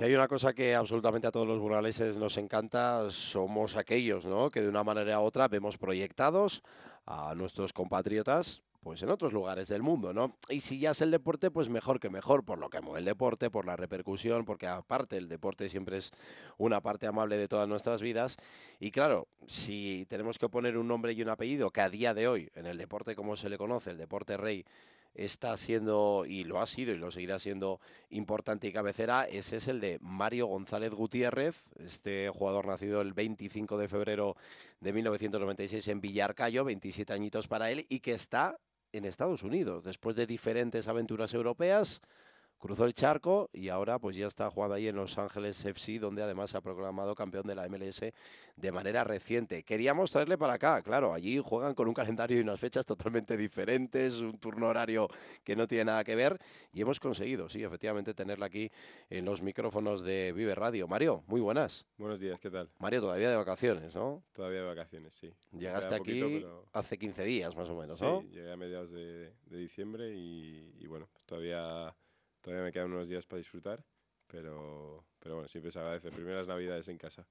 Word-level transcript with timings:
Si 0.00 0.06
hay 0.06 0.14
una 0.14 0.28
cosa 0.28 0.54
que 0.54 0.74
absolutamente 0.74 1.26
a 1.26 1.30
todos 1.30 1.46
los 1.46 1.58
burgaleses 1.58 2.16
nos 2.16 2.38
encanta, 2.38 3.10
somos 3.10 3.76
aquellos, 3.76 4.24
¿no? 4.24 4.48
Que 4.48 4.62
de 4.62 4.68
una 4.70 4.82
manera 4.82 5.20
u 5.20 5.24
otra 5.24 5.46
vemos 5.46 5.76
proyectados 5.76 6.62
a 7.04 7.34
nuestros 7.34 7.74
compatriotas 7.74 8.62
pues 8.82 9.02
en 9.02 9.10
otros 9.10 9.34
lugares 9.34 9.68
del 9.68 9.82
mundo, 9.82 10.14
¿no? 10.14 10.38
Y 10.48 10.60
si 10.60 10.78
ya 10.78 10.92
es 10.92 11.02
el 11.02 11.10
deporte, 11.10 11.50
pues 11.50 11.68
mejor 11.68 12.00
que 12.00 12.08
mejor, 12.08 12.46
por 12.46 12.58
lo 12.58 12.70
que 12.70 12.80
mueve 12.80 13.00
el 13.00 13.04
deporte, 13.04 13.50
por 13.50 13.66
la 13.66 13.76
repercusión, 13.76 14.46
porque 14.46 14.66
aparte 14.66 15.18
el 15.18 15.28
deporte 15.28 15.68
siempre 15.68 15.98
es 15.98 16.12
una 16.56 16.80
parte 16.80 17.06
amable 17.06 17.36
de 17.36 17.46
todas 17.46 17.68
nuestras 17.68 18.00
vidas. 18.00 18.38
Y 18.78 18.92
claro, 18.92 19.28
si 19.46 20.06
tenemos 20.08 20.38
que 20.38 20.48
poner 20.48 20.78
un 20.78 20.88
nombre 20.88 21.12
y 21.12 21.20
un 21.20 21.28
apellido 21.28 21.72
que 21.72 21.82
a 21.82 21.90
día 21.90 22.14
de 22.14 22.26
hoy, 22.26 22.50
en 22.54 22.64
el 22.64 22.78
deporte 22.78 23.14
como 23.14 23.36
se 23.36 23.50
le 23.50 23.58
conoce, 23.58 23.90
el 23.90 23.98
deporte 23.98 24.38
rey, 24.38 24.64
está 25.14 25.56
siendo, 25.56 26.24
y 26.26 26.44
lo 26.44 26.60
ha 26.60 26.66
sido 26.66 26.92
y 26.92 26.98
lo 26.98 27.10
seguirá 27.10 27.38
siendo 27.38 27.80
importante 28.10 28.68
y 28.68 28.72
cabecera, 28.72 29.24
ese 29.24 29.56
es 29.56 29.68
el 29.68 29.80
de 29.80 29.98
Mario 30.00 30.46
González 30.46 30.92
Gutiérrez, 30.92 31.68
este 31.78 32.30
jugador 32.30 32.66
nacido 32.66 33.00
el 33.00 33.12
25 33.12 33.76
de 33.78 33.88
febrero 33.88 34.36
de 34.80 34.92
1996 34.92 35.88
en 35.88 36.00
Villarcayo, 36.00 36.64
27 36.64 37.12
añitos 37.12 37.48
para 37.48 37.70
él, 37.70 37.86
y 37.88 38.00
que 38.00 38.12
está 38.12 38.58
en 38.92 39.04
Estados 39.04 39.42
Unidos, 39.42 39.84
después 39.84 40.16
de 40.16 40.26
diferentes 40.26 40.88
aventuras 40.88 41.32
europeas, 41.34 42.00
cruzó 42.60 42.84
el 42.84 42.94
charco 42.94 43.48
y 43.52 43.70
ahora 43.70 43.98
pues 43.98 44.14
ya 44.14 44.26
está 44.26 44.48
jugando 44.50 44.74
ahí 44.74 44.86
en 44.86 44.94
Los 44.94 45.18
Ángeles 45.18 45.64
FC, 45.64 45.98
donde 45.98 46.22
además 46.22 46.50
se 46.50 46.58
ha 46.58 46.60
proclamado 46.60 47.14
campeón 47.14 47.46
de 47.46 47.54
la 47.54 47.68
MLS 47.68 48.02
de 48.56 48.72
manera 48.72 49.02
reciente. 49.02 49.64
Queríamos 49.64 50.10
traerle 50.10 50.36
para 50.36 50.52
acá, 50.52 50.82
claro, 50.82 51.14
allí 51.14 51.40
juegan 51.42 51.74
con 51.74 51.88
un 51.88 51.94
calendario 51.94 52.36
y 52.36 52.40
unas 52.42 52.60
fechas 52.60 52.84
totalmente 52.84 53.36
diferentes, 53.36 54.20
un 54.20 54.38
turno 54.38 54.68
horario 54.68 55.08
que 55.42 55.56
no 55.56 55.66
tiene 55.66 55.86
nada 55.86 56.04
que 56.04 56.14
ver 56.14 56.38
y 56.72 56.82
hemos 56.82 57.00
conseguido, 57.00 57.48
sí, 57.48 57.64
efectivamente 57.64 58.12
tenerla 58.12 58.46
aquí 58.46 58.70
en 59.08 59.24
los 59.24 59.40
micrófonos 59.40 60.02
de 60.02 60.32
Vive 60.32 60.54
Radio. 60.54 60.86
Mario, 60.86 61.24
muy 61.26 61.40
buenas. 61.40 61.86
Buenos 61.96 62.20
días, 62.20 62.38
¿qué 62.38 62.50
tal? 62.50 62.68
Mario, 62.78 63.00
todavía 63.00 63.30
de 63.30 63.36
vacaciones, 63.36 63.94
¿no? 63.94 64.22
Todavía 64.32 64.60
de 64.60 64.66
vacaciones, 64.66 65.14
sí. 65.14 65.32
Llegaste 65.52 65.94
aquí 65.94 66.44
hace 66.74 66.98
15 66.98 67.24
días 67.24 67.56
más 67.56 67.70
o 67.70 67.74
menos, 67.74 68.00
¿no? 68.02 68.20
Sí, 68.20 68.28
llegué 68.28 68.52
a 68.52 68.56
mediados 68.56 68.90
de, 68.92 69.32
diciembre 69.46 70.14
y, 70.14 70.74
y 70.78 70.86
bueno, 70.86 71.08
pues 71.10 71.24
todavía 71.24 71.94
Todavía 72.40 72.64
me 72.64 72.72
quedan 72.72 72.92
unos 72.92 73.08
días 73.08 73.26
para 73.26 73.38
disfrutar, 73.38 73.84
pero, 74.26 75.04
pero 75.18 75.36
bueno, 75.36 75.48
siempre 75.48 75.72
se 75.72 75.78
agradece. 75.78 76.10
Primeras 76.10 76.46
navidades 76.46 76.88
en 76.88 76.98
casa. 76.98 77.26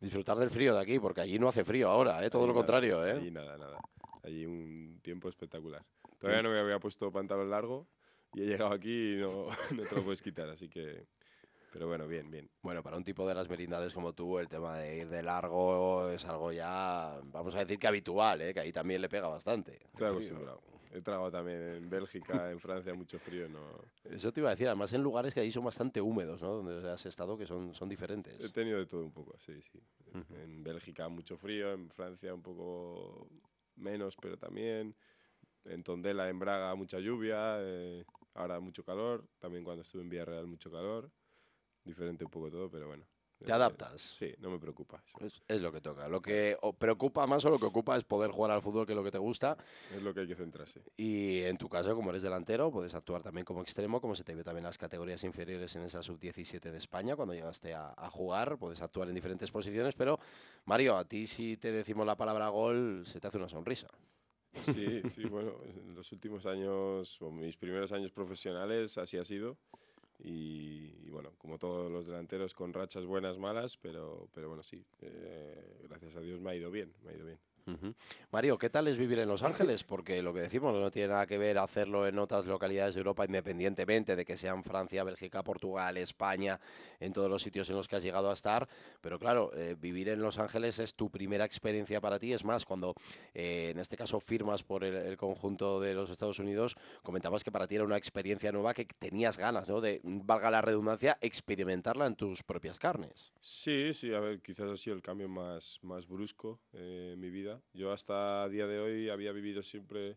Disfrutar 0.00 0.36
del 0.36 0.50
frío 0.50 0.74
de 0.74 0.80
aquí, 0.80 0.98
porque 0.98 1.22
allí 1.22 1.38
no 1.38 1.48
hace 1.48 1.64
frío 1.64 1.88
ahora, 1.88 2.24
¿eh? 2.24 2.30
todo 2.30 2.46
lo 2.46 2.54
contrario. 2.54 3.04
¿eh? 3.06 3.12
Allí 3.12 3.30
nada, 3.30 3.56
nada. 3.56 3.78
Allí 4.22 4.44
un 4.44 5.00
tiempo 5.02 5.28
espectacular. 5.28 5.82
Todavía 6.18 6.42
no 6.42 6.50
me 6.50 6.60
había 6.60 6.78
puesto 6.78 7.10
pantalón 7.10 7.50
largo 7.50 7.86
y 8.34 8.42
he 8.42 8.46
llegado 8.46 8.72
aquí 8.72 9.14
y 9.14 9.16
no, 9.16 9.48
no 9.74 9.82
te 9.82 9.94
lo 9.94 10.04
puedes 10.04 10.22
quitar, 10.22 10.48
así 10.48 10.68
que 10.68 11.06
pero 11.76 11.88
bueno, 11.88 12.08
bien, 12.08 12.30
bien. 12.30 12.48
Bueno, 12.62 12.82
para 12.82 12.96
un 12.96 13.04
tipo 13.04 13.28
de 13.28 13.34
las 13.34 13.50
merindades 13.50 13.92
como 13.92 14.14
tú, 14.14 14.38
el 14.38 14.48
tema 14.48 14.78
de 14.78 14.96
ir 14.96 15.10
de 15.10 15.22
largo 15.22 16.08
es 16.08 16.24
algo 16.24 16.50
ya, 16.50 17.20
vamos 17.24 17.54
a 17.54 17.58
decir 17.58 17.78
que 17.78 17.86
habitual, 17.86 18.40
¿eh? 18.40 18.54
que 18.54 18.60
ahí 18.60 18.72
también 18.72 19.02
le 19.02 19.10
pega 19.10 19.28
bastante. 19.28 19.78
Claro, 19.94 20.18
He 20.96 21.02
tragado 21.02 21.30
también 21.30 21.60
en 21.60 21.90
Bélgica, 21.90 22.50
en 22.50 22.58
Francia, 22.58 22.94
mucho 22.94 23.18
frío. 23.18 23.48
No... 23.48 23.60
Eso 24.04 24.32
te 24.32 24.40
iba 24.40 24.48
a 24.48 24.52
decir, 24.54 24.66
además 24.66 24.92
en 24.92 25.02
lugares 25.02 25.34
que 25.34 25.40
ahí 25.40 25.50
son 25.50 25.64
bastante 25.64 26.00
húmedos, 26.00 26.40
¿no? 26.40 26.62
Donde 26.62 26.90
has 26.90 27.04
estado, 27.04 27.36
que 27.36 27.46
son, 27.46 27.74
son 27.74 27.88
diferentes. 27.88 28.42
He 28.42 28.50
tenido 28.50 28.78
de 28.78 28.86
todo 28.86 29.04
un 29.04 29.12
poco, 29.12 29.36
sí, 29.38 29.60
sí. 29.60 29.78
En 30.34 30.62
Bélgica 30.62 31.08
mucho 31.08 31.36
frío, 31.36 31.72
en 31.72 31.90
Francia 31.90 32.32
un 32.32 32.42
poco 32.42 33.28
menos, 33.74 34.16
pero 34.16 34.38
también. 34.38 34.96
En 35.64 35.82
Tondela, 35.82 36.28
en 36.30 36.38
Braga, 36.38 36.74
mucha 36.74 36.98
lluvia. 36.98 37.56
Eh, 37.60 38.04
ahora 38.34 38.58
mucho 38.60 38.84
calor. 38.84 39.28
También 39.38 39.64
cuando 39.64 39.82
estuve 39.82 40.02
en 40.02 40.08
Villarreal, 40.08 40.46
mucho 40.46 40.70
calor 40.70 41.10
diferente 41.86 42.24
un 42.24 42.30
poco 42.30 42.50
todo, 42.50 42.70
pero 42.70 42.88
bueno. 42.88 43.06
¿Te 43.44 43.52
adaptas? 43.52 44.16
Sí, 44.18 44.34
no 44.38 44.50
me 44.50 44.58
preocupa. 44.58 45.02
Es, 45.20 45.60
lo 45.60 45.70
que 45.70 45.80
toca. 45.80 46.08
Lo 46.08 46.20
que 46.20 46.56
preocupa 46.78 47.26
más 47.26 47.44
o 47.44 47.50
lo 47.50 47.58
que 47.58 47.66
ocupa 47.66 47.96
es 47.96 48.04
poder 48.04 48.30
jugar 48.30 48.50
al 48.50 48.62
fútbol, 48.62 48.86
que 48.86 48.92
es 48.92 48.96
lo 48.96 49.04
que 49.04 49.10
te 49.10 49.18
gusta. 49.18 49.56
Es 49.94 50.02
lo 50.02 50.14
que 50.14 50.20
hay 50.20 50.26
que 50.26 50.34
centrarse. 50.34 50.82
Y 50.96 51.42
en 51.42 51.58
tu 51.58 51.68
caso, 51.68 51.94
como 51.94 52.10
eres 52.10 52.22
delantero, 52.22 52.70
puedes 52.70 52.94
actuar 52.94 53.22
también 53.22 53.44
como 53.44 53.62
extremo, 53.62 54.00
como 54.00 54.14
se 54.14 54.24
te 54.24 54.34
ve 54.34 54.42
también 54.42 54.64
en 54.64 54.68
las 54.68 54.78
categorías 54.78 55.22
inferiores 55.24 55.76
en 55.76 55.82
esa 55.82 56.02
sub-17 56.02 56.70
de 56.70 56.78
España, 56.78 57.14
cuando 57.14 57.34
llegaste 57.34 57.74
a, 57.74 57.94
jugar, 58.10 58.56
puedes 58.58 58.80
actuar 58.80 59.08
en 59.08 59.14
diferentes 59.14 59.50
posiciones, 59.50 59.94
pero 59.94 60.18
Mario, 60.64 60.96
a 60.96 61.04
ti 61.04 61.26
si 61.26 61.56
te 61.56 61.72
decimos 61.72 62.06
la 62.06 62.16
palabra 62.16 62.48
gol, 62.48 63.04
se 63.04 63.20
te 63.20 63.26
hace 63.28 63.36
una 63.36 63.48
sonrisa. 63.48 63.88
Sí, 64.74 65.02
sí, 65.14 65.24
bueno, 65.24 65.52
en 65.64 65.94
los 65.94 66.10
últimos 66.12 66.46
años, 66.46 67.20
o 67.20 67.30
mis 67.30 67.56
primeros 67.56 67.92
años 67.92 68.12
profesionales, 68.12 68.96
así 68.96 69.18
ha 69.18 69.24
sido. 69.24 69.58
Y, 70.18 71.08
bueno, 71.10 71.32
como 71.38 71.58
todos 71.58 71.90
los 71.90 72.06
delanteros, 72.06 72.54
con 72.54 72.72
rachas 72.72 73.04
buenas, 73.04 73.38
malas, 73.38 73.76
pero, 73.76 74.28
pero 74.32 74.48
bueno, 74.48 74.62
sí, 74.62 74.84
eh, 75.00 75.80
gracias 75.88 76.16
a 76.16 76.20
Dios 76.20 76.40
me 76.40 76.50
ha 76.50 76.54
ido 76.54 76.70
bien, 76.70 76.92
me 77.02 77.10
ha 77.10 77.14
ido 77.14 77.26
bien. 77.26 77.38
Mario, 78.30 78.58
¿qué 78.58 78.70
tal 78.70 78.86
es 78.86 78.96
vivir 78.96 79.18
en 79.18 79.28
Los 79.28 79.42
Ángeles? 79.42 79.82
Porque 79.82 80.22
lo 80.22 80.32
que 80.32 80.40
decimos 80.40 80.72
no 80.74 80.90
tiene 80.90 81.08
nada 81.08 81.26
que 81.26 81.36
ver 81.36 81.58
hacerlo 81.58 82.06
en 82.06 82.18
otras 82.18 82.46
localidades 82.46 82.94
de 82.94 83.00
Europa, 83.00 83.24
independientemente 83.24 84.14
de 84.14 84.24
que 84.24 84.36
sean 84.36 84.62
Francia, 84.62 85.02
Bélgica, 85.02 85.42
Portugal, 85.42 85.96
España, 85.96 86.60
en 87.00 87.12
todos 87.12 87.28
los 87.28 87.42
sitios 87.42 87.68
en 87.70 87.76
los 87.76 87.88
que 87.88 87.96
has 87.96 88.02
llegado 88.02 88.30
a 88.30 88.34
estar. 88.34 88.68
Pero 89.00 89.18
claro, 89.18 89.50
eh, 89.54 89.74
vivir 89.78 90.08
en 90.08 90.20
Los 90.20 90.38
Ángeles 90.38 90.78
es 90.78 90.94
tu 90.94 91.10
primera 91.10 91.44
experiencia 91.44 92.00
para 92.00 92.18
ti. 92.18 92.32
Es 92.32 92.44
más, 92.44 92.64
cuando 92.64 92.94
eh, 93.34 93.70
en 93.72 93.78
este 93.80 93.96
caso 93.96 94.20
firmas 94.20 94.62
por 94.62 94.84
el, 94.84 95.16
conjunto 95.16 95.80
de 95.80 95.94
los 95.94 96.10
Estados 96.10 96.38
Unidos, 96.38 96.76
comentabas 97.02 97.42
que 97.42 97.50
para 97.50 97.66
ti 97.66 97.76
era 97.76 97.84
una 97.84 97.96
experiencia 97.96 98.52
nueva 98.52 98.74
que 98.74 98.84
tenías 98.84 99.38
ganas, 99.38 99.68
¿no? 99.68 99.80
De, 99.80 100.00
valga 100.04 100.50
la 100.50 100.62
redundancia, 100.62 101.18
experimentarla 101.20 102.06
en 102.06 102.14
tus 102.14 102.42
propias 102.42 102.78
carnes. 102.78 103.32
Sí, 103.40 103.92
sí, 103.92 104.12
a 104.12 104.20
ver, 104.20 104.40
quizás 104.40 104.70
ha 104.70 104.76
sido 104.76 104.94
el 104.94 105.02
cambio 105.02 105.28
más, 105.28 105.78
más 105.82 106.06
brusco 106.06 106.60
eh, 106.72 107.12
en 107.14 107.20
mi 107.20 107.30
vida 107.30 107.55
yo 107.72 107.92
hasta 107.92 108.48
día 108.48 108.66
de 108.66 108.78
hoy 108.80 109.08
había 109.08 109.32
vivido 109.32 109.62
siempre 109.62 110.16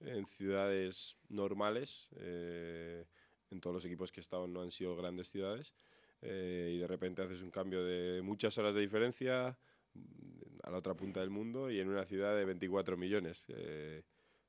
en 0.00 0.26
ciudades 0.26 1.16
normales. 1.28 2.08
Eh, 2.16 3.04
en 3.50 3.60
todos 3.60 3.74
los 3.74 3.84
equipos 3.84 4.12
que 4.12 4.20
he 4.20 4.22
estado 4.22 4.46
no 4.46 4.62
han 4.62 4.70
sido 4.70 4.96
grandes 4.96 5.30
ciudades. 5.30 5.74
Eh, 6.20 6.72
y 6.74 6.78
de 6.78 6.86
repente 6.86 7.22
haces 7.22 7.42
un 7.42 7.50
cambio 7.50 7.84
de 7.84 8.22
muchas 8.22 8.58
horas 8.58 8.74
de 8.74 8.80
diferencia 8.80 9.56
mm, 9.94 10.60
a 10.64 10.70
la 10.70 10.78
otra 10.78 10.94
punta 10.94 11.20
del 11.20 11.30
mundo 11.30 11.70
y 11.70 11.80
en 11.80 11.88
una 11.88 12.04
ciudad 12.04 12.36
de 12.36 12.44
24 12.44 12.96
millones. 12.96 13.44
Eh, 13.48 14.02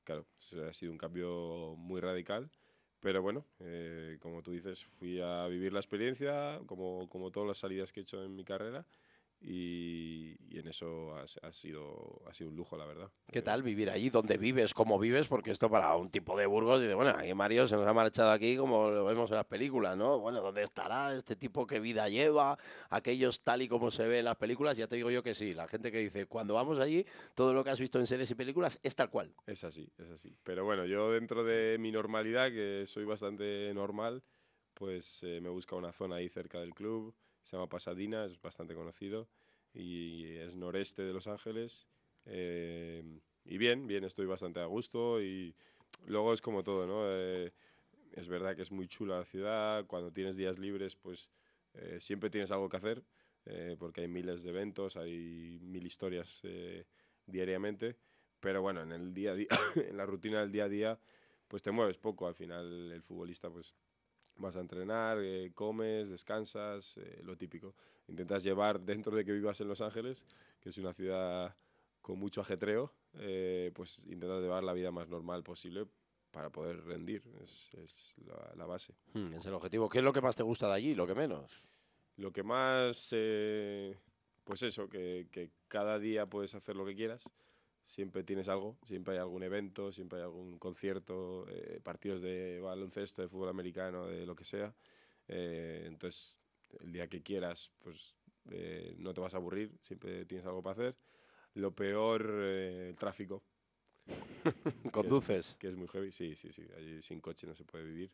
claro, 0.04 0.26
ha 0.68 0.74
sido 0.74 0.92
un 0.92 0.98
cambio 0.98 1.76
muy 1.78 2.02
radical. 2.02 2.50
Pero 3.02 3.22
bueno, 3.22 3.46
como 4.20 4.44
tú 4.44 4.52
dices, 4.52 4.84
fui 4.84 5.22
a 5.22 5.48
vivir 5.48 5.72
la 5.72 5.80
experiencia, 5.80 6.60
como, 6.66 7.08
como 7.08 7.32
todas 7.32 7.48
las 7.48 7.58
salidas 7.58 7.94
que 7.94 8.02
he 8.02 8.04
hecho 8.04 8.22
en 8.22 8.36
mi 8.36 8.44
carrera, 8.44 8.86
y, 9.42 10.36
en 10.58 10.68
eso 10.68 11.16
ha, 11.16 11.52
sido, 11.54 12.22
ha 12.28 12.34
sido 12.34 12.50
un 12.50 12.58
lujo, 12.58 12.76
la 12.76 12.86
verdad. 12.86 13.10
¿Qué 13.32 13.42
tal 13.42 13.64
vivir 13.64 13.90
allí? 13.90 14.10
¿Dónde 14.10 14.38
vives? 14.38 14.74
¿Cómo 14.74 15.00
vives? 15.00 15.28
Porque 15.28 15.52
esto 15.52 15.70
para 15.70 15.96
un 15.96 16.10
tipo 16.10 16.38
de 16.38 16.46
Burgos, 16.46 16.82
dice, 16.82 16.94
bueno, 16.94 17.12
aquí 17.12 17.34
Mario 17.34 17.66
se 17.68 17.76
nos 17.76 17.88
ha 17.88 17.94
marchado 17.94 18.32
aquí 18.32 18.58
como 18.58 18.90
lo 18.90 19.06
vemos 19.06 19.30
en 19.32 19.38
las 19.38 19.46
películas, 19.46 19.96
¿no? 19.96 20.20
Bueno, 20.20 20.42
¿dónde 20.42 20.64
estará 20.64 21.16
este 21.16 21.38
tipo? 21.38 21.66
¿Qué 21.66 21.80
vida 21.80 22.10
lleva? 22.10 22.58
Aquellos 22.90 23.42
tal 23.42 23.62
y 23.62 23.70
como 23.70 23.92
se 23.92 24.08
ve 24.08 24.20
en 24.20 24.26
las 24.26 24.36
películas, 24.36 24.76
ya 24.76 24.88
te 24.88 24.98
digo 24.98 25.10
yo 25.10 25.24
que 25.24 25.34
sí. 25.34 25.54
La 25.54 25.68
gente 25.68 25.92
que 25.92 26.00
dice, 26.00 26.26
cuando 26.26 26.56
vamos 26.56 26.80
allí, 26.80 27.06
todo 27.34 27.54
lo 27.54 27.64
que 27.64 27.70
has 27.70 27.80
visto 27.80 28.00
en 28.00 28.08
series 28.08 28.30
y 28.32 28.36
películas 28.36 28.80
es 28.84 28.96
tal 28.96 29.10
cual. 29.10 29.34
Es 29.48 29.64
así, 29.64 29.90
es 29.98 30.10
así. 30.10 30.36
Pero 30.44 30.66
bueno, 30.66 30.86
yo 30.86 31.12
dentro 31.12 31.46
de 31.46 31.78
mi 31.80 31.92
normalidad, 31.92 32.50
que 32.52 32.84
soy 32.88 33.06
bastante 33.06 33.74
normal, 33.74 34.22
pues 34.74 35.20
eh, 35.24 35.40
me 35.42 35.50
busca 35.50 35.78
una 35.78 35.94
zona 35.94 36.18
ahí 36.18 36.28
cerca 36.28 36.60
del 36.60 36.74
club 36.74 37.16
se 37.50 37.58
llama 37.58 37.68
Pasadena, 37.68 38.26
es 38.26 38.40
bastante 38.40 38.76
conocido 38.76 39.28
y 39.74 40.36
es 40.36 40.56
noreste 40.56 41.02
de 41.02 41.14
Los 41.14 41.28
Ángeles. 41.28 41.88
Eh, 42.26 43.04
y 43.44 43.58
bien, 43.58 43.88
bien, 43.88 44.04
estoy 44.04 44.28
bastante 44.28 44.60
a 44.60 44.66
gusto 44.66 45.20
y 45.20 45.56
luego 46.06 46.34
es 46.34 46.42
como 46.42 46.64
todo, 46.64 46.86
¿no? 46.86 47.02
Eh, 47.08 47.52
es 48.12 48.28
verdad 48.28 48.56
que 48.56 48.62
es 48.62 48.72
muy 48.72 48.88
chula 48.88 49.18
la 49.18 49.26
ciudad, 49.26 49.88
cuando 49.88 50.12
tienes 50.12 50.36
días 50.36 50.60
libres 50.60 50.96
pues 50.96 51.30
eh, 51.74 51.98
siempre 52.00 52.30
tienes 52.30 52.52
algo 52.52 52.70
que 52.70 52.78
hacer 52.78 53.04
porque 53.80 54.02
hay 54.02 54.08
miles 54.08 54.44
de 54.44 54.50
eventos, 54.52 54.96
hay 54.96 55.58
mil 55.64 55.88
historias 55.88 56.44
diariamente, 57.26 57.96
pero 58.40 58.62
bueno, 58.62 58.84
en 58.84 58.92
el 58.92 59.12
día 59.12 59.32
a 59.32 59.36
día, 59.36 59.48
en 59.76 59.98
la 59.98 60.06
rutina 60.06 60.42
del 60.42 60.52
día 60.52 60.66
a 60.66 60.70
día, 60.70 61.00
pues 61.48 61.64
te 61.64 61.72
mueves 61.72 61.98
poco, 61.98 62.28
al 62.28 62.36
final 62.36 62.92
el 62.92 63.02
futbolista 63.02 63.50
pues 63.50 63.74
vas 64.40 64.56
a 64.56 64.62
entrenar, 64.62 65.20
eh, 65.22 65.52
comes, 65.54 66.10
descansas, 66.10 66.98
eh, 66.98 67.22
lo 67.24 67.38
típico. 67.38 67.76
Intentas 68.08 68.44
llevar 68.44 68.80
dentro 68.80 69.16
de 69.16 69.24
que 69.24 69.32
vivas 69.32 69.62
en 69.62 69.68
Los 69.68 69.82
Ángeles, 69.82 70.24
que 70.60 70.70
es 70.70 70.78
una 70.78 70.94
ciudad 70.94 71.56
con 72.02 72.18
mucho 72.18 72.42
ajetreo, 72.42 72.92
eh, 73.16 73.72
pues 73.76 74.00
intentas 74.06 74.42
llevar 74.42 74.64
la 74.64 74.74
vida 74.74 74.92
más 74.92 75.08
normal 75.10 75.44
posible 75.44 75.86
para 76.32 76.50
poder 76.50 76.84
rendir, 76.84 77.24
es, 77.44 77.70
la, 78.56 78.66
base. 78.66 78.94
Hmm, 79.14 79.34
es 79.34 79.46
el 79.46 79.54
objetivo. 79.54 79.90
¿Qué 79.90 80.00
es 80.00 80.04
lo 80.04 80.14
que 80.14 80.22
más 80.22 80.36
te 80.36 80.44
gusta 80.44 80.68
de 80.68 80.74
allí, 80.74 80.96
lo 80.96 81.06
que 81.06 81.16
menos? 81.16 81.64
Lo 82.18 82.32
que 82.32 82.44
más, 82.44 83.10
pues 84.44 84.64
eso, 84.64 84.90
que, 84.90 85.28
que 85.32 85.52
cada 85.68 86.00
día 86.00 86.26
puedes 86.28 86.54
hacer 86.54 86.76
lo 86.76 86.86
que 86.86 86.96
quieras 86.96 87.24
siempre 87.90 88.24
tienes 88.24 88.48
algo, 88.48 88.78
siempre 88.86 89.16
hay 89.16 89.20
algún 89.20 89.42
evento, 89.42 89.92
siempre 89.92 90.20
hay 90.20 90.26
algún 90.26 90.60
concierto, 90.60 91.48
eh, 91.50 91.80
partidos 91.84 92.22
de 92.22 92.60
baloncesto, 92.60 93.24
de 93.24 93.28
fútbol 93.28 93.50
americano, 93.50 94.06
de 94.06 94.28
lo 94.28 94.36
que 94.36 94.46
sea. 94.46 94.74
Eh, 95.28 95.86
entonces, 95.88 96.38
el 96.82 96.92
día 96.92 97.08
que 97.08 97.24
quieras, 97.24 97.72
pues 97.80 98.16
eh, 98.52 98.94
no 99.00 99.14
te 99.14 99.22
vas 99.22 99.34
a 99.34 99.38
aburrir, 99.38 99.76
siempre 99.82 100.26
tienes 100.26 100.46
algo 100.46 100.62
para 100.62 100.74
hacer. 100.74 100.96
Lo 101.56 101.74
peor, 101.74 102.30
eh, 102.32 102.90
el 102.90 102.96
tráfico. 102.96 103.44
¿Conduces? 104.92 105.56
Que 105.60 105.70
es, 105.70 105.76
muy 105.76 105.88
heavy, 105.88 106.12
sí, 106.12 106.36
sí, 106.36 106.52
sí. 106.52 106.68
Allí 106.78 107.02
sin 107.02 107.20
coche 107.22 107.48
no 107.48 107.56
se 107.56 107.66
puede 107.66 107.86
vivir. 107.86 108.12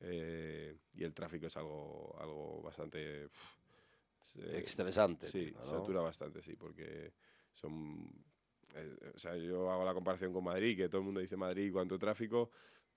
Y 0.00 1.04
el 1.04 1.14
tráfico 1.14 1.46
es 1.46 1.56
algo, 1.56 2.16
algo 2.18 2.62
bastante... 2.62 3.28
Estresante. 4.34 5.28
Sí, 5.28 5.54
satura 5.62 6.00
bastante, 6.00 6.42
sí, 6.42 6.56
porque 6.56 7.12
son... 7.52 8.10
o 9.14 9.18
sea, 9.18 9.36
yo 9.36 9.70
hago 9.70 9.84
la 9.84 9.94
comparación 9.94 10.32
con 10.32 10.44
Madrid, 10.44 10.76
que 10.76 10.88
todo 10.88 11.00
el 11.00 11.04
mundo 11.04 11.20
dice 11.20 11.36
Madrid, 11.36 11.72
cuánto 11.72 11.98
tráfico, 11.98 12.50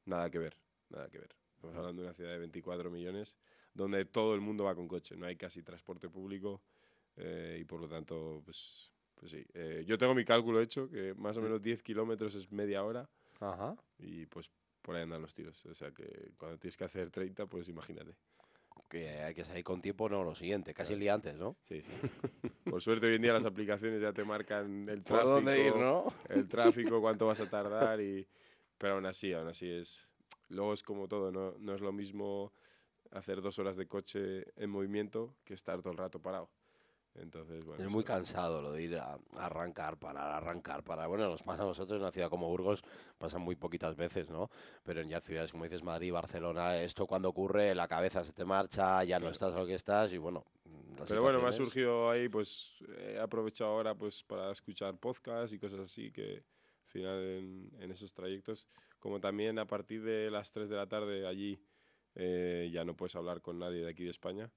nada 0.06 0.30
que 0.30 0.40
ver, 0.40 0.58
nada 0.90 1.10
que 1.10 1.20
ver. 1.20 1.36
Estamos 1.56 1.76
hablando 1.76 2.02
de 2.02 2.08
una 2.08 2.14
ciudad 2.14 2.32
de 2.32 2.40
24 2.40 2.92
millones 2.92 3.36
donde 3.74 4.06
todo 4.06 4.34
el 4.34 4.42
mundo 4.42 4.64
va 4.64 4.76
con 4.76 4.88
coche, 4.88 5.16
no 5.16 5.26
hay 5.26 5.36
casi 5.36 5.62
transporte 5.62 6.10
público 6.10 6.62
eh, 7.18 7.58
y 7.62 7.66
por 7.66 7.80
lo 7.80 7.88
tanto, 7.88 8.42
pues, 8.46 8.92
pues 9.16 9.32
sí. 9.32 9.46
Eh, 9.54 9.84
yo 9.86 9.98
tengo 9.98 10.16
mi 10.16 10.26
cálculo 10.26 10.62
hecho, 10.62 10.90
que 10.90 11.14
más 11.14 11.36
o 11.38 11.42
menos 11.42 11.62
10 11.62 11.84
kilómetros 11.84 12.36
es 12.36 12.52
media 12.52 12.84
hora 12.84 13.10
Ajá. 13.40 13.76
y 13.98 14.26
pues 14.28 14.50
por 14.82 14.96
ahí 14.96 15.04
andan 15.04 15.22
los 15.22 15.34
tiros. 15.34 15.66
O 15.66 15.74
sea 15.74 15.92
que 15.92 16.34
cuando 16.38 16.58
tienes 16.58 16.78
que 16.78 16.86
hacer 16.86 17.12
30, 17.12 17.48
pues 17.48 17.68
imagínate. 17.68 18.16
Que 18.90 19.22
hay 19.24 19.34
que 19.34 19.44
salir 19.44 19.64
con 19.64 19.82
tiempo, 19.82 20.08
no, 20.10 20.24
lo 20.24 20.36
siguiente, 20.36 20.74
casi 20.74 20.94
el 20.94 21.00
día 21.00 21.16
antes, 21.16 21.36
¿no? 21.36 21.58
Sí, 21.68 21.82
sí. 21.82 21.92
Por 22.70 22.82
suerte 22.82 23.08
hoy 23.08 23.16
en 23.16 23.22
día 23.22 23.34
las 23.34 23.46
aplicaciones 23.46 24.02
ya 24.02 24.14
te 24.14 24.24
marcan 24.24 24.88
el 24.88 25.04
tráfico, 25.04 25.30
dónde 25.30 25.68
ir, 25.68 25.76
¿no? 25.76 26.06
el 26.30 26.48
tráfico, 26.48 27.02
cuánto 27.02 27.28
vas 27.28 27.40
a 27.40 27.50
tardar 27.50 28.00
y... 28.02 28.28
Pero 28.78 28.96
aún 28.96 29.06
así, 29.06 29.34
aún 29.34 29.48
así 29.48 29.70
es... 29.70 30.06
Luego 30.50 30.74
es 30.74 30.84
como 30.84 31.08
todo, 31.08 31.32
no, 31.32 31.56
no 31.58 31.74
es 31.74 31.82
lo 31.82 31.92
mismo 31.92 32.54
hacer 33.12 33.42
dos 33.42 33.58
horas 33.60 33.78
de 33.78 33.88
coche 33.88 34.46
en 34.56 34.70
movimiento 34.70 35.36
que 35.44 35.54
estar 35.54 35.82
todo 35.82 35.92
el 35.92 35.98
rato 35.98 36.22
parado. 36.22 36.50
Entonces, 37.16 37.64
bueno, 37.64 37.84
es 37.84 37.90
muy 37.90 38.04
cansado 38.04 38.62
lo 38.62 38.72
de 38.72 38.84
ir 38.84 38.98
a, 38.98 39.18
arrancar, 39.38 39.98
parar, 39.98 40.32
arrancar, 40.32 40.84
parar. 40.84 41.08
Bueno, 41.08 41.30
nos 41.30 41.44
pasa 41.44 41.64
a 41.64 41.66
nosotros 41.66 41.98
en 41.98 42.02
una 42.02 42.12
ciudad 42.12 42.30
como 42.30 42.50
Burgos, 42.50 42.84
pasa 43.18 43.38
muy 43.38 43.56
poquitas 43.56 43.96
veces, 43.96 44.30
¿no? 44.30 44.50
Pero 44.84 45.02
en 45.02 45.10
ya 45.10 45.22
ciudades 45.22 45.52
como 45.52 45.64
dices 45.64 45.84
Madrid, 45.84 46.12
Barcelona, 46.12 46.82
esto 46.82 47.08
cuando 47.08 47.30
ocurre, 47.30 47.74
la 47.74 47.88
cabeza 47.88 48.24
se 48.24 48.34
te 48.34 48.44
marcha, 48.44 49.04
ya 49.04 49.20
no 49.20 49.30
estás 49.30 49.54
lo 49.54 49.66
que 49.66 49.76
estás 49.76 50.12
y 50.12 50.18
bueno. 50.18 50.44
Pero 51.08 51.22
bueno, 51.22 51.42
me 51.42 51.50
ha 51.50 51.52
surgido 51.52 52.10
ahí, 52.10 52.30
pues 52.30 52.74
he 52.98 53.20
aprovechado 53.20 53.72
ahora 53.72 53.96
pues 53.96 54.24
para 54.24 54.52
escuchar 54.52 54.98
podcasts 54.98 55.54
y 55.54 55.60
cosas 55.60 55.80
así 55.80 56.12
que 56.12 56.44
al 56.86 56.92
final 56.92 57.24
en, 57.24 57.72
en 57.80 57.92
esos 57.92 58.14
trayectos, 58.14 58.68
como 59.00 59.20
también 59.20 59.60
a 59.60 59.66
partir 59.66 60.04
de 60.04 60.32
las 60.32 60.52
3 60.52 60.70
de 60.70 60.76
la 60.76 60.88
tarde 60.88 61.28
allí 61.28 61.60
eh, 62.16 62.70
ya 62.72 62.86
no 62.86 62.96
puedes 62.96 63.16
hablar 63.16 63.42
con 63.42 63.60
nadie 63.60 63.84
de 63.84 63.90
aquí 63.90 64.04
de 64.06 64.12
España 64.12 64.50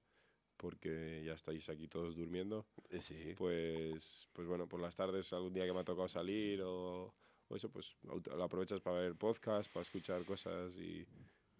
porque 0.59 1.23
ya 1.25 1.33
estáis 1.33 1.67
aquí 1.69 1.87
todos 1.87 2.15
durmiendo. 2.15 2.65
Eh, 2.89 3.01
sí. 3.01 3.33
Pues, 3.37 4.27
pues 4.33 4.47
bueno, 4.47 4.67
por 4.67 4.81
las 4.81 4.95
tardes, 4.95 5.31
algún 5.33 5.53
día 5.53 5.65
que 5.65 5.73
me 5.73 5.79
ha 5.79 5.83
tocado 5.85 6.07
salir 6.07 6.61
o, 6.63 7.13
eso, 7.49 7.69
pues 7.69 7.95
lo 8.03 8.43
aprovechas 8.43 8.81
para 8.81 8.99
ver 8.99 9.15
podcast, 9.15 9.71
para 9.71 9.83
escuchar 9.83 10.23
cosas 10.25 10.75
y, 10.75 11.07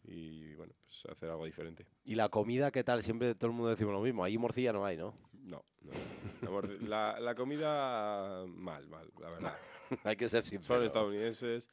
y, 0.04 0.54
bueno, 0.56 0.74
pues 0.84 1.06
hacer 1.10 1.30
algo 1.30 1.46
diferente. 1.46 1.88
¿Y 2.04 2.16
la 2.16 2.30
comida 2.30 2.72
qué 2.72 2.84
tal? 2.84 3.02
Siempre 3.02 3.34
todo 3.36 3.50
el 3.50 3.56
mundo 3.56 3.70
decimos 3.70 3.94
lo 3.94 4.02
mismo. 4.02 4.24
Ahí 4.24 4.38
morcilla 4.38 4.74
no 4.74 4.86
hay, 4.86 4.98
¿no? 4.98 5.16
No, 5.34 5.64
no. 5.82 6.62
La, 6.82 7.20
la, 7.20 7.36
comida 7.36 8.46
mal, 8.48 8.86
mal, 8.88 9.10
la 9.20 9.30
verdad. 9.30 9.58
hay 10.04 10.16
que 10.18 10.28
ser 10.28 10.44
sincero. 10.44 10.76
Son 10.76 10.86
estadounidenses. 10.86 11.70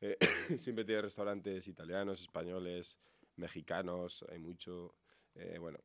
Eh, 0.00 0.16
siempre 0.58 0.84
tiene 0.84 1.02
restaurantes 1.02 1.68
italianos, 1.68 2.20
españoles, 2.20 2.96
mexicanos, 3.36 4.24
hay 4.30 4.38
mucho. 4.38 4.94
Eh, 5.34 5.58
bueno, 5.58 5.78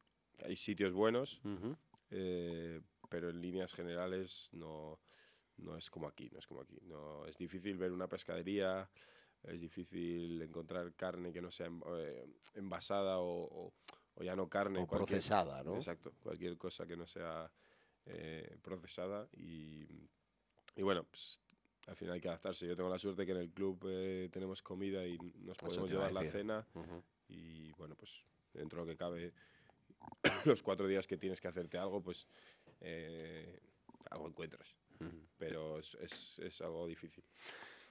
hay 0.44 0.56
sitios 0.56 0.94
buenos, 0.94 1.42
eh, 2.12 2.82
pero 3.10 3.30
en 3.30 3.42
líneas 3.42 3.74
generales 3.74 4.50
no, 4.54 5.00
no 5.58 5.78
es 5.78 5.90
como 5.90 6.08
aquí, 6.08 6.30
no 6.32 6.40
es 6.40 6.48
como 6.48 6.62
aquí. 6.62 6.80
No, 6.84 7.26
es 7.26 7.38
difícil 7.38 7.78
ver 7.78 7.92
una 7.92 8.08
pescadería, 8.08 8.90
es 9.44 9.60
difícil 9.60 10.42
encontrar 10.42 10.94
carne 10.94 11.32
que 11.32 11.42
no 11.42 11.52
sea 11.52 11.70
eh, 11.98 12.26
envasada 12.56 13.20
o, 13.20 13.74
o, 14.16 14.24
ya 14.24 14.36
no 14.36 14.50
carne. 14.50 14.80
O 14.80 14.88
procesada, 14.88 15.64
¿no? 15.64 15.76
Exacto, 15.76 16.14
cualquier 16.20 16.58
cosa 16.58 16.86
que 16.86 16.98
no 16.98 17.06
sea 17.06 17.52
procesada 18.62 19.28
y, 19.34 19.86
y 20.78 20.82
bueno, 20.82 21.04
pues, 21.04 21.42
al 21.88 21.96
final 21.98 22.14
hay 22.14 22.22
que 22.22 22.30
adaptarse. 22.30 22.66
Yo 22.66 22.76
tengo 22.76 22.90
la 22.90 23.00
suerte 23.00 23.26
que 23.26 23.34
en 23.34 23.40
el 23.40 23.52
club 23.52 23.82
tenemos 24.32 24.62
comida 24.62 25.06
y 25.06 25.18
nos 25.40 25.58
podemos 25.58 25.90
llevar 25.90 26.14
la 26.14 26.24
cena 26.32 26.66
y 27.30 27.72
bueno, 27.74 27.96
pues 27.96 28.12
dentro 28.54 28.80
de 28.80 28.86
lo 28.86 28.92
que 28.92 28.98
cabe, 28.98 29.34
los 30.46 30.64
cuatro 30.64 30.88
días 30.88 31.08
que 31.08 31.18
tienes 31.18 31.42
que 31.42 31.48
hacerte 31.48 31.78
algo, 31.78 32.02
pues 32.02 32.28
eh, 32.82 33.60
algo 34.10 34.28
encuentras. 34.28 34.76
Pero 35.38 35.78
es, 35.78 35.96
es, 36.40 36.62
algo 36.62 36.88
difícil. 36.88 37.24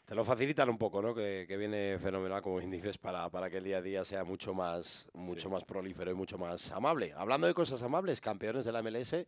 Te 0.05 0.15
lo 0.15 0.25
facilitan 0.25 0.69
un 0.69 0.77
poco, 0.77 1.01
¿no? 1.01 1.15
Que, 1.15 1.45
que 1.47 1.57
viene 1.57 1.99
fenomenal, 2.01 2.43
como 2.43 2.61
dices, 2.61 2.99
para, 2.99 3.31
para, 3.31 3.49
que 3.49 3.59
el 3.59 3.65
día 3.65 3.79
a 3.79 3.83
día 3.83 4.05
sea 4.05 4.25
mucho 4.25 4.55
más, 4.55 5.09
mucho 5.15 5.49
más 5.49 5.65
prolífero 5.65 6.11
y 6.11 6.15
mucho 6.15 6.37
más 6.37 6.73
amable. 6.73 7.13
Hablando 7.17 7.47
de 7.47 7.55
cosas 7.55 7.81
amables, 7.83 8.21
campeones 8.21 8.65
de 8.65 8.73
la 8.73 8.83
MLS. 8.83 9.25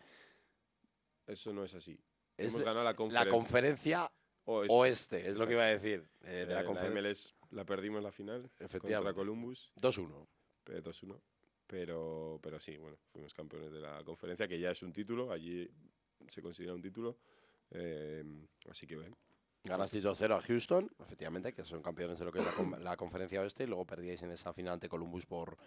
Eso 1.26 1.52
no 1.52 1.64
es 1.64 1.74
así. 1.74 2.00
Es 2.36 2.52
Hemos 2.52 2.64
ganado 2.64 2.84
la 2.84 2.94
conferencia. 2.94 3.24
La 3.24 3.30
conferencia 3.30 4.12
oeste, 4.44 5.28
es 5.28 5.36
lo 5.36 5.46
que 5.46 5.52
iba 5.52 5.64
a 5.64 5.66
decir. 5.66 6.08
Eh, 6.22 6.46
de 6.48 6.54
la, 6.54 6.62
la 6.62 6.90
MLS 6.90 7.34
la 7.50 7.64
perdimos 7.64 8.02
la 8.02 8.12
final 8.12 8.50
contra 8.80 9.12
Columbus. 9.12 9.72
2-1. 9.80 10.26
2-1. 10.66 11.20
Pero, 11.68 12.40
pero 12.42 12.58
sí, 12.58 12.76
bueno, 12.78 12.96
fuimos 13.12 13.34
campeones 13.34 13.70
de 13.70 13.80
la 13.80 14.02
conferencia, 14.02 14.48
que 14.48 14.58
ya 14.58 14.70
es 14.70 14.82
un 14.82 14.92
título, 14.92 15.30
allí 15.30 15.68
se 16.26 16.42
considera 16.42 16.74
un 16.74 16.80
título. 16.82 17.18
Eh, 17.70 18.24
así 18.70 18.86
que 18.86 18.96
ven. 18.96 19.14
Ganasteis 19.64 20.04
2-0 20.04 20.38
a 20.38 20.40
Houston, 20.40 20.90
efectivamente, 20.98 21.52
que 21.52 21.64
son 21.64 21.82
campeones 21.82 22.18
de 22.18 22.24
lo 22.24 22.32
que 22.32 22.38
es 22.38 22.46
la, 22.80 22.96
conferencia 22.96 23.42
oeste, 23.42 23.64
y 23.64 23.66
luego 23.66 23.84
perdíais 23.84 24.22
en 24.22 24.30
esa 24.30 24.54
final 24.54 24.74
ante 24.74 24.88
Columbus 24.88 25.26
por, 25.26 25.58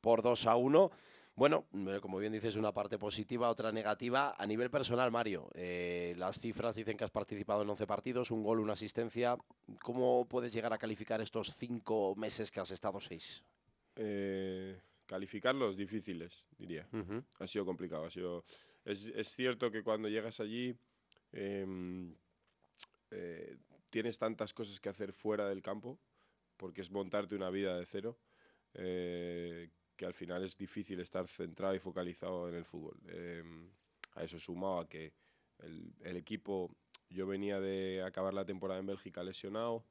por 0.00 0.22
2-1. 0.22 0.90
Bueno, 1.36 1.66
eh, 1.74 1.98
como 2.00 2.18
bien 2.18 2.32
dices, 2.32 2.56
una 2.56 2.72
parte 2.72 2.96
positiva, 2.96 3.50
otra 3.50 3.70
negativa. 3.70 4.34
A 4.38 4.46
nivel 4.46 4.70
personal, 4.70 5.10
Mario, 5.10 5.50
eh, 5.54 6.14
las 6.16 6.40
cifras 6.40 6.76
dicen 6.76 6.96
que 6.96 7.04
has 7.04 7.10
participado 7.10 7.62
en 7.62 7.70
11 7.70 7.86
partidos, 7.86 8.30
un 8.30 8.42
gol, 8.42 8.60
una 8.60 8.74
asistencia. 8.74 9.36
¿Cómo 9.82 10.26
puedes 10.26 10.52
llegar 10.52 10.72
a 10.72 10.78
calificar 10.78 11.20
estos 11.20 11.54
cinco 11.54 12.14
meses 12.16 12.50
que 12.50 12.60
has 12.60 12.70
estado 12.70 13.00
seis? 13.00 13.42
Eh, 13.96 14.80
calificarlos 15.06 15.76
difíciles, 15.76 16.44
diría. 16.58 16.88
Ha 17.38 17.46
sido 17.46 17.64
complicado. 17.64 18.04
Ha 18.04 18.10
sido... 18.10 18.44
Es, 18.84 19.28
cierto 19.34 19.70
que 19.70 19.82
cuando 19.82 20.08
llegas 20.08 20.40
allí 20.40 20.76
em, 21.32 22.14
tienes 23.88 24.18
tantas 24.18 24.52
cosas 24.52 24.78
que 24.78 24.90
hacer 24.90 25.12
fuera 25.12 25.48
del 25.48 25.62
campo, 25.62 25.98
porque 26.56 26.82
es 26.82 26.90
montarte 26.90 27.34
una 27.34 27.50
vida 27.50 27.78
de 27.78 27.86
cero 27.86 28.18
que 29.96 30.06
al 30.06 30.14
final 30.14 30.44
es 30.44 30.56
difícil 30.56 31.00
estar 31.00 31.26
centrado 31.28 31.74
y 31.74 31.78
focalizado 31.78 32.48
en 32.48 32.56
el 32.56 32.64
fútbol. 32.64 32.96
Em, 33.08 33.68
a 34.14 34.24
eso 34.24 34.38
sumado 34.38 34.80
a 34.80 34.88
que 34.88 35.12
el, 35.60 36.16
equipo, 36.16 36.70
yo 37.10 37.26
venía 37.26 37.60
de 37.60 38.02
acabar 38.02 38.34
la 38.34 38.44
temporada 38.44 38.80
en 38.80 38.86
Bélgica 38.86 39.22
lesionado, 39.22 39.84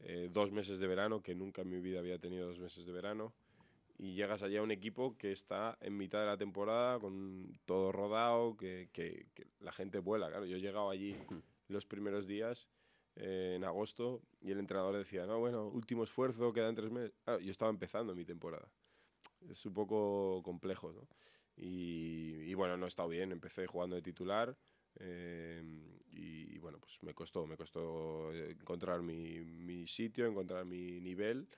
eh, 0.00 0.28
dos 0.30 0.52
meses 0.52 0.78
de 0.78 0.86
verano, 0.86 1.22
que 1.22 1.34
nunca 1.34 1.62
en 1.62 1.70
mi 1.70 1.80
vida 1.80 1.98
había 1.98 2.18
tenido 2.18 2.46
dos 2.46 2.58
meses 2.58 2.86
de 2.86 2.92
verano, 2.92 3.32
y 3.98 4.14
llegas 4.14 4.42
allá 4.42 4.60
a 4.60 4.62
un 4.62 4.70
equipo 4.70 5.18
que 5.18 5.32
está 5.32 5.76
en 5.80 5.96
mitad 5.96 6.20
de 6.20 6.26
la 6.26 6.38
temporada, 6.38 6.98
con 6.98 7.58
todo 7.66 7.92
rodado, 7.92 8.56
que, 8.56 8.88
que, 8.92 9.26
la 9.60 9.72
gente 9.72 9.98
vuela. 9.98 10.28
Claro, 10.28 10.46
yo 10.46 10.56
he 10.56 10.60
llegado 10.60 10.90
allí 10.90 11.16
los 11.68 11.84
primeros 11.84 12.26
días 12.26 12.68
eh, 13.16 13.54
en 13.56 13.64
agosto 13.64 14.22
y 14.40 14.52
el 14.52 14.58
entrenador 14.58 14.96
decía, 14.96 15.26
no, 15.26 15.40
bueno, 15.40 15.68
último 15.68 16.04
esfuerzo, 16.04 16.52
quedan 16.52 16.74
tres 16.74 16.90
meses. 16.90 17.12
yo 17.26 17.50
estaba 17.50 17.70
empezando 17.70 18.14
mi 18.14 18.24
temporada 18.24 18.70
es 19.48 19.64
un 19.66 19.74
poco 19.74 20.42
complejo, 20.42 20.92
¿no? 20.92 21.08
Y, 21.56 22.54
bueno, 22.54 22.76
no 22.76 22.86
he 22.86 22.88
estado 22.88 23.08
bien, 23.08 23.32
empecé 23.32 23.66
jugando 23.66 23.96
de 23.96 24.02
titular 24.02 24.56
eh, 25.00 25.60
y, 26.10 26.56
bueno, 26.58 26.78
pues 26.78 27.02
me 27.02 27.14
costó, 27.14 27.46
me 27.46 27.56
costó 27.56 28.32
encontrar 28.32 29.02
mi, 29.02 29.40
mi, 29.40 29.88
sitio, 29.88 30.26
encontrar 30.26 30.64
mi 30.64 31.00
nivel 31.00 31.48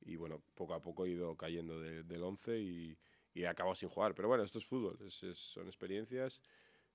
y 0.00 0.16
bueno, 0.16 0.42
poco 0.54 0.74
a 0.74 0.80
poco 0.80 1.04
he 1.04 1.10
ido 1.10 1.36
cayendo 1.36 1.80
del 1.80 2.22
11 2.22 2.58
y, 2.58 2.98
y, 3.34 3.42
he 3.42 3.48
acabado 3.48 3.74
sin 3.74 3.88
jugar. 3.88 4.14
Pero 4.14 4.28
bueno, 4.28 4.44
esto 4.44 4.58
es 4.58 4.66
fútbol, 4.66 4.98
son 5.10 5.66
experiencias 5.66 6.40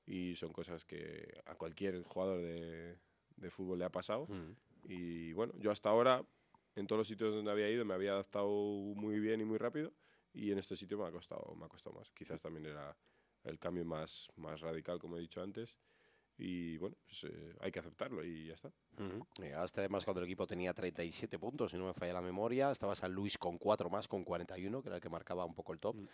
y 0.06 0.36
son 0.36 0.52
cosas 0.54 0.86
que 0.86 1.42
a 1.46 1.56
cualquier 1.56 2.04
jugador 2.04 2.42
de, 2.42 2.98
de 3.38 3.50
fútbol 3.50 3.80
le 3.80 3.86
ha 3.86 3.92
pasado. 3.92 4.28
Mm. 4.28 4.56
Y 4.88 5.34
bueno, 5.34 5.54
yo 5.58 5.72
hasta 5.72 5.90
ahora, 5.90 6.24
en 6.76 6.88
todos 6.88 7.00
los 7.00 7.08
sitios 7.08 7.34
donde 7.34 7.52
había 7.52 7.70
ido, 7.70 7.86
me 7.86 7.94
había 7.94 8.12
adaptado 8.12 8.50
muy 8.50 9.20
bien 9.20 9.42
y 9.42 9.46
muy 9.46 9.58
rápido 9.58 9.94
y 10.36 10.52
en 10.52 10.60
este 10.60 10.76
sitio 10.76 10.98
me 10.98 11.06
ha 11.06 11.12
costado, 11.12 11.56
me 11.56 11.66
ha 11.66 11.70
costado 11.70 11.96
más. 11.96 12.12
Quizás 12.12 12.42
también 12.42 12.66
era 12.66 12.96
el 13.44 13.58
cambio 13.58 13.86
más, 13.86 14.28
más 14.36 14.60
radical, 14.60 15.00
como 15.00 15.18
he 15.18 15.22
dicho 15.22 15.42
antes. 15.42 15.80
Y 16.38 16.78
bueno, 16.78 16.98
pues, 17.06 17.24
eh, 17.24 17.56
hay 17.62 17.72
que 17.72 17.80
aceptarlo 17.80 18.24
y 18.24 18.48
ya 18.48 18.54
está. 18.56 18.72
Llegaste 19.40 19.82
además 19.82 20.06
cuando 20.06 20.22
el 20.22 20.26
equipo 20.26 20.48
tenía 20.48 20.74
37 20.74 21.38
puntos, 21.40 21.72
si 21.72 21.78
no 21.78 21.86
me 21.86 21.94
falla 21.94 22.14
la 22.14 22.22
memoria. 22.22 22.72
Estaba 22.72 22.96
San 22.96 23.14
Luis 23.14 23.38
con 23.38 23.58
4 23.58 23.90
más, 23.90 24.08
con 24.08 24.24
41, 24.24 24.82
que 24.82 24.90
era 24.90 24.96
el 24.98 25.02
que 25.02 25.10
marcaba 25.10 25.46
un 25.46 25.54
poco 25.54 25.74
el 25.74 25.80
top. 25.80 25.96
Mm. 25.96 26.08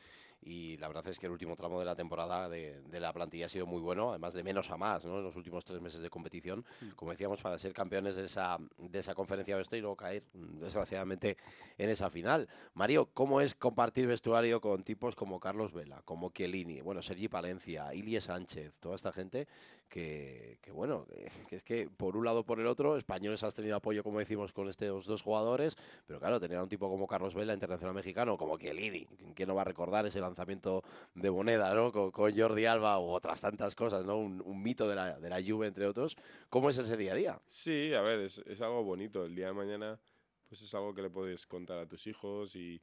Y 0.43 0.77
la 0.77 0.88
verdad 0.88 1.07
es 1.07 1.19
que 1.19 1.27
el 1.27 1.31
último 1.31 1.55
tramo 1.55 1.79
de 1.79 1.85
la 1.85 1.95
temporada 1.95 2.50
de, 2.50 2.81
la 2.91 3.13
plantilla 3.13 3.45
ha 3.45 3.50
sido 3.50 3.67
muy 3.67 3.79
bueno, 3.79 4.09
además 4.09 4.33
de 4.33 4.43
menos 4.43 4.71
a 4.71 4.77
más, 4.77 5.05
¿no? 5.05 5.19
En 5.19 5.23
los 5.23 5.35
últimos 5.35 5.63
tres 5.63 5.81
meses 5.81 6.01
de 6.01 6.09
competición, 6.09 6.65
mm. 6.81 6.89
como 6.95 7.11
decíamos, 7.11 7.41
para 7.41 7.57
ser 7.59 7.73
campeones 7.73 8.15
de 8.15 8.25
esa, 8.25 8.57
de 8.77 9.00
esa 9.00 9.13
conferencia 9.13 9.55
oeste 9.55 9.77
y 9.77 9.81
luego 9.81 9.95
caer, 9.95 10.23
desgraciadamente, 10.33 11.38
en 11.77 11.89
esa 11.89 12.09
final. 12.09 12.47
Mario, 12.73 13.09
¿cómo 13.13 13.41
es 13.41 13.53
compartir 13.53 14.07
vestuario 14.07 14.61
con 14.61 14.83
tipos 14.83 15.15
como 15.15 15.39
Carlos 15.39 15.73
Vela, 15.73 16.01
como 16.05 16.31
Chiellini, 16.31 16.81
bueno, 16.81 17.01
Sergi 17.01 17.27
Palencia, 17.27 17.93
Ilie 17.93 18.21
Sánchez, 18.21 18.73
toda 18.79 18.95
esta 18.95 19.11
gente 19.11 19.47
que, 19.89 20.57
que 20.61 20.71
bueno, 20.71 21.05
que 21.50 21.57
es 21.57 21.63
que 21.63 21.89
por 21.89 22.15
un 22.15 22.25
lado 22.25 22.43
por 22.43 22.59
el 22.59 22.67
otro, 22.67 22.71
españoles 22.98 23.44
has 23.44 23.54
tenido 23.54 23.75
apoyo, 23.75 24.04
como 24.04 24.20
decimos, 24.20 24.54
con 24.54 24.68
estos 24.68 25.06
dos 25.06 25.22
jugadores, 25.22 25.78
pero 26.06 26.20
claro, 26.20 26.40
tener 26.40 26.58
a 26.58 26.63
un 26.63 26.70
tipo 26.70 26.90
como 26.90 27.08
Carlos 27.08 27.34
Vela, 27.34 27.54
internacional 27.54 27.94
mexicano, 27.94 28.38
como 28.38 28.58
Chiellini, 28.58 29.06
¿quién 29.36 29.48
no 29.48 29.56
va 29.56 29.62
a 29.62 29.66
recordar 29.66 30.06
ese 30.06 30.20
lanzamiento 30.20 30.84
de 31.16 31.32
moneda, 31.32 31.74
¿no? 31.74 31.92
Con, 31.92 32.12
Jordi 32.12 32.66
Alba 32.66 33.00
u 33.00 33.10
otras 33.10 33.42
tantas 33.42 33.75
cosas, 33.75 34.06
¿no? 34.06 34.18
Un, 34.18 34.62
mito 34.62 34.88
de 34.88 34.96
la, 34.96 35.20
de 35.20 35.30
la 35.30 35.42
Juve, 35.44 35.68
entre 35.68 35.86
otros. 35.86 36.16
¿Cómo 36.50 36.70
es 36.70 36.78
ese 36.78 36.98
día 36.98 37.13
a 37.13 37.16
día? 37.16 37.42
Sí, 37.48 37.94
a 37.94 38.01
ver, 38.01 38.20
es, 38.20 38.38
es 38.46 38.62
algo 38.62 38.84
bonito. 38.84 39.25
El 39.25 39.36
día 39.36 39.48
de 39.48 39.54
mañana, 39.54 40.00
pues 40.48 40.62
es 40.62 40.74
algo 40.75 40.94
que 40.94 41.01
le 41.01 41.10
puedes 41.10 41.48
contar 41.48 41.80
a 41.80 41.88
tus 41.88 42.06
hijos 42.08 42.56
y, 42.56 42.82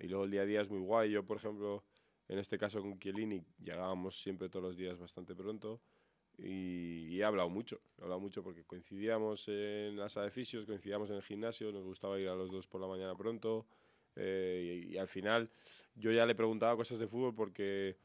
y 0.00 0.08
luego 0.08 0.24
el 0.24 0.30
día 0.30 0.42
a 0.42 0.46
día 0.46 0.60
es 0.62 0.70
muy 0.70 0.80
guay. 0.80 1.10
Yo, 1.10 1.24
por 1.24 1.36
ejemplo, 1.36 1.84
en 2.28 2.38
este 2.38 2.58
caso 2.58 2.80
con 2.80 2.98
Chiellini, 2.98 3.42
llegábamos 3.58 4.20
siempre 4.20 4.48
todos 4.48 4.64
los 4.64 4.76
días 4.76 4.98
bastante 4.98 5.34
pronto 5.34 5.80
y, 6.42 7.18
he 7.18 7.24
hablado 7.24 7.48
mucho, 7.50 7.80
he 7.98 8.02
hablado 8.02 8.20
mucho 8.20 8.42
porque 8.42 8.64
coincidíamos 8.64 9.46
en 9.48 9.96
la 9.96 10.08
sala 10.08 10.26
de 10.26 10.30
fisios, 10.30 10.64
coincidíamos 10.64 11.10
en 11.10 11.16
el 11.16 11.22
gimnasio, 11.22 11.70
nos 11.70 11.84
gustaba 11.84 12.18
ir 12.18 12.28
a 12.28 12.34
los 12.34 12.50
dos 12.50 12.66
por 12.66 12.80
la 12.80 12.86
mañana 12.86 13.14
pronto 13.14 13.66
eh, 14.16 14.86
y, 14.88 14.96
al 14.96 15.08
final 15.08 15.50
yo 15.94 16.12
ya 16.12 16.26
le 16.26 16.34
preguntaba 16.34 16.76
cosas 16.76 16.98
de 16.98 17.06
fútbol 17.06 17.34
porque 17.34 17.96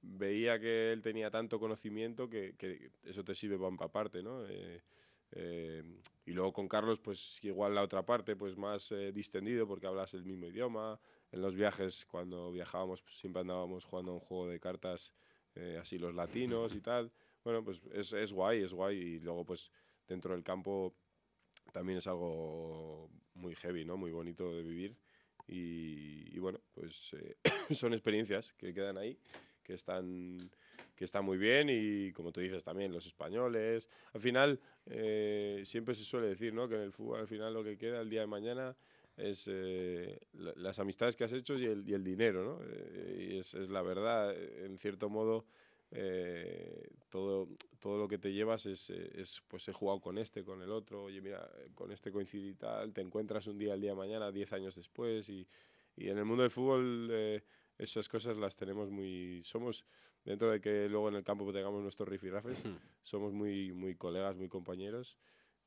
veía 0.00 0.58
que 0.58 0.92
él 0.92 1.02
tenía 1.02 1.30
tanto 1.30 1.60
conocimiento 1.60 2.28
que, 2.28 2.90
eso 3.04 3.24
te 3.24 3.34
sirve 3.34 3.56
para 3.56 3.68
empaparte, 3.68 4.22
¿no? 4.22 4.46
Eh, 4.46 4.82
eh, 5.32 5.82
y 6.24 6.32
luego 6.32 6.52
con 6.54 6.68
Carlos, 6.68 7.00
pues 7.00 7.38
igual 7.42 7.74
la 7.74 7.82
otra 7.82 8.04
parte, 8.04 8.34
pues 8.34 8.56
más 8.56 8.94
distendido 9.12 9.66
porque 9.66 9.86
hablas 9.86 10.14
el 10.14 10.24
mismo 10.24 10.46
idioma. 10.46 10.98
En 11.30 11.42
los 11.42 11.54
viajes, 11.54 12.06
cuando 12.06 12.50
viajábamos, 12.50 13.02
pues 13.02 13.16
siempre 13.16 13.40
andábamos 13.40 13.84
jugando 13.84 14.14
un 14.14 14.20
juego 14.20 14.48
de 14.48 14.58
cartas 14.58 15.12
así 15.80 15.98
los 15.98 16.14
latinos 16.14 16.72
y 16.72 16.80
tal 16.80 17.10
bueno, 17.44 17.64
pues 17.64 17.80
es, 17.92 18.12
es 18.12 18.32
guay, 18.32 18.62
es 18.62 18.72
guay. 18.72 18.96
Y 18.96 19.20
luego, 19.20 19.44
pues 19.44 19.70
dentro 20.06 20.34
del 20.34 20.42
campo 20.42 20.94
también 21.72 21.98
es 21.98 22.06
algo 22.06 23.10
muy 23.34 23.54
heavy, 23.56 23.84
¿no? 23.84 23.96
Muy 23.96 24.10
bonito 24.10 24.54
de 24.54 24.62
vivir. 24.62 24.96
Y, 25.46 26.38
bueno, 26.38 26.60
pues 26.74 27.14
eh, 27.14 27.36
son 27.74 27.94
experiencias 27.94 28.52
que 28.52 28.74
quedan 28.74 28.98
ahí, 28.98 29.18
que 29.62 29.74
están, 29.74 30.50
que 30.94 31.04
están 31.04 31.24
muy 31.24 31.38
bien 31.38 31.68
y 31.70 32.12
como 32.12 32.32
tú 32.32 32.40
dices 32.40 32.62
también, 32.64 32.92
los 32.92 33.06
españoles. 33.06 33.88
Al 34.12 34.20
final, 34.20 34.60
eh, 34.86 35.62
siempre 35.64 35.94
se 35.94 36.04
suele 36.04 36.28
decir, 36.28 36.52
¿no? 36.52 36.68
Que 36.68 36.74
en 36.74 36.82
el 36.82 36.92
fútbol 36.92 37.20
al 37.20 37.28
final 37.28 37.54
lo 37.54 37.64
que 37.64 37.78
queda 37.78 38.00
el 38.00 38.10
día 38.10 38.20
de 38.20 38.26
mañana 38.26 38.76
es 39.16 39.46
eh, 39.48 40.20
las 40.32 40.78
amistades 40.78 41.16
que 41.16 41.24
has 41.24 41.32
hecho 41.32 41.58
y 41.58 41.64
el, 41.64 41.88
y 41.88 41.92
el 41.92 42.04
dinero, 42.04 42.44
¿no? 42.44 43.20
y 43.20 43.38
es, 43.38 43.52
es, 43.52 43.68
la 43.68 43.82
verdad, 43.82 44.32
en 44.64 44.78
cierto 44.78 45.08
modo, 45.08 45.44
eh, 45.90 46.88
todo, 47.08 47.48
todo 47.78 47.98
lo 47.98 48.08
que 48.08 48.18
te 48.18 48.32
llevas 48.32 48.66
es, 48.66 48.90
es, 48.90 49.42
pues 49.48 49.66
he 49.68 49.72
jugado 49.72 50.00
con 50.00 50.18
este, 50.18 50.44
con 50.44 50.60
el 50.62 50.70
otro, 50.70 51.04
oye, 51.04 51.20
mira, 51.20 51.48
con 51.74 51.90
este 51.92 52.12
coincidí 52.12 52.54
tal, 52.54 52.92
te 52.92 53.00
encuentras 53.00 53.46
un 53.46 53.58
día, 53.58 53.74
el 53.74 53.80
día 53.80 53.90
de 53.90 53.96
mañana, 53.96 54.30
10 54.30 54.52
años 54.52 54.74
después, 54.74 55.28
y, 55.28 55.46
y, 55.96 56.08
en 56.08 56.18
el 56.18 56.24
mundo 56.24 56.42
del 56.42 56.50
fútbol 56.50 57.08
eh, 57.10 57.42
esas 57.78 58.08
cosas 58.08 58.36
las 58.36 58.54
tenemos 58.56 58.90
muy, 58.90 59.42
somos, 59.44 59.84
dentro 60.24 60.50
de 60.50 60.60
que 60.60 60.88
luego 60.88 61.08
en 61.08 61.14
el 61.14 61.24
campo 61.24 61.50
tengamos 61.52 61.82
nuestros 61.82 62.08
rifirrafes, 62.08 62.62
somos 63.02 63.32
muy, 63.32 63.72
muy 63.72 63.94
colegas, 63.94 64.36
muy 64.36 64.48
compañeros, 64.48 65.16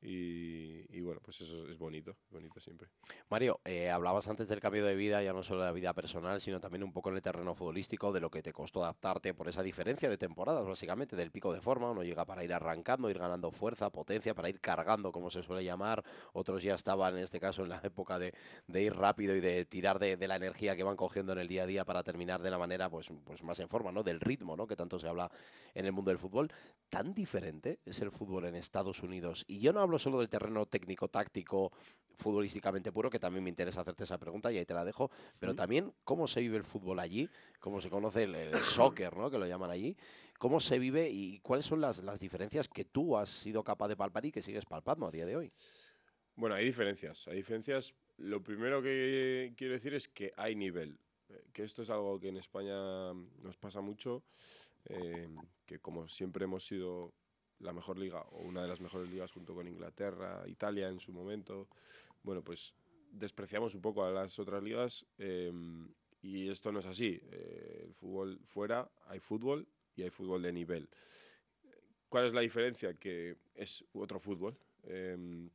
y, 0.04 1.00
bueno, 1.00 1.20
pues 1.22 1.40
eso 1.40 1.68
es 1.68 1.78
bonito, 1.78 2.16
bonito 2.30 2.58
siempre. 2.58 2.88
Mario, 3.28 3.60
eh, 3.64 3.88
hablabas 3.88 4.26
antes 4.28 4.48
del 4.48 4.60
cambio 4.60 4.84
de 4.84 4.96
vida, 4.96 5.22
ya 5.22 5.32
no 5.32 5.44
solo 5.44 5.60
de 5.60 5.66
la 5.66 5.72
vida 5.72 5.94
personal, 5.94 6.40
sino 6.40 6.58
también 6.58 6.82
un 6.82 6.92
poco 6.92 7.10
en 7.10 7.16
el 7.16 7.22
terreno 7.22 7.54
futbolístico, 7.54 8.12
de 8.12 8.20
lo 8.20 8.28
que 8.28 8.42
te 8.42 8.52
costó 8.52 8.82
adaptarte 8.82 9.32
por 9.32 9.48
esa 9.48 9.62
diferencia 9.62 10.08
de 10.08 10.18
temporadas, 10.18 10.66
básicamente, 10.66 11.14
del 11.14 11.30
pico 11.30 11.52
de 11.52 11.60
forma. 11.60 11.90
Uno 11.90 12.02
llega 12.02 12.24
para 12.24 12.42
ir 12.42 12.52
arrancando, 12.52 13.10
ir 13.10 13.18
ganando 13.18 13.52
fuerza, 13.52 13.90
potencia, 13.90 14.34
para 14.34 14.48
ir 14.48 14.60
cargando, 14.60 15.12
como 15.12 15.30
se 15.30 15.42
suele 15.42 15.64
llamar. 15.64 16.02
Otros 16.32 16.64
ya 16.64 16.74
estaban, 16.74 17.16
en 17.16 17.22
este 17.22 17.38
caso, 17.38 17.62
en 17.62 17.68
la 17.68 17.80
época 17.84 18.18
de, 18.18 18.32
ir 18.74 18.94
rápido 18.94 19.36
y 19.36 19.40
de 19.40 19.64
tirar 19.64 20.00
de, 20.00 20.16
la 20.26 20.36
energía 20.36 20.74
que 20.74 20.82
van 20.82 20.96
cogiendo 20.96 21.32
en 21.32 21.38
el 21.38 21.48
día 21.48 21.62
a 21.62 21.66
día 21.66 21.84
para 21.84 22.02
terminar 22.02 22.42
de 22.42 22.50
la 22.50 22.58
manera 22.58 22.90
pues, 22.90 23.12
pues 23.24 23.42
más 23.44 23.60
en 23.60 23.68
forma, 23.68 23.92
¿no? 23.92 24.02
Del 24.02 24.20
ritmo, 24.20 24.56
¿no? 24.56 24.66
Que 24.66 24.74
tanto 24.74 24.98
se 24.98 25.06
habla 25.06 25.30
en 25.74 25.86
el 25.86 25.92
mundo 25.92 26.10
del 26.10 26.18
fútbol. 26.18 26.50
Tan 26.88 27.14
diferente 27.14 27.78
es 27.84 28.00
el 28.00 28.10
fútbol 28.10 28.46
en 28.46 28.56
Estados 28.56 29.02
Unidos. 29.02 29.44
Y 29.46 29.60
yo 29.60 29.72
no 29.72 29.80
hablo 29.80 29.91
solo 29.98 30.18
del 30.18 30.28
terreno 30.28 30.66
técnico-táctico 30.66 31.72
futbolísticamente 32.16 32.92
puro, 32.92 33.10
que 33.10 33.18
también 33.18 33.44
me 33.44 33.50
interesa 33.50 33.80
hacerte 33.80 34.04
esa 34.04 34.18
pregunta 34.18 34.52
y 34.52 34.58
ahí 34.58 34.64
te 34.64 34.74
la 34.74 34.84
dejo, 34.84 35.10
pero 35.38 35.54
también 35.54 35.92
cómo 36.04 36.26
se 36.26 36.40
vive 36.40 36.56
el 36.56 36.64
fútbol 36.64 37.00
allí, 37.00 37.28
cómo 37.58 37.80
se 37.80 37.90
conoce 37.90 38.24
el, 38.24 38.52
soccer, 38.62 39.16
¿no? 39.16 39.30
que 39.30 39.38
lo 39.38 39.46
llaman 39.46 39.70
allí, 39.70 39.96
cómo 40.38 40.60
se 40.60 40.78
vive 40.78 41.10
y 41.10 41.38
cuáles 41.40 41.66
son 41.66 41.80
las, 41.80 42.02
las 42.02 42.20
diferencias 42.20 42.68
que 42.68 42.84
tú 42.84 43.16
has 43.16 43.28
sido 43.28 43.64
capaz 43.64 43.88
de 43.88 43.96
palpar 43.96 44.24
y 44.26 44.32
que 44.32 44.42
sigues 44.42 44.64
palpando 44.64 45.06
a 45.06 45.10
día 45.10 45.26
de 45.26 45.36
hoy. 45.36 45.52
Bueno, 46.36 46.54
hay 46.54 46.64
diferencias, 46.64 47.26
hay 47.28 47.36
diferencias. 47.36 47.94
Lo 48.18 48.42
primero 48.42 48.82
que 48.82 49.52
quiero 49.56 49.74
decir 49.74 49.94
es 49.94 50.08
que 50.08 50.32
hay 50.36 50.54
nivel, 50.54 50.98
eh, 51.28 51.42
que 51.52 51.64
esto 51.64 51.82
es 51.82 51.90
algo 51.90 52.18
que 52.18 52.28
en 52.28 52.36
España 52.36 53.12
nos 53.42 53.56
pasa 53.58 53.80
mucho, 53.80 54.22
eh, 54.86 55.28
que 55.66 55.78
como 55.78 56.08
siempre 56.08 56.44
hemos 56.44 56.64
sido 56.64 57.12
la 57.62 57.72
mejor 57.72 57.98
liga 57.98 58.20
o 58.32 58.38
una 58.42 58.62
de 58.62 58.68
las 58.68 58.80
mejores 58.80 59.08
ligas 59.08 59.30
junto 59.30 59.54
con 59.54 59.66
Inglaterra, 59.66 60.42
Italia 60.46 60.88
en 60.88 61.00
su 61.00 61.12
momento, 61.12 61.68
bueno, 62.22 62.42
pues 62.42 62.74
despreciamos 63.10 63.74
un 63.74 63.80
poco 63.80 64.04
a 64.04 64.10
las 64.10 64.38
otras 64.38 64.62
ligas 64.62 65.06
em, 65.18 65.88
y 66.22 66.48
esto 66.48 66.72
no 66.72 66.80
es 66.80 66.86
así. 66.86 67.20
Eh, 67.30 67.84
el 67.86 67.94
fútbol 67.94 68.40
fuera, 68.44 68.90
hay 69.06 69.20
fútbol 69.20 69.66
y 69.96 70.02
hay 70.02 70.10
fútbol 70.10 70.42
de 70.42 70.52
nivel. 70.52 70.88
¿Cuál 72.08 72.26
es 72.26 72.34
la 72.34 72.40
diferencia? 72.40 72.94
Que 72.94 73.36
es 73.54 73.84
otro 73.92 74.18
fútbol. 74.20 74.56
Em, 74.84 75.50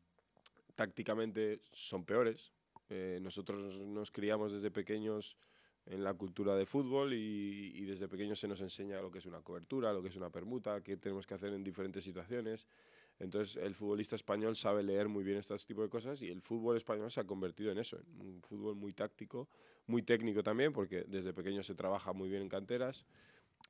tácticamente 0.76 1.60
son 1.74 2.06
peores. 2.06 2.52
Eh, 2.90 3.20
nosotros 3.22 3.78
nos 3.80 4.12
criamos 4.12 4.54
desde 4.54 4.72
pequeños 4.72 5.38
en 5.90 6.04
la 6.04 6.14
cultura 6.14 6.56
de 6.56 6.66
fútbol 6.66 7.14
y, 7.14 7.86
desde 7.86 8.08
pequeños 8.08 8.40
se 8.40 8.48
nos 8.48 8.60
enseña 8.62 9.02
lo 9.02 9.10
que 9.10 9.20
es 9.20 9.26
una 9.26 9.42
cobertura, 9.42 9.94
lo 9.94 10.02
que 10.02 10.10
es 10.10 10.16
una 10.16 10.30
permuta, 10.30 10.82
qué 10.82 10.98
tenemos 10.98 11.26
que 11.26 11.34
hacer 11.34 11.54
en 11.54 11.64
diferentes 11.64 12.04
situaciones. 12.04 12.68
Entonces 13.20 13.56
el 13.56 13.74
futbolista 13.74 14.16
español 14.16 14.56
sabe 14.56 14.84
leer 14.84 15.08
muy 15.08 15.24
bien 15.24 15.38
este 15.38 15.56
tipo 15.60 15.82
de 15.82 15.90
cosas 15.90 16.22
y 16.22 16.30
el 16.30 16.42
fútbol 16.42 16.78
español 16.78 17.10
se 17.10 17.22
ha 17.22 17.24
convertido 17.24 17.72
en 17.72 17.80
eso, 17.80 17.98
en 17.98 18.22
un 18.22 18.42
fútbol 18.42 18.76
muy 18.76 18.94
táctico, 18.94 19.48
muy 19.88 20.04
técnico 20.04 20.44
también, 20.44 20.74
porque 20.74 21.06
desde 21.08 21.34
pequeño 21.34 21.64
se 21.64 21.74
trabaja 21.74 22.14
muy 22.14 22.30
bien 22.30 22.44
en 22.44 22.50
canteras. 22.50 23.06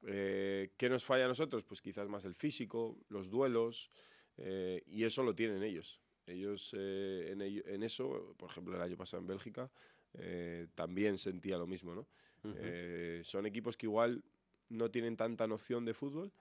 Eh, 0.06 0.72
¿Qué 0.76 0.90
nos 0.90 1.06
falla 1.06 1.26
a 1.26 1.28
nosotros? 1.30 1.64
Pues 1.64 1.82
quizás 1.82 2.10
más 2.10 2.26
el 2.26 2.36
físico, 2.36 2.98
los 3.10 3.30
duelos, 3.30 3.90
eh, 4.38 4.84
y 4.88 5.06
eso 5.06 5.24
lo 5.24 5.34
tienen 5.34 5.64
ellos. 5.64 6.02
Ellos 6.26 6.76
eh, 6.78 7.30
en, 7.32 7.42
en, 7.42 7.84
eso, 7.84 8.36
por 8.38 8.50
ejemplo, 8.50 8.76
el 8.76 8.82
año 8.82 8.98
pasado 8.98 9.22
en 9.22 9.28
Bélgica, 9.28 9.72
eh, 10.14 10.68
también 10.76 11.18
sentía 11.18 11.58
lo 11.58 11.68
mismo, 11.68 11.94
¿no? 11.94 12.08
Eh, 12.44 13.22
son 13.26 13.46
equipos 13.46 13.76
que 13.76 13.88
igual 13.88 14.24
no 14.70 14.90
tienen 14.90 15.18
tanta 15.18 15.48
noción 15.48 15.84
de 15.84 15.94
fútbol, 15.94 16.32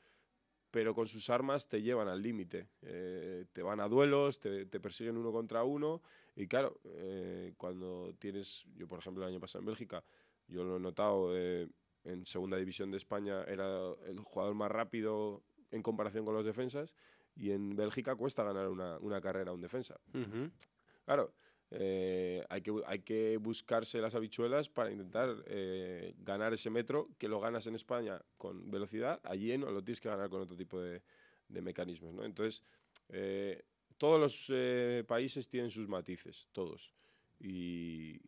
pero 0.70 0.94
con 0.94 1.08
sus 1.08 1.30
armas 1.30 1.68
te 1.68 1.82
llevan 1.82 2.06
al 2.08 2.23
límite. 2.23 2.68
Eh, 2.82 3.46
te 3.52 3.62
van 3.62 3.80
a 3.80 3.88
duelos, 3.88 4.38
te, 4.38 4.66
persiguen 4.66 5.16
uno 5.16 5.32
contra 5.32 5.64
uno. 5.64 6.02
Y 6.37 6.46
claro, 6.46 6.78
cuando 7.56 8.14
tienes, 8.18 8.66
yo 8.76 8.87
por 8.87 9.00
ejemplo 9.00 9.25
el 9.25 9.30
año 9.30 9.40
pasado 9.40 9.61
en 9.62 9.66
Bélgica, 9.66 10.04
yo 10.46 10.64
lo 10.64 10.76
he 10.76 10.80
notado 10.80 11.37
en 11.37 12.25
segunda 12.25 12.56
división 12.56 12.90
de 12.90 12.99
España, 12.99 13.42
era 13.44 13.90
el 14.06 14.20
jugador 14.20 14.54
más 14.54 14.70
rápido 14.70 15.42
en 15.70 15.82
comparación 15.82 16.25
con 16.25 16.35
los 16.35 16.44
defensas. 16.44 16.94
Y 17.35 17.50
en 17.50 17.75
Bélgica 17.75 18.14
cuesta 18.14 18.44
ganar 18.44 18.68
una, 18.68 18.99
una 18.99 19.20
carrera 19.20 19.50
a 19.50 19.54
un 19.54 19.61
defensa. 19.61 19.99
Claro, 21.04 21.32
eh, 21.70 22.44
hay, 22.49 22.62
que, 22.62 22.73
hay 22.87 23.00
que 23.00 23.37
buscarse 23.38 24.00
las 24.00 24.14
habichuelas 24.14 24.68
para 24.68 24.90
intentar 24.90 25.35
eh, 25.46 26.14
ganar 26.18 26.54
ese 26.54 26.70
metro 26.70 27.08
que 27.18 27.28
lo 27.28 27.40
ganas 27.40 27.66
en 27.66 27.75
España 27.75 28.20
con 28.37 28.70
velocidad, 28.70 29.20
allí 29.25 29.56
no 29.58 29.70
lo 29.70 29.82
tienes 29.82 30.00
que 30.00 30.08
ganar 30.08 30.30
con 30.30 30.40
otro 30.40 30.56
tipo 30.56 30.80
de, 30.80 31.02
de 31.49 31.62
mecanismos. 31.62 32.14
¿no? 32.14 32.25
Entonces, 32.25 32.62
eh, 33.08 33.64
todos 33.99 34.20
los 34.20 35.06
países 35.06 35.49
tienen 35.49 35.70
sus 35.70 35.88
matices, 35.88 36.49
todos. 36.52 36.92
Y, 37.38 38.18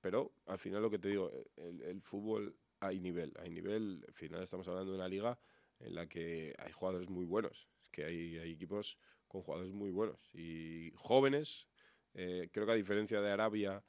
pero 0.00 0.32
al 0.46 0.58
final 0.58 0.82
lo 0.82 0.90
que 0.90 0.98
te 0.98 1.08
digo, 1.08 1.30
el, 1.56 2.00
fútbol 2.00 2.56
hay 2.80 3.00
nivel, 3.00 3.32
hay 3.38 3.50
nivel, 3.50 4.04
al 4.06 4.14
final 4.14 4.42
estamos 4.42 4.66
hablando 4.68 4.92
de 4.92 4.98
una 4.98 5.08
liga 5.08 5.38
en 5.80 5.94
la 5.94 6.06
que 6.06 6.54
hay 6.58 6.72
jugadores 6.72 7.08
muy 7.08 7.24
buenos, 7.24 7.68
que 7.90 8.04
hay 8.04 8.38
equipos 8.50 8.98
con 9.28 9.42
jugadores 9.42 9.72
muy 9.72 9.90
buenos 9.90 10.18
y 10.34 10.92
jóvenes. 10.94 11.66
Eh, 12.14 12.48
creo 12.52 12.64
que 12.64 12.72
a 12.72 12.76
diferencia 12.76 13.20
de 13.20 13.30
Arabia, 13.30 13.82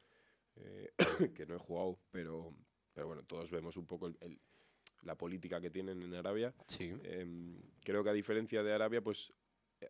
eh, 0.56 0.94
que 1.36 1.46
no 1.46 1.56
he 1.56 1.60
jugado, 1.60 2.00
pero, 2.12 2.54
pero 2.94 3.08
bueno, 3.08 3.24
todos 3.24 3.52
vemos 3.52 3.78
un 3.78 3.86
poco 3.86 4.08
el, 4.08 4.40
la 5.04 5.16
política 5.16 5.62
que 5.62 5.70
tienen 5.70 6.02
en 6.02 6.14
Arabia. 6.16 6.54
Sí. 6.68 6.94
Em, 7.04 7.62
creo 7.84 8.04
que 8.04 8.10
a 8.10 8.14
diferencia 8.14 8.64
de 8.64 8.74
Arabia, 8.74 9.02
pues 9.02 9.32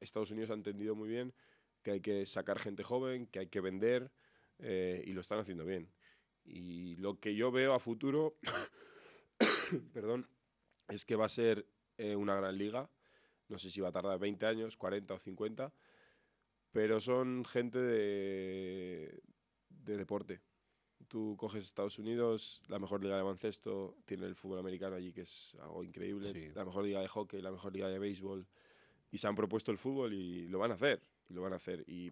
Estados 0.02 0.32
Unidos 0.32 0.52
ha 0.52 0.56
entendido 0.56 0.96
muy 0.96 1.08
bien 1.08 1.34
que 1.82 1.92
hay 1.92 2.02
que 2.02 2.26
sacar 2.26 2.60
gente 2.60 2.84
joven, 2.84 3.28
que 3.28 3.40
hay 3.40 3.48
que 3.48 3.62
vender 3.62 4.12
eh, 4.60 5.04
y 5.06 5.14
lo 5.14 5.22
están 5.22 5.40
haciendo 5.40 5.64
bien. 5.64 5.90
Y 6.44 6.96
lo 6.98 7.20
que 7.20 7.36
yo 7.36 7.52
veo 7.52 7.74
a 7.74 7.80
futuro, 7.80 8.38
perdón, 9.94 10.28
es 10.90 11.06
que 11.06 11.16
va 11.16 11.26
a 11.26 11.30
ser 11.30 11.68
una 11.98 12.36
gran 12.36 12.58
liga. 12.58 12.90
No 13.48 13.58
sé 13.58 13.72
si 13.72 13.80
va 13.80 13.88
a 13.88 13.92
tardar 13.94 14.20
20 14.20 14.46
años, 14.46 14.76
40 14.76 15.14
o 15.14 15.20
50, 15.20 15.72
pero 16.76 17.00
son 17.00 17.46
gente 17.46 17.80
de, 17.80 19.22
de 19.70 19.96
deporte. 19.96 20.42
Tú 21.08 21.38
coges 21.40 21.64
Estados 21.64 22.00
Unidos, 22.00 22.62
la 22.68 22.80
mejor 22.80 23.02
liga 23.02 23.16
de 23.16 23.22
baloncesto, 23.22 23.96
tiene 24.04 24.26
el 24.26 24.36
fútbol 24.36 24.60
americano 24.60 24.98
allí 24.98 25.14
que 25.14 25.22
es 25.22 25.56
algo 25.62 25.86
increíble, 25.86 26.52
la 26.54 26.66
mejor 26.66 26.84
liga 26.84 27.00
de 27.00 27.08
hockey, 27.08 27.42
la 27.42 27.52
mejor 27.54 27.72
liga 27.72 27.88
de 27.88 27.98
béisbol, 27.98 28.46
y 29.10 29.18
se 29.18 29.26
han 29.26 29.36
propuesto 29.36 29.72
el 29.72 29.78
fútbol 29.78 30.12
y 30.12 30.50
lo 30.50 30.60
van 30.60 30.72
a 30.72 30.74
hacer, 30.74 31.02
y 31.30 31.34
lo 31.34 31.44
van 31.44 31.54
a 31.54 31.56
hacer. 31.56 31.86
Y 31.88 32.12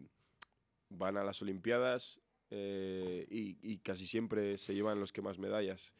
van 0.87 1.17
a 1.17 1.25
las 1.25 1.41
Olimpiadas 1.41 2.21
eh, 2.49 3.27
y, 3.29 3.79
casi 3.79 4.07
siempre 4.07 4.57
se 4.57 4.73
llevan 4.73 4.97
los 4.97 5.11
que 5.11 5.21
más 5.21 5.39
medallas. 5.39 5.93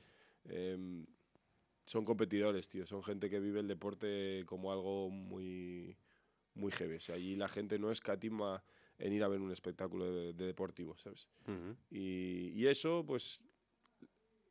Em, 0.46 1.06
son 1.86 2.06
competidores, 2.06 2.70
tío, 2.70 2.86
son 2.86 3.04
gente 3.04 3.30
que 3.30 3.42
vive 3.42 3.60
el 3.60 3.68
deporte 3.68 4.46
como 4.46 4.72
algo 4.72 5.10
muy, 5.10 5.98
muy 6.56 6.72
heavy. 6.72 7.00
allí 7.14 7.36
la 7.36 7.48
gente 7.48 7.80
no 7.80 7.92
escatima 7.92 8.64
en 8.98 9.14
ir 9.14 9.24
a 9.24 9.28
ver 9.28 9.42
un 9.42 9.52
espectáculo 9.52 10.12
de, 10.12 10.34
deportivo, 10.34 10.96
¿sabes? 10.98 11.28
y, 11.90 12.66
eso, 12.66 13.04
pues, 13.06 13.42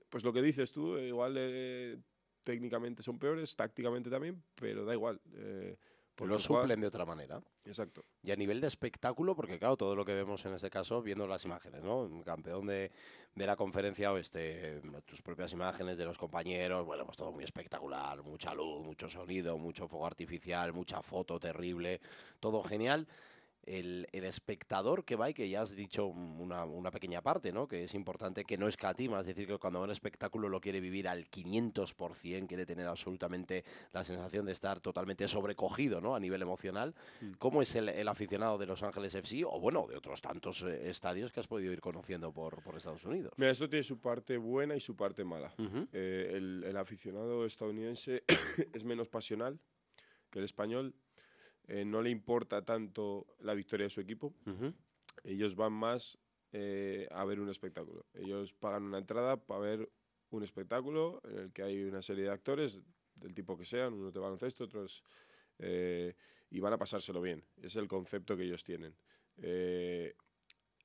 pues 0.09 0.25
lo 0.25 0.32
que 0.32 0.42
dices 0.42 0.73
tú, 0.73 0.99
igual 0.99 1.35
eh, 1.38 1.99
técnicamente 2.42 3.02
son 3.02 3.18
peores, 3.18 3.54
tácticamente 3.56 4.11
también, 4.11 4.42
pero 4.54 4.85
da 4.85 4.94
igual. 4.94 5.21
Eh, 5.35 5.76
lo 6.19 6.38
suplen 6.38 6.81
de 6.81 6.87
otra 6.87 7.04
manera. 7.04 7.42
Exacto. 7.64 8.04
Y 8.23 8.31
a 8.31 8.37
nivel 8.37 8.61
de 8.61 8.66
espectáculo, 8.66 9.35
porque 9.35 9.59
claro, 9.59 9.76
todo 9.76 9.97
lo 9.97 10.04
que 10.04 10.14
vemos 10.14 10.45
en 10.47 10.54
este 10.54 10.71
caso, 10.71 11.02
viendo 11.02 11.26
las 11.26 11.45
imágenes, 11.45 11.83
¿no? 11.83 12.00
Un 12.00 12.23
campeón 12.23 12.66
de, 12.66 12.90
de 13.35 13.47
la 13.47 13.57
conferencia 13.57 14.12
oeste, 14.12 14.81
tus 15.04 15.23
propias 15.23 15.52
imágenes 15.52 15.97
de 15.97 16.04
los 16.04 16.19
compañeros, 16.19 16.85
bueno, 16.85 17.04
pues 17.04 17.16
todo 17.16 17.33
muy 17.33 17.45
espectacular, 17.45 18.23
mucha 18.23 18.54
luz, 18.54 18.83
mucho 18.83 19.09
sonido, 19.09 19.59
mucho 19.59 19.88
fuego 19.88 20.07
artificial, 20.07 20.73
mucha 20.73 21.02
foto 21.02 21.38
terrible, 21.38 22.00
todo 22.40 22.62
genial 22.62 23.07
el, 23.64 24.09
espectador 24.12 25.04
que 25.04 25.16
va 25.16 25.31
y 25.31 25.35
que 25.35 25.49
ya 25.49 25.62
has 25.62 25.75
dicho 25.75 26.07
una, 26.07 26.90
pequeña 26.90 27.23
parte, 27.23 27.52
¿no? 27.52 27.66
Que 27.66 27.85
es 27.85 27.95
importante 27.95 28.45
que 28.45 28.59
no 28.59 28.69
escatima, 28.69 29.21
es 29.21 29.26
decir, 29.26 29.47
que 29.47 29.59
cuando 29.59 29.78
va 29.78 29.85
a 29.85 29.88
un 29.88 29.92
espectáculo 29.92 30.49
lo 30.49 30.61
quiere 30.61 30.81
vivir 30.81 31.09
al 31.09 31.28
500%, 31.31 32.47
quiere 32.47 32.66
tener 32.66 32.87
absolutamente 32.87 33.64
la 33.92 34.04
sensación 34.04 34.47
de 34.47 34.52
estar 34.52 34.81
totalmente 34.81 35.26
sobrecogido, 35.28 36.00
¿no? 36.00 36.14
A 36.14 36.21
nivel 36.21 36.42
emocional. 36.42 36.95
Mm. 37.21 37.33
¿Cómo 37.38 37.62
es 37.62 37.75
el, 37.75 38.09
aficionado 38.09 38.59
de 38.59 38.66
Los 38.66 38.83
Ángeles 38.83 39.14
FC 39.14 39.45
o, 39.45 39.59
bueno, 39.61 39.87
de 39.88 39.97
otros 39.97 40.21
tantos 40.21 40.62
eh, 40.62 40.90
estadios 40.90 41.33
que 41.33 41.40
has 41.40 41.47
podido 41.47 41.73
ir 41.73 41.81
conociendo 41.81 42.33
por, 42.33 42.62
por, 42.62 42.76
Estados 42.76 43.04
Unidos? 43.04 43.33
Mira, 43.37 43.52
esto 43.52 43.69
tiene 43.69 43.85
su 43.85 44.00
parte 44.00 44.37
buena 44.37 44.76
y 44.76 44.81
su 44.81 44.97
parte 44.97 45.25
mala. 45.25 45.54
Eh, 45.92 46.33
el, 46.35 46.64
el 46.64 46.76
aficionado 46.76 47.47
estadounidense 47.47 48.25
es 48.73 48.85
menos 48.85 49.09
pasional 49.09 49.59
que 50.31 50.38
el 50.38 50.45
español 50.47 50.95
eh, 51.73 51.87
no 51.87 52.02
le 52.02 52.11
importa 52.11 52.62
tanto 52.62 53.26
la 53.41 53.55
victoria 53.55 53.85
de 53.85 53.91
su 53.91 54.02
equipo. 54.02 54.35
Ellos 55.25 55.57
van 55.57 55.73
más 55.73 56.19
eh, 56.52 57.09
a 57.11 57.25
ver 57.25 57.41
un 57.41 57.49
espectáculo. 57.49 58.05
Ellos 58.12 58.52
pagan 58.52 58.83
una 58.83 58.99
entrada 58.99 59.38
para 59.38 59.61
ver 59.61 59.91
un 60.29 60.43
espectáculo 60.43 61.23
en 61.25 61.38
el 61.38 61.50
que 61.50 61.62
hay 61.62 61.83
una 61.83 62.02
serie 62.02 62.25
de 62.25 62.31
actores 62.31 62.79
del 63.14 63.33
tipo 63.33 63.57
que 63.57 63.64
sean, 63.64 63.95
unos 63.95 64.12
de 64.12 64.21
baloncesto, 64.21 64.64
otros... 64.64 65.02
Eh, 65.59 66.14
y 66.50 66.61
van 66.61 66.75
a 66.75 66.78
pasárselo 66.78 67.23
bien. 67.23 67.43
Es 67.56 67.75
el 67.76 67.89
concepto 67.89 68.37
que 68.37 68.43
ellos 68.43 68.63
tienen. 68.63 68.95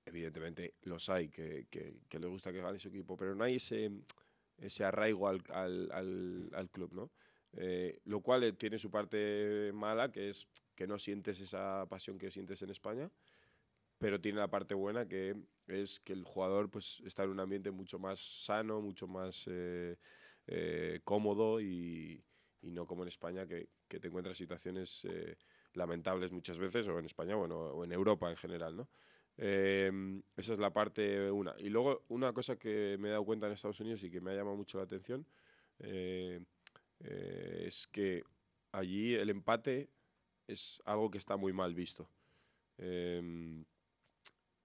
evidentemente 0.05 0.75
los 0.83 1.09
hay 1.09 1.27
que, 1.27 1.67
que, 1.69 2.17
les 2.17 2.29
gusta 2.29 2.53
que 2.53 2.61
gane 2.61 2.79
su 2.79 2.87
equipo, 2.87 3.17
pero 3.17 3.35
no 3.35 3.43
hay 3.43 3.55
ese, 3.55 3.91
ese 4.57 4.85
arraigo 4.85 5.27
al, 5.27 5.43
al, 5.49 6.49
al, 6.53 6.69
club, 6.69 6.93
¿no? 6.93 7.11
lo 8.05 8.21
cual 8.21 8.55
tiene 8.55 8.77
su 8.77 8.89
parte 8.89 9.71
mala, 9.73 10.09
que 10.13 10.29
es 10.29 10.47
que 10.77 10.87
no 10.87 10.97
sientes 10.99 11.41
esa 11.41 11.85
pasión 11.89 12.17
que 12.17 12.31
sientes 12.31 12.61
en 12.61 12.69
España, 12.69 13.09
pero 13.97 14.21
tiene 14.21 14.37
la 14.37 14.47
parte 14.47 14.75
buena 14.75 15.07
que 15.07 15.35
es 15.67 15.99
que 15.99 16.13
el 16.13 16.23
jugador 16.23 16.69
pues, 16.69 17.01
está 17.03 17.23
en 17.23 17.31
un 17.31 17.39
ambiente 17.39 17.71
mucho 17.71 17.99
más 17.99 18.19
sano, 18.19 18.79
mucho 18.79 19.07
más 19.07 19.43
eh, 19.47 19.97
eh, 20.45 21.01
cómodo 21.03 21.59
y, 21.59 22.23
no 22.61 22.85
como 22.85 23.01
en 23.01 23.07
España 23.07 23.47
que, 23.47 23.67
te 23.87 24.07
encuentras 24.07 24.37
situaciones 24.37 25.03
eh, 25.05 25.35
lamentables 25.73 26.31
muchas 26.31 26.57
veces, 26.57 26.87
o 26.87 26.99
en 26.99 27.05
España 27.05 27.35
bueno, 27.35 27.57
o 27.57 27.83
en 27.83 27.91
Europa 27.91 28.29
en 28.29 28.37
general. 28.37 28.77
¿no? 28.77 28.87
esa 29.37 30.53
es 30.53 30.59
la 30.59 30.71
parte 30.71 31.31
una. 31.31 31.55
Y 31.59 31.69
luego 31.69 32.03
una 32.09 32.33
cosa 32.33 32.55
que 32.57 32.97
me 32.99 33.07
he 33.07 33.11
dado 33.11 33.23
cuenta 33.23 33.47
en 33.47 33.53
Estados 33.53 33.79
Unidos 33.79 34.03
y 34.03 34.11
que 34.11 34.19
me 34.19 34.31
ha 34.31 34.35
llamado 34.35 34.57
mucho 34.57 34.77
la 34.77 34.85
atención 34.85 35.25
es 36.99 37.87
que 37.87 38.23
allí 38.71 39.13
el 39.13 39.29
empate 39.29 39.89
es 40.47 40.81
algo 40.85 41.11
que 41.11 41.17
está 41.17 41.37
muy 41.37 41.53
mal 41.53 41.73
visto. 41.73 42.09
Em, 42.77 43.63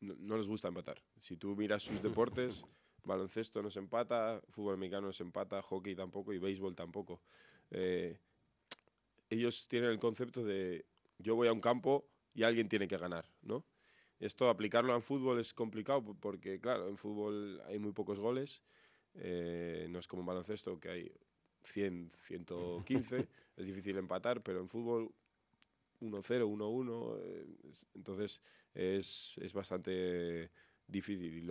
no, 0.00 0.36
les 0.36 0.46
gusta 0.46 0.68
empatar. 0.68 1.02
Si 1.20 1.36
tú 1.36 1.54
miras 1.56 1.82
sus 1.82 2.02
deportes, 2.02 2.64
baloncesto 3.04 3.62
no 3.62 3.70
se 3.70 3.78
empata, 3.78 4.40
fútbol 4.50 4.74
americano 4.74 5.08
no 5.08 5.12
se 5.12 5.22
empata, 5.22 5.62
hockey 5.62 5.94
tampoco 5.94 6.32
y 6.32 6.38
béisbol 6.38 6.74
tampoco. 6.74 7.20
Eh, 7.70 8.18
ellos 9.30 9.66
tienen 9.68 9.90
el 9.90 9.98
concepto 9.98 10.44
de 10.44 10.84
yo 11.18 11.34
voy 11.34 11.48
a 11.48 11.52
un 11.52 11.60
campo 11.60 12.06
y 12.34 12.42
alguien 12.42 12.68
tiene 12.68 12.88
que 12.88 12.96
ganar, 12.96 13.24
¿no? 13.42 13.64
Esto 14.18 14.48
aplicarlo 14.48 14.94
en 14.94 15.02
fútbol 15.02 15.40
es 15.40 15.52
complicado 15.52 16.14
porque, 16.20 16.60
claro, 16.60 16.88
en 16.88 16.96
fútbol 16.96 17.60
hay 17.66 17.78
muy 17.78 17.92
pocos 17.92 18.20
goles. 18.20 18.62
Eh, 19.14 19.86
no 19.90 19.98
es 19.98 20.06
como 20.06 20.22
en 20.22 20.26
baloncesto 20.26 20.78
que 20.78 20.88
hay 20.88 21.12
100, 21.64 22.12
115. 22.26 23.28
es 23.56 23.66
difícil 23.66 23.96
empatar, 23.98 24.42
pero 24.42 24.60
en 24.60 24.68
fútbol 24.68 25.12
1-0, 26.02 26.44
1-1. 26.46 27.18
Eh, 27.22 27.46
entonces 27.94 28.40
es, 28.74 29.32
es, 29.38 29.52
bastante 29.52 30.50
difícil. 30.86 31.46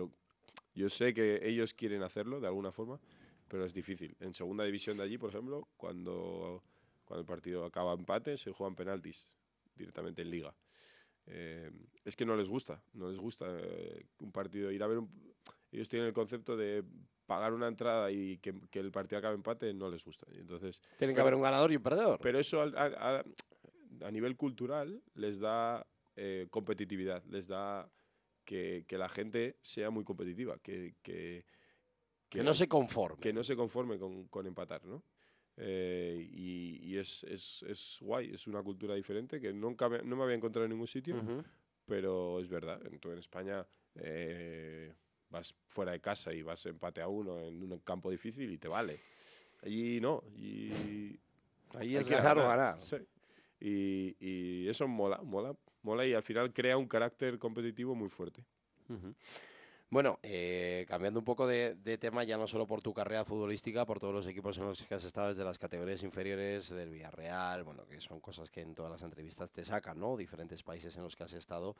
yo 0.74 0.90
sé 0.90 1.14
que 1.14 1.40
ellos 1.42 1.74
quieren 1.74 2.02
hacerlo 2.02 2.40
de 2.40 2.46
alguna 2.46 2.72
forma, 2.72 3.00
pero 3.48 3.64
es 3.64 3.72
difícil. 3.72 4.16
En 4.20 4.34
segunda 4.34 4.64
división 4.64 4.96
de 4.96 5.04
allí, 5.04 5.18
por 5.18 5.30
ejemplo, 5.30 5.68
cuando, 5.76 6.62
cuando 7.04 7.20
el 7.20 7.26
partido 7.26 7.64
acaba 7.64 7.94
empate, 7.94 8.36
se 8.36 8.52
juegan 8.52 8.76
penaltis 8.76 9.26
directamente 9.74 10.22
en 10.22 10.30
liga. 10.30 10.54
Eh, 11.26 11.70
es 12.04 12.16
que 12.16 12.24
no 12.24 12.36
les 12.36 12.48
gusta, 12.48 12.82
no 12.94 13.08
les 13.08 13.18
gusta 13.18 13.46
eh, 13.48 14.06
un 14.18 14.32
partido, 14.32 14.70
ir 14.70 14.82
a 14.82 14.86
ver 14.86 14.98
un... 14.98 15.10
Ellos 15.70 15.88
tienen 15.88 16.08
el 16.08 16.14
concepto 16.14 16.56
de 16.56 16.84
pagar 17.26 17.54
una 17.54 17.68
entrada 17.68 18.10
y 18.10 18.38
que, 18.38 18.54
que 18.70 18.80
el 18.80 18.90
partido 18.90 19.18
acabe 19.18 19.36
empate, 19.36 19.72
no 19.72 19.88
les 19.88 20.04
gusta. 20.04 20.26
entonces, 20.32 20.82
Tienen 20.98 21.14
que 21.14 21.22
haber 21.22 21.34
un 21.34 21.42
ganador 21.42 21.72
y 21.72 21.76
un 21.76 21.82
perdedor. 21.82 22.18
Pero 22.20 22.38
eso 22.38 22.62
a 24.04 24.10
nivel 24.10 24.36
cultural 24.36 25.02
les 25.14 25.38
da 25.38 25.86
eh, 26.16 26.46
competitividad, 26.50 27.24
les 27.26 27.46
da 27.46 27.90
que, 28.44 28.84
la 28.90 29.08
gente 29.08 29.56
sea 29.62 29.90
muy 29.90 30.04
competitiva, 30.04 30.58
que, 30.58 30.96
que, 31.02 31.44
que, 32.28 32.42
no 32.42 32.54
se 32.54 32.68
conforme. 32.68 33.20
Que 33.20 33.32
no 33.32 33.42
se 33.42 33.56
conforme 33.56 33.98
con, 33.98 34.46
empatar, 34.46 34.84
¿no? 34.84 35.04
Eh, 35.56 36.28
y, 36.30 36.96
es, 36.96 37.24
es, 37.24 37.62
es, 37.68 37.98
guay, 38.00 38.34
es 38.34 38.46
una 38.46 38.62
cultura 38.62 38.94
diferente 38.94 39.40
que 39.40 39.52
nunca 39.52 39.88
me, 39.88 40.02
no 40.02 40.16
me 40.16 40.24
había 40.24 40.36
encontrado 40.36 40.64
en 40.64 40.72
ningún 40.72 40.86
sitio, 40.86 41.16
pero 41.86 42.40
es 42.40 42.48
verdad. 42.48 42.80
En, 42.86 43.18
España 43.18 43.66
eh, 43.94 44.94
vas 45.30 45.54
fuera 45.66 45.92
de 45.92 46.00
casa 46.00 46.32
y 46.32 46.42
vas 46.42 46.64
empate 46.66 47.00
a 47.00 47.08
uno 47.08 47.40
en 47.40 47.62
un 47.62 47.78
campo 47.80 48.10
difícil 48.10 48.50
y 48.50 48.58
te 48.58 48.68
vale. 48.68 48.98
Allí 49.62 50.00
no. 50.00 50.22
Y 50.36 51.18
Allí 51.74 51.96
es 51.96 52.08
ganar 52.08 52.38
o 52.38 52.42
ganar. 52.42 52.78
Y, 53.64 54.68
eso 54.68 54.88
mola, 54.88 55.20
mola, 55.22 55.54
mola 55.82 56.06
y 56.06 56.14
al 56.14 56.22
final 56.22 56.52
crea 56.52 56.76
un 56.76 56.88
carácter 56.88 57.38
competitivo 57.38 57.94
muy 57.94 58.08
fuerte. 58.08 58.44
Bueno, 59.92 60.18
eh, 60.22 60.86
cambiando 60.88 61.20
un 61.20 61.24
poco 61.24 61.46
de, 61.46 61.76
tema, 62.00 62.24
ya 62.24 62.38
no 62.38 62.46
solo 62.46 62.66
por 62.66 62.80
tu 62.80 62.94
carrera 62.94 63.26
futbolística, 63.26 63.84
por 63.84 64.00
todos 64.00 64.14
los 64.14 64.26
equipos 64.26 64.56
en 64.56 64.64
los 64.64 64.82
que 64.84 64.94
has 64.94 65.04
estado 65.04 65.28
desde 65.28 65.44
las 65.44 65.58
categorías 65.58 66.02
inferiores 66.02 66.70
del 66.70 66.88
Villarreal, 66.90 67.62
bueno, 67.62 67.84
que 67.86 68.00
son 68.00 68.18
cosas 68.18 68.50
que 68.50 68.62
en 68.62 68.74
todas 68.74 68.90
las 68.90 69.02
entrevistas 69.02 69.50
te 69.50 69.64
sacan, 69.64 70.00
¿no? 70.00 70.16
Diferentes 70.16 70.62
países 70.62 70.96
en 70.96 71.02
los 71.02 71.14
que 71.14 71.24
has 71.24 71.34
estado. 71.34 71.76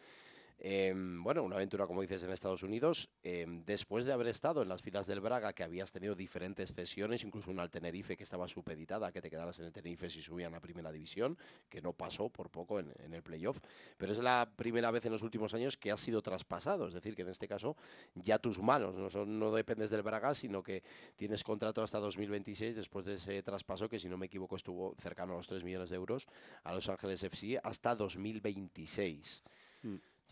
Em, 0.65 1.25
bueno, 1.25 1.43
una 1.43 1.57
aventura, 1.57 1.89
como 1.89 2.03
dices, 2.03 2.23
en 2.23 2.31
Estados 2.31 2.63
Unidos. 2.63 3.11
Em, 3.25 3.65
después 3.65 4.05
de 4.05 4.13
haber 4.13 4.29
estado 4.29 4.63
en 4.63 4.69
las 4.69 4.81
filas 4.81 5.09
del 5.09 5.21
Braga, 5.21 5.53
que 5.55 5.65
habías 5.65 5.91
tenido 5.91 6.15
diferentes 6.15 6.73
cesiones, 6.73 7.25
incluso 7.25 7.51
una 7.51 7.63
al 7.63 7.71
Tenerife 7.71 8.17
que 8.17 8.23
estaba 8.23 8.47
supeditada 8.47 9.11
que 9.11 9.21
te 9.21 9.29
quedaras 9.29 9.59
en 9.59 9.65
el 9.67 9.73
Tenerife 9.73 10.09
si 10.09 10.23
subían 10.23 10.55
a 10.55 10.61
primera 10.61 10.93
división, 10.93 11.37
que 11.69 11.83
no 11.83 11.95
pasó 11.95 12.29
por 12.29 12.49
poco 12.49 12.79
en, 12.79 12.93
el 13.13 13.25
playoff. 13.25 13.59
Pero 13.97 14.13
es 14.13 14.21
la 14.21 14.53
primera 14.55 14.93
vez 14.93 15.05
en 15.05 15.11
los 15.11 15.23
últimos 15.23 15.53
años 15.53 15.77
que 15.77 15.91
has 15.91 16.01
sido 16.01 16.23
traspasado. 16.23 16.87
Es 16.87 16.95
decir, 16.95 17.17
que 17.17 17.23
en 17.23 17.31
este 17.31 17.49
caso 17.49 17.77
ya 18.15 18.39
tus 18.39 18.63
manos 18.63 19.17
no 19.27 19.51
dependes 19.51 19.91
del 19.91 20.03
Braga, 20.03 20.33
sino 20.33 20.63
que 20.63 20.85
tienes 21.17 21.43
contrato 21.43 21.83
hasta 21.83 21.99
2026 21.99 22.77
después 22.77 23.05
de 23.05 23.15
ese 23.15 23.43
traspaso 23.43 23.89
que, 23.89 23.99
si 23.99 24.09
no 24.09 24.17
me 24.17 24.27
equivoco, 24.27 24.55
estuvo 24.55 24.95
cercano 24.97 25.33
a 25.33 25.39
los 25.39 25.49
3 25.49 25.65
millones 25.65 25.91
de 25.91 25.97
euros 25.97 26.29
a 26.63 26.73
Los 26.73 26.89
Ángeles 26.89 27.21
FC 27.25 27.59
hasta 27.65 27.97
2026. 27.97 29.43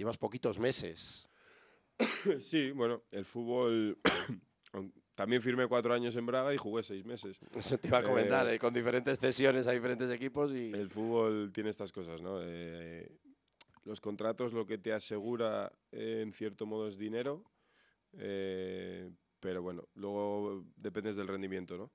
Llevas 0.00 0.16
poquitos 0.16 0.58
meses. 0.58 1.28
Sí, 2.40 2.70
bueno, 2.70 3.02
el 3.10 3.26
fútbol. 3.26 3.98
También 5.14 5.42
firmé 5.42 5.66
cuatro 5.66 5.92
años 5.92 6.16
en 6.16 6.24
Braga 6.24 6.54
y 6.54 6.56
jugué 6.56 6.82
seis 6.82 7.04
meses. 7.04 7.38
Eso 7.54 7.76
te 7.76 7.88
iba 7.88 7.98
a 7.98 8.02
comentar, 8.02 8.48
eh, 8.48 8.54
eh, 8.54 8.58
con 8.58 8.72
diferentes 8.72 9.18
cesiones 9.18 9.66
a 9.66 9.72
diferentes 9.72 10.10
equipos. 10.10 10.54
y 10.54 10.72
El 10.72 10.88
fútbol 10.88 11.52
tiene 11.52 11.68
estas 11.68 11.92
cosas, 11.92 12.22
¿no? 12.22 12.38
Eh, 12.42 13.12
los 13.84 14.00
contratos 14.00 14.54
lo 14.54 14.64
que 14.64 14.78
te 14.78 14.94
asegura 14.94 15.70
en 15.92 16.32
cierto 16.32 16.64
modo 16.64 16.88
es 16.88 16.96
dinero, 16.96 17.44
pero 18.10 19.60
bueno, 19.60 19.86
luego 19.96 20.64
dependes 20.76 21.14
del 21.14 21.28
rendimiento, 21.28 21.76
¿no? 21.76 21.92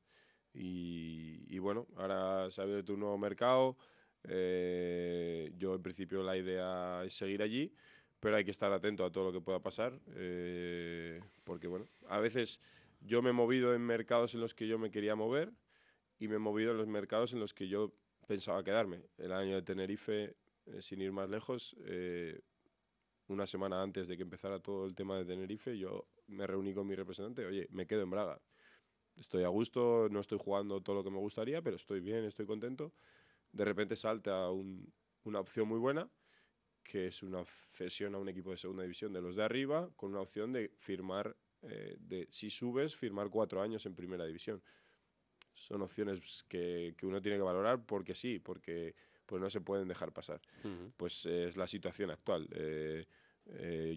Y, 0.53 1.43
y 1.49 1.57
bueno, 1.57 1.87
ahora 1.95 2.51
se 2.51 2.61
ha 2.61 2.65
abierto 2.65 2.93
un 2.93 2.99
nuevo 2.99 3.17
mercado. 3.17 3.77
yo 4.23 5.73
en 5.73 5.81
principio 5.81 6.21
la 6.21 6.37
idea 6.37 7.03
es 7.03 7.15
seguir 7.15 7.41
allí 7.41 7.73
pero 8.25 8.37
hay 8.37 8.43
que 8.43 8.49
estar 8.49 8.73
atento 8.73 9.05
a 9.05 9.11
todo 9.11 9.25
lo 9.25 9.31
que 9.31 9.39
pueda 9.39 9.59
pasar, 9.59 9.99
eh, 10.15 11.21
porque 11.43 11.67
bueno, 11.67 11.87
a 12.09 12.17
veces 12.17 12.59
yo 13.01 13.21
me 13.21 13.29
he 13.29 13.33
movido 13.33 13.75
en 13.75 13.81
mercados 13.83 14.33
en 14.33 14.41
los 14.41 14.55
que 14.55 14.67
yo 14.67 14.79
me 14.79 14.89
quería 14.89 15.15
mover 15.15 15.53
y 16.17 16.27
me 16.27 16.37
he 16.37 16.39
movido 16.39 16.71
en 16.71 16.79
los 16.79 16.87
mercados 16.87 17.33
en 17.33 17.39
los 17.39 17.53
que 17.53 17.67
yo 17.67 17.93
pensaba 18.25 18.63
quedarme. 18.63 19.03
El 19.19 19.31
año 19.31 19.53
de 19.53 19.61
Tenerife, 19.61 20.35
eh, 20.65 20.81
sin 20.81 21.01
ir 21.01 21.11
más 21.11 21.29
lejos, 21.29 21.75
eh, 21.85 22.41
una 23.27 23.45
semana 23.45 23.83
antes 23.83 24.07
de 24.07 24.17
que 24.17 24.23
empezara 24.23 24.59
todo 24.59 24.87
el 24.87 24.95
tema 24.95 25.19
de 25.19 25.25
Tenerife, 25.25 25.77
yo 25.77 26.07
me 26.25 26.47
reuní 26.47 26.73
con 26.73 26.87
mi 26.87 26.95
representante, 26.95 27.45
oye, 27.45 27.67
me 27.69 27.85
quedo 27.85 28.01
en 28.01 28.09
Braga. 28.09 28.41
Estoy 29.17 29.43
a 29.43 29.49
gusto, 29.49 30.07
no 30.09 30.19
estoy 30.19 30.39
jugando 30.41 30.81
todo 30.81 30.95
lo 30.95 31.03
que 31.03 31.11
me 31.11 31.19
gustaría, 31.19 31.61
pero 31.61 31.75
estoy 31.75 31.99
bien, 31.99 32.25
estoy 32.25 32.47
contento. 32.47 32.91
De 33.51 33.65
repente 33.65 33.95
salta 33.95 34.49
una 34.49 35.39
opción 35.39 35.67
muy 35.67 35.77
buena 35.77 36.09
que 36.85 37.07
es 37.07 37.23
una 37.23 37.43
cesión 37.73 38.15
a 38.15 38.19
un 38.19 38.29
equipo 38.29 38.51
de 38.51 38.57
segunda 38.57 38.83
división 38.83 39.11
de 39.11 39.21
los 39.21 39.35
de 39.35 39.43
arriba, 39.43 39.89
con 39.95 40.11
una 40.11 40.21
opción 40.21 40.53
de 40.53 40.71
firmar, 40.77 41.35
eh, 41.63 41.97
de 41.99 42.27
si 42.29 42.49
subes, 42.49 42.95
firmar 42.95 43.29
cuatro 43.29 43.61
años 43.61 43.85
en 43.85 43.95
primera 43.95 44.25
división. 44.25 44.61
Son 45.53 45.81
opciones 45.81 46.45
que, 46.47 46.93
que, 46.97 47.05
uno 47.05 47.21
tiene 47.21 47.37
que 47.37 47.43
valorar 47.43 47.83
porque 47.85 48.13
sí, 48.13 48.39
porque 48.39 48.93
pues 49.25 49.41
no 49.41 49.49
se 49.49 49.61
pueden 49.61 49.87
dejar 49.87 50.11
pasar. 50.11 50.39
Pues 50.95 51.25
eh, 51.25 51.47
es 51.47 51.57
la 51.57 51.65
situación 51.65 52.11
actual. 52.11 52.47
Eh, 52.51 53.05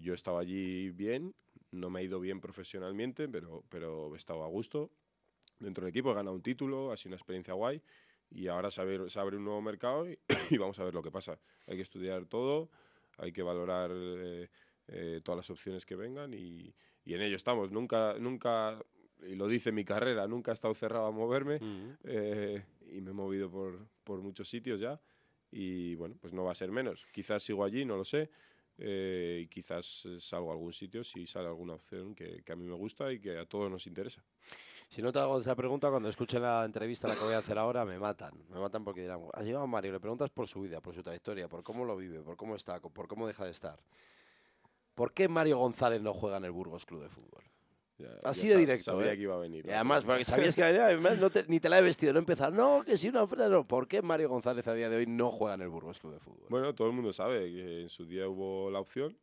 yo 0.01 0.13
estaba 0.13 0.39
allí 0.41 0.89
bien, 0.89 1.35
no 1.71 1.89
me 1.89 1.99
ha 1.99 2.03
ido 2.03 2.19
bien 2.19 2.41
profesionalmente, 2.41 3.27
pero, 3.27 3.63
pero 3.69 4.13
he 4.15 4.17
estado 4.17 4.43
a 4.43 4.47
gusto 4.47 4.91
dentro 5.59 5.85
del 5.85 5.89
equipo, 5.89 6.11
he 6.11 6.15
ganado 6.15 6.35
un 6.35 6.41
título, 6.41 6.91
ha 6.91 6.97
sido 6.97 7.09
una 7.09 7.17
experiencia 7.17 7.53
guay 7.53 7.81
y 8.31 8.47
ahora 8.47 8.71
se 8.71 8.81
abre, 8.81 9.09
se 9.09 9.19
abre 9.19 9.37
un 9.37 9.45
nuevo 9.45 9.61
mercado 9.61 10.05
y, 10.49 10.57
vamos 10.57 10.79
a 10.79 10.83
ver 10.83 10.93
lo 10.93 11.01
que 11.01 11.11
pasa. 11.11 11.39
Hay 11.67 11.75
que 11.75 11.83
estudiar 11.83 12.25
todo, 12.25 12.69
hay 13.17 13.31
que 13.31 13.41
valorar 13.41 13.91
eh, 13.93 14.49
eh, 14.87 15.21
todas 15.23 15.37
las 15.37 15.49
opciones 15.49 15.85
que 15.85 15.95
vengan 15.95 16.33
y, 16.33 16.73
y, 17.05 17.13
en 17.13 17.21
ello 17.21 17.35
estamos. 17.35 17.71
Nunca, 17.71 18.15
nunca, 18.19 18.79
y 19.27 19.35
lo 19.35 19.47
dice 19.47 19.71
mi 19.71 19.83
carrera, 19.83 20.27
nunca 20.27 20.51
he 20.51 20.53
estado 20.53 20.73
cerrado 20.73 21.07
a 21.07 21.11
moverme 21.11 21.59
eh, 22.03 22.63
y 22.91 23.01
me 23.01 23.11
he 23.11 23.13
movido 23.13 23.49
por, 23.49 23.87
por, 24.03 24.21
muchos 24.21 24.47
sitios 24.49 24.79
ya 24.79 24.99
y 25.51 25.95
bueno, 25.95 26.15
pues 26.19 26.33
no 26.33 26.43
va 26.43 26.51
a 26.51 26.55
ser 26.55 26.71
menos. 26.71 27.05
Quizás 27.11 27.43
sigo 27.43 27.63
allí, 27.63 27.85
no 27.85 27.97
lo 27.97 28.05
sé. 28.05 28.29
y 28.77 29.47
quizás 29.47 30.07
salgo 30.19 30.51
a 30.51 30.53
algún 30.53 30.71
sitio 30.71 31.03
si 31.03 31.25
sale 31.25 31.47
alguna 31.47 31.73
opción 31.73 32.13
que, 32.13 32.43
que 32.43 32.51
a 32.53 32.55
mí 32.55 32.65
me 32.65 32.75
gusta 32.75 33.11
y 33.11 33.19
que 33.19 33.37
a 33.37 33.45
todos 33.45 33.69
nos 33.71 33.87
interesa. 33.87 34.23
Si 34.89 35.03
no 35.03 35.11
te 35.11 35.19
hago 35.19 35.39
esa 35.39 35.55
pregunta, 35.55 35.91
cuando 35.91 36.09
escuchen 36.09 36.41
la 36.41 36.65
entrevista 36.65 37.07
la 37.07 37.13
que 37.13 37.23
voy 37.23 37.35
a 37.35 37.37
hacer 37.37 37.59
ahora, 37.59 37.85
me 37.85 37.99
matan. 37.99 38.33
Me 38.49 38.59
matan 38.59 38.83
porque 38.83 39.01
dirán, 39.01 39.21
has 39.33 39.45
llegado 39.45 39.63
a 39.63 39.67
Mario, 39.67 39.91
le 39.91 39.99
preguntas 39.99 40.31
por 40.31 40.47
su 40.47 40.61
vida, 40.61 40.81
por 40.81 40.95
su 40.95 41.03
trayectoria, 41.03 41.47
por 41.47 41.61
cómo 41.61 41.85
lo 41.85 41.95
vive, 41.95 42.21
por 42.21 42.35
cómo 42.35 42.55
está, 42.55 42.79
por 42.79 43.07
cómo 43.07 43.27
deja 43.27 43.45
de 43.45 43.51
estar. 43.51 43.79
¿Por 44.95 45.13
qué 45.13 45.27
Mario 45.29 45.59
González 45.59 46.01
no 46.01 46.13
juega 46.13 46.37
en 46.37 46.45
el 46.45 46.51
Burgos 46.51 46.87
Club 46.87 47.03
de 47.03 47.09
Fútbol? 47.09 47.43
Así 48.23 48.47
de 48.47 48.57
directo. 48.57 48.91
Sabía 48.91 49.13
¿eh? 49.13 49.15
que 49.15 49.23
iba 49.23 49.35
a 49.35 49.39
venir. 49.39 49.65
Y 49.65 49.71
además, 49.71 50.03
porque 50.03 50.23
sabías 50.23 50.55
que 50.55 50.63
venía, 50.63 50.89
ni 51.47 51.59
te 51.59 51.69
la 51.69 51.79
he 51.79 51.81
vestido, 51.81 52.13
no 52.13 52.19
empezar. 52.19 52.51
No, 52.51 52.83
que 52.83 52.97
si 52.97 53.09
una 53.09 53.23
oferta, 53.23 53.47
no. 53.47 53.67
¿Por 53.67 53.87
qué 53.87 54.01
Mario 54.01 54.29
González 54.29 54.67
a 54.67 54.73
día 54.73 54.89
de 54.89 54.97
hoy 54.97 55.05
no 55.05 55.29
juega 55.29 55.55
en 55.55 55.61
el 55.61 55.69
Burgos 55.69 55.99
Club 55.99 56.13
de 56.13 56.19
Fútbol? 56.19 56.47
Bueno, 56.49 56.73
todo 56.73 56.87
el 56.87 56.93
mundo 56.93 57.13
sabe 57.13 57.51
que 57.51 57.81
en 57.81 57.89
su 57.89 58.05
día 58.05 58.27
hubo 58.27 58.71
la 58.71 58.79
opción. 58.79 59.17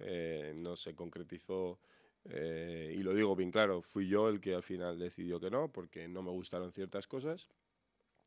Eh, 0.00 0.52
no 0.56 0.76
se 0.76 0.94
concretizó 0.94 1.78
eh, 2.24 2.94
y 2.96 3.02
lo 3.02 3.14
digo 3.14 3.34
bien 3.34 3.50
claro, 3.50 3.82
fui 3.82 4.08
yo 4.08 4.28
el 4.28 4.40
que 4.40 4.54
al 4.54 4.62
final 4.62 4.98
decidió 4.98 5.40
que 5.40 5.50
no, 5.50 5.72
porque 5.72 6.06
no 6.08 6.22
me 6.22 6.30
gustaron 6.30 6.72
ciertas 6.72 7.06
cosas 7.06 7.48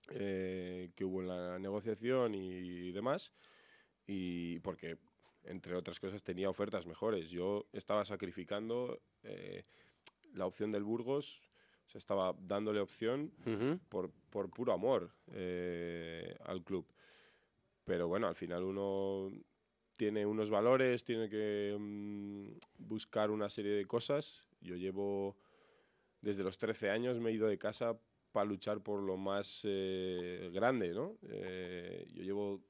eh, 0.10 0.91
que 0.95 1.05
hubo 1.05 1.21
en 1.21 1.27
la 1.27 1.60
negociación 1.60 2.36
y, 2.36 2.91
demás, 2.91 3.31
y 4.05 4.60
porque, 4.60 4.97
entre 5.43 5.75
otras 5.75 5.99
cosas, 5.99 6.23
tenía 6.23 6.49
ofertas 6.49 6.86
mejores. 6.86 7.29
Yo 7.29 7.67
estaba 7.71 8.03
sacrificando 8.05 8.99
eh, 9.23 9.63
la 10.34 10.45
opción 10.45 10.71
del 10.71 10.84
Burgos, 10.84 11.41
se 11.88 11.97
estaba 11.97 12.36
dándole 12.38 12.81
opción 12.81 13.31
por, 13.89 14.12
por, 14.29 14.49
puro 14.49 14.73
amor 14.73 15.12
al 16.43 16.63
club. 16.63 16.86
Pero 17.86 18.08
bueno, 18.08 18.27
al 18.27 18.36
final 18.36 18.63
uno 18.63 19.31
tiene 19.95 20.25
unos 20.25 20.49
valores, 20.49 21.03
tiene 21.03 21.29
que 21.29 21.75
mm, 21.77 22.47
buscar 22.79 23.31
una 23.31 23.49
serie 23.49 23.71
de 23.71 23.86
cosas. 23.86 24.45
Yo 24.62 24.75
llevo, 24.75 25.38
desde 26.21 26.43
los 26.43 26.58
13 26.58 26.89
años 26.89 27.19
me 27.19 27.29
he 27.29 27.34
ido 27.34 27.47
de 27.47 27.58
casa 27.58 27.97
para 28.31 28.45
luchar 28.45 28.81
por 28.81 29.01
lo 29.01 29.15
más 29.15 29.62
eh, 29.63 30.49
grande, 30.53 30.89
¿no? 30.89 31.17
Eh, 31.29 32.05
yo 32.13 32.23
llevo 32.23 32.62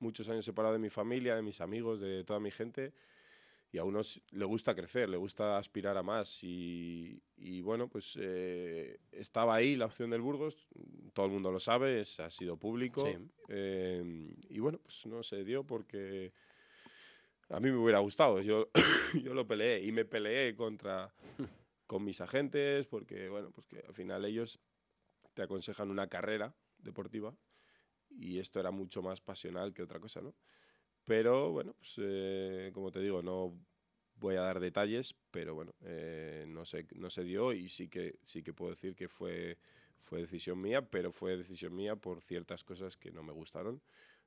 muchos 0.00 0.28
años 0.28 0.44
separado 0.44 0.74
de 0.74 0.80
mi 0.80 0.90
familia, 0.90 1.36
de 1.36 1.42
mis 1.42 1.60
amigos, 1.60 2.00
de 2.00 2.24
toda 2.24 2.40
mi 2.40 2.50
gente, 2.50 2.92
y 3.70 3.78
a 3.78 3.84
unos 3.84 4.20
le 4.32 4.44
gusta 4.44 4.74
crecer, 4.74 5.08
le 5.08 5.16
gusta 5.16 5.58
aspirar 5.58 5.96
a 5.96 6.02
más. 6.02 6.40
Y, 6.42 7.20
bueno, 7.62 7.86
pues 7.88 8.18
eh, 8.20 8.98
estaba 9.12 9.54
ahí 9.54 9.76
la 9.76 9.86
opción 9.86 10.10
del 10.10 10.20
Burgos, 10.20 10.66
todo 11.12 11.26
el 11.26 11.32
mundo 11.32 11.52
lo 11.52 11.60
sabe, 11.60 12.00
es, 12.00 12.18
ha 12.18 12.28
sido 12.28 12.56
público. 12.56 13.08
y 13.48 14.58
bueno, 14.58 14.78
pues 14.82 15.06
no 15.06 15.22
se 15.22 15.44
dio 15.44 15.62
porque 15.64 16.32
a 17.48 17.60
mí 17.60 17.70
me 17.70 17.76
hubiera 17.76 17.98
gustado. 18.00 18.40
Yo, 18.40 18.70
yo 19.22 19.34
lo 19.34 19.46
peleé 19.46 19.82
y 19.84 19.92
me 19.92 20.04
peleé 20.04 20.54
contra 20.54 21.12
con 21.86 22.04
mis 22.04 22.20
agentes 22.20 22.86
porque, 22.86 23.28
bueno, 23.28 23.50
pues 23.50 23.66
que 23.66 23.80
al 23.86 23.94
final 23.94 24.24
ellos 24.24 24.58
te 25.34 25.42
aconsejan 25.42 25.90
una 25.90 26.08
carrera 26.08 26.54
deportiva 26.78 27.34
y 28.08 28.38
esto 28.38 28.60
era 28.60 28.70
mucho 28.70 29.02
más 29.02 29.20
pasional 29.20 29.72
que 29.72 29.82
otra 29.82 30.00
cosa, 30.00 30.20
¿no? 30.20 30.34
Pero, 31.04 31.50
bueno, 31.50 31.74
pues 31.78 31.94
eh, 31.98 32.70
como 32.72 32.90
te 32.92 33.00
digo, 33.00 33.22
no 33.22 33.58
voy 34.14 34.36
a 34.36 34.42
dar 34.42 34.60
detalles, 34.60 35.14
pero 35.30 35.54
bueno, 35.54 35.74
eh, 35.82 36.44
no, 36.46 36.64
se, 36.64 36.86
no 36.94 37.10
se 37.10 37.24
dio 37.24 37.52
y 37.52 37.68
sí 37.68 37.88
que, 37.88 38.18
sí 38.24 38.42
que 38.42 38.52
puedo 38.52 38.70
decir 38.70 38.94
que 38.94 39.08
fue, 39.08 39.58
fue 40.00 40.20
decisión 40.20 40.60
mía, 40.60 40.82
pero 40.88 41.12
fue 41.12 41.36
decisión 41.36 41.74
mía 41.74 41.96
por 41.96 42.22
ciertas 42.22 42.62
cosas 42.62 42.96
que 42.96 43.10
no 43.10 43.22
me 43.22 43.32
gustaron 43.32 43.82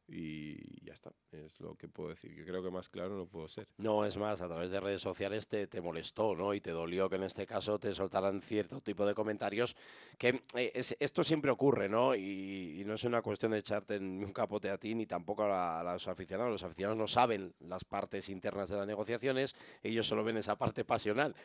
y 0.07 0.85
ya 0.85 0.93
está, 0.93 1.11
es 1.31 1.59
lo 1.59 1.75
que 1.75 1.87
puedo 1.87 2.09
decir, 2.09 2.35
que 2.35 2.45
creo 2.45 2.61
que 2.61 2.69
más 2.69 2.89
claro 2.89 3.17
no 3.17 3.25
puedo 3.25 3.47
ser. 3.47 3.67
No, 3.77 4.05
es 4.05 4.17
más, 4.17 4.39
a 4.41 4.47
través 4.47 4.69
de 4.69 4.79
redes 4.79 5.01
sociales 5.01 5.47
te, 5.47 5.65
te 5.67 5.81
molestó, 5.81 6.35
¿no? 6.35 6.53
Y 6.53 6.61
te 6.61 6.71
dolió 6.71 7.09
que 7.09 7.15
en 7.15 7.23
este 7.23 7.47
caso 7.47 7.79
te 7.79 7.93
soltaran 7.93 8.41
cierto 8.41 8.81
tipo 8.81 9.05
de 9.05 9.15
comentarios, 9.15 9.75
que 10.17 10.43
eh, 10.55 10.71
esto 10.99 11.23
siempre 11.23 11.49
ocurre, 11.49 11.89
¿no? 11.89 12.15
Y, 12.15 12.83
no 12.85 12.93
es 12.93 13.03
una 13.03 13.23
cuestión 13.23 13.51
de 13.51 13.57
echarte 13.57 13.97
un 13.97 14.31
capote 14.31 14.69
a 14.69 14.77
ti 14.77 14.93
ni 14.93 15.07
tampoco 15.07 15.43
a, 15.43 15.81
los 15.83 16.07
aficionados. 16.07 16.51
Los 16.51 16.63
aficionados 16.63 16.97
no 16.97 17.07
saben 17.07 17.55
las 17.61 17.83
partes 17.83 18.29
internas 18.29 18.69
de 18.69 18.77
las 18.77 18.85
negociaciones, 18.85 19.55
ellos 19.81 20.07
solo 20.07 20.23
ven 20.23 20.37
esa 20.37 20.55
parte 20.55 20.85
pasional, 20.85 21.35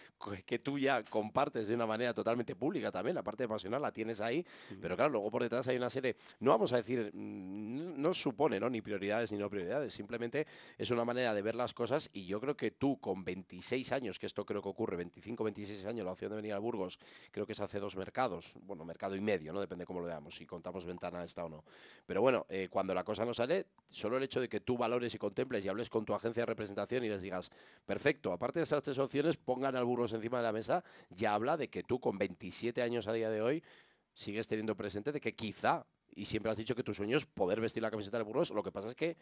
que 0.44 0.58
tú 0.58 0.78
ya 0.78 1.02
compartes 1.04 1.66
de 1.66 1.74
una 1.74 1.86
manera 1.86 2.12
totalmente 2.12 2.54
pública 2.54 2.92
también, 2.92 3.14
la 3.14 3.22
parte 3.22 3.48
pasional 3.48 3.80
la 3.80 3.90
tienes 3.90 4.20
ahí, 4.20 4.44
pero 4.82 4.96
claro, 4.96 5.12
luego 5.12 5.30
por 5.30 5.42
detrás 5.42 5.66
hay 5.68 5.78
una 5.78 5.88
serie, 5.88 6.16
no 6.40 6.50
vamos 6.50 6.74
a 6.74 6.76
decir, 6.76 7.10
mm, 7.14 8.00
no 8.00 8.12
supone 8.12 8.49
¿no? 8.58 8.70
Ni 8.70 8.80
prioridades 8.80 9.30
ni 9.30 9.38
no 9.38 9.48
prioridades. 9.48 9.92
Simplemente 9.92 10.46
es 10.78 10.90
una 10.90 11.04
manera 11.04 11.34
de 11.34 11.42
ver 11.42 11.54
las 11.54 11.74
cosas 11.74 12.10
y 12.12 12.26
yo 12.26 12.40
creo 12.40 12.56
que 12.56 12.70
tú 12.70 12.98
con 12.98 13.24
26 13.24 13.92
años, 13.92 14.18
que 14.18 14.26
esto 14.26 14.44
creo 14.44 14.62
que 14.62 14.68
ocurre, 14.68 14.96
25, 14.96 15.44
26 15.44 15.84
años, 15.84 16.04
la 16.04 16.12
opción 16.12 16.30
de 16.30 16.36
venir 16.36 16.54
a 16.54 16.58
Burgos, 16.58 16.98
creo 17.30 17.46
que 17.46 17.52
es 17.52 17.60
hace 17.60 17.78
dos 17.78 17.96
mercados, 17.96 18.52
bueno, 18.62 18.84
mercado 18.84 19.14
y 19.14 19.20
medio, 19.20 19.52
¿no? 19.52 19.60
Depende 19.60 19.86
cómo 19.86 20.00
lo 20.00 20.06
veamos, 20.06 20.34
si 20.34 20.46
contamos 20.46 20.84
ventana 20.84 21.22
esta 21.22 21.44
o 21.44 21.48
no. 21.48 21.64
Pero 22.06 22.22
bueno, 22.22 22.46
eh, 22.48 22.68
cuando 22.70 22.94
la 22.94 23.04
cosa 23.04 23.24
no 23.24 23.34
sale, 23.34 23.66
solo 23.88 24.16
el 24.16 24.22
hecho 24.22 24.40
de 24.40 24.48
que 24.48 24.60
tú 24.60 24.76
valores 24.76 25.14
y 25.14 25.18
contemples 25.18 25.64
y 25.64 25.68
hables 25.68 25.90
con 25.90 26.04
tu 26.04 26.14
agencia 26.14 26.42
de 26.42 26.46
representación 26.46 27.04
y 27.04 27.08
les 27.08 27.20
digas, 27.20 27.50
perfecto, 27.84 28.32
aparte 28.32 28.60
de 28.60 28.64
esas 28.64 28.82
tres 28.82 28.98
opciones, 28.98 29.36
pongan 29.36 29.76
al 29.76 29.84
Burgos 29.84 30.12
encima 30.12 30.38
de 30.38 30.44
la 30.44 30.52
mesa, 30.52 30.82
ya 31.10 31.34
habla 31.34 31.56
de 31.56 31.68
que 31.68 31.82
tú 31.82 32.00
con 32.00 32.18
27 32.18 32.82
años 32.82 33.06
a 33.06 33.12
día 33.12 33.30
de 33.30 33.42
hoy 33.42 33.62
sigues 34.14 34.48
teniendo 34.48 34.76
presente 34.76 35.12
de 35.12 35.20
que 35.20 35.34
quizá, 35.34 35.86
y 36.14 36.24
siempre 36.24 36.50
has 36.50 36.58
dicho 36.58 36.74
que 36.74 36.82
tu 36.82 36.94
sueño 36.94 37.16
es 37.16 37.26
poder 37.26 37.60
vestir 37.60 37.82
la 37.82 37.90
camiseta 37.90 38.18
del 38.18 38.24
Burgos, 38.24 38.50
lo 38.50 38.62
que 38.62 38.72
pasa 38.72 38.88
es 38.88 38.94
que 38.94 39.16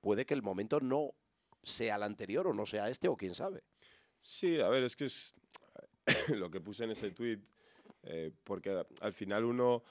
puede 0.00 0.26
que 0.26 0.34
el 0.34 0.42
momento 0.42 0.80
no 0.80 1.14
sea 1.62 1.96
el 1.96 2.02
anterior 2.02 2.46
o 2.46 2.52
no 2.52 2.66
sea 2.66 2.88
este 2.88 3.08
o 3.08 3.16
quién 3.16 3.34
sabe. 3.34 3.62
Sí, 4.20 4.60
a 4.60 4.68
ver, 4.68 4.84
es 4.84 4.96
que 4.96 5.06
es 5.06 5.34
lo 6.28 6.50
que 6.50 6.60
puse 6.60 6.84
en 6.84 6.90
ese 6.90 7.10
tweet, 7.10 7.40
eh, 8.02 8.30
porque 8.44 8.84
al 9.00 9.12
final 9.12 9.44
uno 9.44 9.82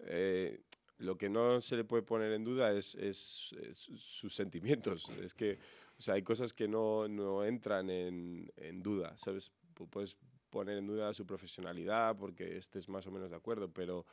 eh, 0.00 0.60
lo 0.98 1.16
que 1.16 1.28
no 1.28 1.60
se 1.60 1.76
le 1.76 1.84
puede 1.84 2.02
poner 2.02 2.32
en 2.32 2.44
duda 2.44 2.72
es, 2.72 2.94
es, 2.94 3.54
sus 3.96 4.34
sentimientos. 4.34 5.08
Es 5.20 5.34
que 5.34 5.58
o 5.98 6.02
sea, 6.02 6.14
hay 6.14 6.22
cosas 6.22 6.52
que 6.52 6.66
no, 6.66 7.06
no 7.08 7.44
entran 7.44 7.90
en, 7.90 8.50
en, 8.56 8.82
duda, 8.82 9.16
¿sabes? 9.18 9.52
Puedes 9.90 10.16
poner 10.50 10.78
en 10.78 10.86
duda 10.86 11.14
su 11.14 11.26
profesionalidad 11.26 12.16
porque 12.16 12.56
estés 12.56 12.88
más 12.88 13.06
o 13.06 13.10
menos 13.10 13.30
de 13.30 13.36
acuerdo, 13.36 13.68
pero, 13.68 14.04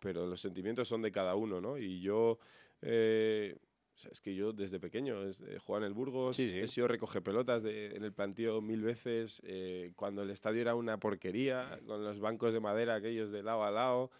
pero 0.00 0.26
los 0.26 0.40
sentimientos 0.40 0.88
son 0.88 1.02
de 1.02 1.12
cada 1.12 1.34
uno, 1.34 1.60
¿no? 1.60 1.78
Y 1.78 2.00
yo... 2.00 2.38
Eh, 2.82 3.56
es 4.10 4.20
que 4.20 4.34
yo 4.34 4.52
desde 4.52 4.80
pequeño 4.80 5.22
he 5.24 5.58
jugado 5.58 5.84
en 5.84 5.88
el 5.88 5.94
Burgos, 5.94 6.38
he 6.38 6.66
sido 6.66 6.88
recoge 6.88 7.20
pelotas 7.20 7.62
de, 7.62 7.94
en 7.96 8.04
el 8.04 8.12
plantío 8.12 8.60
mil 8.60 8.82
veces, 8.82 9.40
eh, 9.44 9.92
cuando 9.96 10.22
el 10.22 10.30
estadio 10.30 10.60
era 10.60 10.74
una 10.74 10.98
porquería, 10.98 11.78
con 11.86 12.04
los 12.04 12.20
bancos 12.20 12.52
de 12.52 12.60
madera 12.60 12.96
aquellos 12.96 13.30
de 13.30 13.42
lado 13.42 13.64
a 13.64 13.70
lado. 13.70 14.10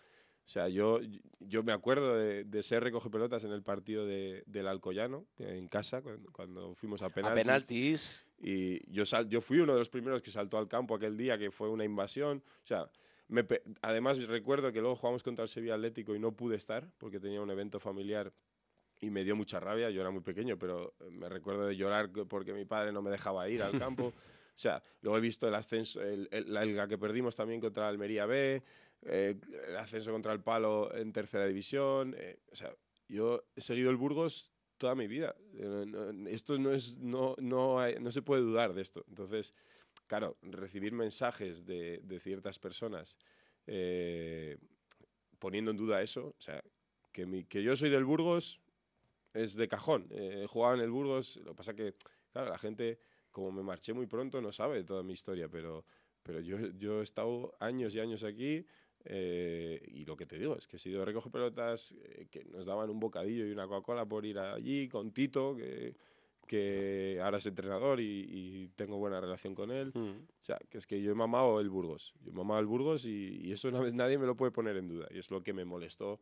O 0.46 0.48
sea, 0.48 0.68
yo, 0.68 1.00
yo 1.40 1.62
me 1.62 1.72
acuerdo 1.72 2.16
de, 2.16 2.44
de 2.44 2.62
ser 2.62 2.82
recoge 2.82 3.08
pelotas 3.08 3.44
en 3.44 3.52
el 3.52 3.62
partido 3.62 4.04
de, 4.04 4.42
del 4.46 4.68
Alcoyano, 4.68 5.26
en 5.38 5.68
casa, 5.68 6.02
cuando, 6.32 6.74
fuimos 6.74 7.00
a 7.00 7.08
penaltis. 7.08 7.40
A 7.40 7.42
penaltis. 7.42 8.26
Y 8.38 8.92
yo, 8.92 9.06
sal, 9.06 9.26
yo 9.28 9.40
fui 9.40 9.60
uno 9.60 9.72
de 9.72 9.78
los 9.78 9.88
primeros 9.88 10.20
que 10.20 10.30
saltó 10.30 10.58
al 10.58 10.68
campo 10.68 10.94
aquel 10.94 11.16
día, 11.16 11.38
que 11.38 11.50
fue 11.50 11.70
una 11.70 11.84
invasión. 11.84 12.42
O 12.62 12.66
sea, 12.66 12.90
me, 13.28 13.46
además 13.82 14.18
recuerdo 14.26 14.72
que 14.72 14.80
luego 14.80 14.96
jugamos 14.96 15.22
contra 15.22 15.42
el 15.44 15.48
Sevilla 15.48 15.74
Atlético 15.74 16.14
y 16.14 16.18
no 16.18 16.32
pude 16.32 16.56
estar 16.56 16.88
porque 16.98 17.20
tenía 17.20 17.40
un 17.40 17.50
evento 17.50 17.80
familiar 17.80 18.32
y 19.00 19.10
me 19.10 19.24
dio 19.24 19.36
mucha 19.36 19.60
rabia. 19.60 19.90
Yo 19.90 20.00
era 20.00 20.10
muy 20.10 20.22
pequeño, 20.22 20.58
pero 20.58 20.94
me 21.10 21.28
recuerdo 21.28 21.66
de 21.66 21.76
llorar 21.76 22.10
porque 22.28 22.52
mi 22.52 22.64
padre 22.64 22.92
no 22.92 23.02
me 23.02 23.10
dejaba 23.10 23.48
ir 23.48 23.62
al 23.62 23.78
campo. 23.78 24.12
O 24.56 24.58
sea, 24.58 24.80
luego 25.02 25.18
he 25.18 25.20
visto 25.20 25.48
el 25.48 25.54
ascenso, 25.56 26.00
el, 26.00 26.28
el, 26.30 26.88
que 26.88 26.96
perdimos 26.96 27.34
también 27.34 27.60
contra 27.60 27.88
Almería 27.88 28.24
B, 28.24 28.62
eh, 29.02 29.34
el 29.66 29.76
ascenso 29.76 30.12
contra 30.12 30.32
el 30.32 30.40
Palo 30.40 30.94
en 30.94 31.12
tercera 31.12 31.44
división. 31.44 32.14
Eh, 32.16 32.38
o 32.52 32.54
sea, 32.54 32.72
yo 33.08 33.42
he 33.56 33.60
seguido 33.60 33.90
el 33.90 33.96
Burgos 33.96 34.52
toda 34.78 34.94
mi 34.94 35.08
vida. 35.08 35.34
Eh, 35.54 36.26
esto 36.30 36.56
no 36.56 36.72
es, 36.72 36.96
no, 36.98 37.34
no, 37.38 37.78
no 37.98 38.12
se 38.12 38.22
puede 38.22 38.42
dudar 38.42 38.74
de 38.74 38.82
esto. 38.82 39.04
Entonces, 39.08 39.54
claro, 40.18 40.36
recibir 40.42 40.92
mensajes 40.92 41.64
de, 41.66 42.00
de 42.04 42.20
ciertas 42.20 42.58
personas 42.58 43.16
poniendo 45.38 45.70
en 45.70 45.76
duda 45.76 46.02
eso, 46.02 46.34
o 46.38 46.40
sea, 46.40 46.62
que, 47.10 47.26
mi, 47.26 47.44
que 47.44 47.62
yo 47.62 47.74
soy 47.76 47.90
del 47.90 48.04
Burgos 48.04 48.60
es 49.32 49.54
de 49.54 49.66
cajón. 49.66 50.06
he 50.10 50.46
jugado 50.46 50.74
en 50.74 50.80
el 50.80 50.90
Burgos, 50.90 51.36
lo 51.38 51.52
que 51.52 51.56
pasa 51.56 51.74
que, 51.74 51.94
claro, 52.30 52.50
la 52.50 52.58
gente 52.58 52.98
como 53.30 53.50
me 53.50 53.62
marché 53.62 53.92
muy 53.92 54.06
pronto, 54.06 54.40
no 54.40 54.52
sabe 54.52 54.84
toda 54.84 55.02
mi 55.02 55.14
historia, 55.14 55.48
pero, 55.48 55.84
pero 56.22 56.40
yo, 56.40 56.58
yo 56.78 57.00
he 57.00 57.02
estado 57.02 57.56
años 57.58 57.94
y 57.94 58.00
años 58.00 58.22
aquí 58.22 58.64
eh, 59.04 59.82
y 59.88 60.04
lo 60.04 60.16
que 60.16 60.24
te 60.24 60.38
digo 60.38 60.56
es 60.56 60.66
que 60.66 60.76
he 60.76 60.78
sido 60.78 61.04
recoge 61.04 61.30
pelotas, 61.30 61.92
eh, 61.92 62.28
que 62.30 62.44
nos 62.44 62.64
daban 62.64 62.88
un 62.88 62.98
bocadillo 62.98 63.46
y 63.46 63.50
una 63.50 63.66
Coca-Cola 63.66 64.06
por 64.06 64.24
ir 64.24 64.38
allí 64.38 64.88
con 64.88 65.12
Tito, 65.12 65.54
que, 65.56 65.94
que 66.46 67.20
ahora 67.22 67.38
es 67.38 67.46
entrenador 67.46 68.00
y, 68.00 68.70
tengo 68.76 68.98
buena 68.98 69.20
relación 69.20 69.54
con 69.54 69.70
él. 69.70 69.92
Mm. 69.94 70.26
O 70.40 70.44
sea, 70.44 70.58
que 70.68 70.78
es 70.78 70.86
que 70.86 71.00
yo 71.00 71.12
he 71.12 71.14
mamado 71.14 71.60
el 71.60 71.70
Burgos. 71.70 72.14
Yo 72.22 72.32
he 72.32 72.34
mamado 72.34 72.60
el 72.60 72.66
Burgos 72.66 73.04
y, 73.04 73.40
y 73.42 73.52
eso 73.52 73.70
vez 73.70 73.94
nadie 73.94 74.18
me 74.18 74.26
lo 74.26 74.36
puede 74.36 74.52
poner 74.52 74.76
en 74.76 74.88
duda. 74.88 75.06
Y 75.10 75.18
es 75.18 75.30
lo 75.30 75.42
que 75.42 75.52
me 75.52 75.64
molestó 75.64 76.20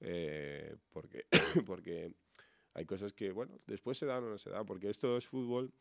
eh, 0.00 0.76
porque, 0.90 1.26
porque 1.66 2.12
hay 2.74 2.84
cosas 2.84 3.12
que, 3.12 3.32
bueno, 3.32 3.58
después 3.66 3.98
se 3.98 4.06
dan 4.06 4.24
o 4.24 4.30
no 4.30 4.38
se 4.38 4.50
dan, 4.50 4.64
porque 4.66 4.90
esto 4.90 5.16
es 5.16 5.26
fútbol 5.26 5.72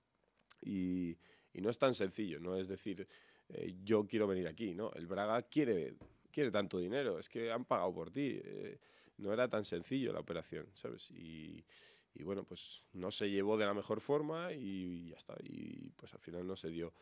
y, 0.62 1.18
no 1.54 1.72
es 1.72 1.80
tan 1.80 1.96
sencillo, 1.96 2.40
no 2.40 2.56
es 2.56 2.68
decir, 2.68 3.08
eh, 3.50 3.74
yo 3.84 4.06
quiero 4.06 4.28
venir 4.28 4.48
aquí, 4.48 4.76
¿no? 4.76 4.92
El 4.94 5.08
Braga 5.08 5.42
quiere, 5.42 5.96
quiere 6.32 6.52
tanto 6.52 6.78
dinero, 6.78 7.18
es 7.18 7.30
que 7.30 7.52
han 7.52 7.66
pagado 7.66 7.92
por 7.92 8.12
ti. 8.12 8.40
Eh, 8.44 8.78
no 9.18 9.34
era 9.34 9.48
tan 9.48 9.66
sencillo 9.66 10.14
la 10.14 10.20
operación, 10.20 10.68
¿sabes? 10.76 11.10
Y, 11.10 11.66
bueno, 12.24 12.44
pues 12.44 12.84
no 12.94 13.12
se 13.12 13.30
llevó 13.30 13.58
de 13.58 13.66
la 13.66 13.74
mejor 13.74 14.02
forma 14.02 14.54
y, 14.54 15.10
ya 15.10 15.18
está. 15.18 15.36
Y 15.44 15.90
pues 15.92 16.14
al 16.14 16.20
final 16.20 16.46
no 16.46 16.56
se 16.56 16.70
dio. 16.70 16.94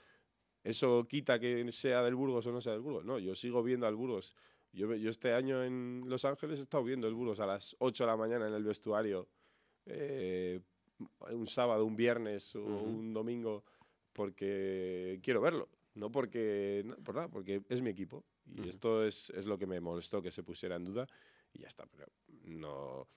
¿Eso 0.64 1.06
quita 1.08 1.40
que 1.40 1.72
sea 1.72 2.02
del 2.02 2.16
Burgos 2.16 2.48
o 2.48 2.52
no 2.52 2.62
sea 2.62 2.74
del 2.74 2.82
Burgos? 2.82 3.06
No, 3.06 3.20
yo 3.20 3.36
sigo 3.36 3.64
viendo 3.64 3.88
al 3.88 3.96
Burgos. 3.96 4.34
Yo, 4.72 4.94
yo 4.96 5.10
este 5.10 5.34
año 5.34 5.64
en 5.64 6.04
Los 6.08 6.26
Ángeles 6.26 6.60
he 6.60 6.64
estado 6.64 6.84
viendo 6.84 7.08
el 7.08 7.14
Burgos 7.14 7.40
a 7.40 7.46
las 7.46 7.76
8 7.80 8.04
de 8.04 8.08
la 8.08 8.18
mañana 8.18 8.48
en 8.48 8.54
el 8.54 8.64
vestuario. 8.64 9.28
Eh, 9.86 10.60
un 11.32 11.48
sábado, 11.48 11.86
un 11.86 11.96
viernes 11.96 12.56
o 12.56 12.64
un 12.64 13.14
domingo 13.14 13.64
porque 14.14 15.20
quiero 15.22 15.42
verlo, 15.42 15.68
no 15.94 16.12
porque 16.12 16.86
por 17.04 17.16
nada, 17.16 17.28
porque 17.28 17.62
es 17.70 17.82
mi 17.82 17.90
equipo 17.90 18.24
y 18.46 18.70
esto 18.70 19.04
es, 19.04 19.30
es, 19.32 19.46
lo 19.46 19.58
que 19.58 19.66
me 19.66 19.82
molestó 19.82 20.22
que 20.22 20.32
se 20.32 20.44
pusiera 20.44 20.78
en 20.78 20.86
duda 20.86 21.08
y 21.52 21.60
ya 21.60 21.68
está, 21.68 21.86
pero 21.86 22.08
no 22.44 23.08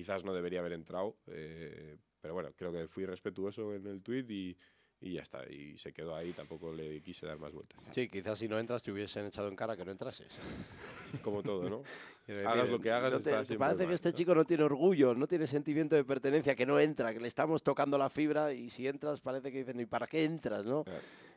quizás 0.00 0.24
no 0.24 0.32
debería 0.32 0.60
haber 0.60 0.72
entrado, 0.72 1.18
eh, 1.26 1.98
pero 2.22 2.32
bueno, 2.32 2.50
creo 2.56 2.72
que 2.72 2.88
fui 2.88 3.04
respetuoso 3.04 3.74
en 3.74 3.86
el 3.86 4.02
tweet 4.02 4.24
y, 4.30 4.56
y 4.98 5.12
ya 5.12 5.20
está, 5.20 5.46
y 5.46 5.76
se 5.76 5.92
quedó 5.92 6.16
ahí, 6.16 6.32
tampoco 6.32 6.72
le 6.72 7.02
quise 7.02 7.26
dar 7.26 7.38
más 7.38 7.52
vueltas. 7.52 7.78
Sí, 7.90 8.08
quizás 8.08 8.38
si 8.38 8.48
no 8.48 8.58
entras 8.58 8.82
te 8.82 8.90
hubiesen 8.90 9.26
echado 9.26 9.48
en 9.48 9.56
cara 9.56 9.76
que 9.76 9.84
no 9.84 9.92
entrases. 9.92 10.32
Como 11.22 11.42
todo, 11.42 11.68
¿no? 11.68 11.82
hagas 12.46 12.70
lo 12.70 12.80
que 12.80 12.90
hagas. 12.90 13.22
parece 13.58 13.86
que 13.86 13.92
este 13.92 14.14
chico 14.14 14.34
no 14.34 14.46
tiene 14.46 14.62
orgullo, 14.62 15.14
no 15.14 15.26
tiene 15.26 15.46
sentimiento 15.46 15.96
de 15.96 16.04
pertenencia, 16.04 16.54
que 16.54 16.64
no 16.64 16.80
entra, 16.80 17.12
que 17.12 17.20
le 17.20 17.28
estamos 17.28 17.62
tocando 17.62 17.98
la 17.98 18.08
fibra 18.08 18.54
y 18.54 18.70
si 18.70 18.88
entras 18.88 19.20
parece 19.20 19.52
que 19.52 19.58
dicen, 19.58 19.78
¿y 19.80 19.84
para 19.84 20.06
qué 20.06 20.24
entras? 20.24 20.64
no 20.64 20.82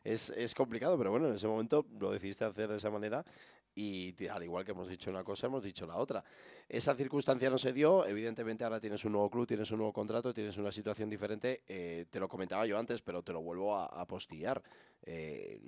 es, 0.06 0.30
es, 0.32 0.56
complicado, 0.56 0.97
pero 0.97 1.12
bueno, 1.12 1.28
en 1.28 1.36
ese 1.36 1.47
momento 1.47 1.86
lo 1.99 2.12
decidiste 2.12 2.45
hacer 2.45 2.69
de 2.69 2.78
esa 2.78 2.89
manera 2.89 3.26
y 3.75 4.13
al 4.27 4.43
igual 4.43 4.63
que 4.63 4.71
hemos 4.71 4.88
dicho 4.88 5.09
una 5.09 5.23
cosa, 5.23 5.47
hemos 5.47 5.63
dicho 5.63 5.86
la 5.86 5.97
otra. 5.97 6.23
Esa 6.69 6.95
circunstancia 6.95 7.49
no 7.49 7.57
se 7.57 7.73
dio, 7.73 8.05
evidentemente 8.05 8.63
ahora 8.63 8.79
tienes 8.79 9.03
un 9.05 9.13
nuevo 9.13 9.29
club, 9.29 9.47
tienes 9.47 9.69
un 9.71 9.77
nuevo 9.77 9.93
contrato, 9.93 10.33
tienes 10.33 10.57
una 10.57 10.71
situación 10.71 11.09
diferente, 11.09 11.63
eh, 11.67 12.05
te 12.09 12.19
lo 12.19 12.27
comentaba 12.27 12.65
yo 12.65 12.77
antes, 12.77 13.01
pero 13.01 13.23
te 13.23 13.33
lo 13.33 13.41
vuelvo 13.41 13.75
a, 13.75 13.86
a 13.86 14.05
postillar. 14.05 14.62
Eh, 15.03 15.59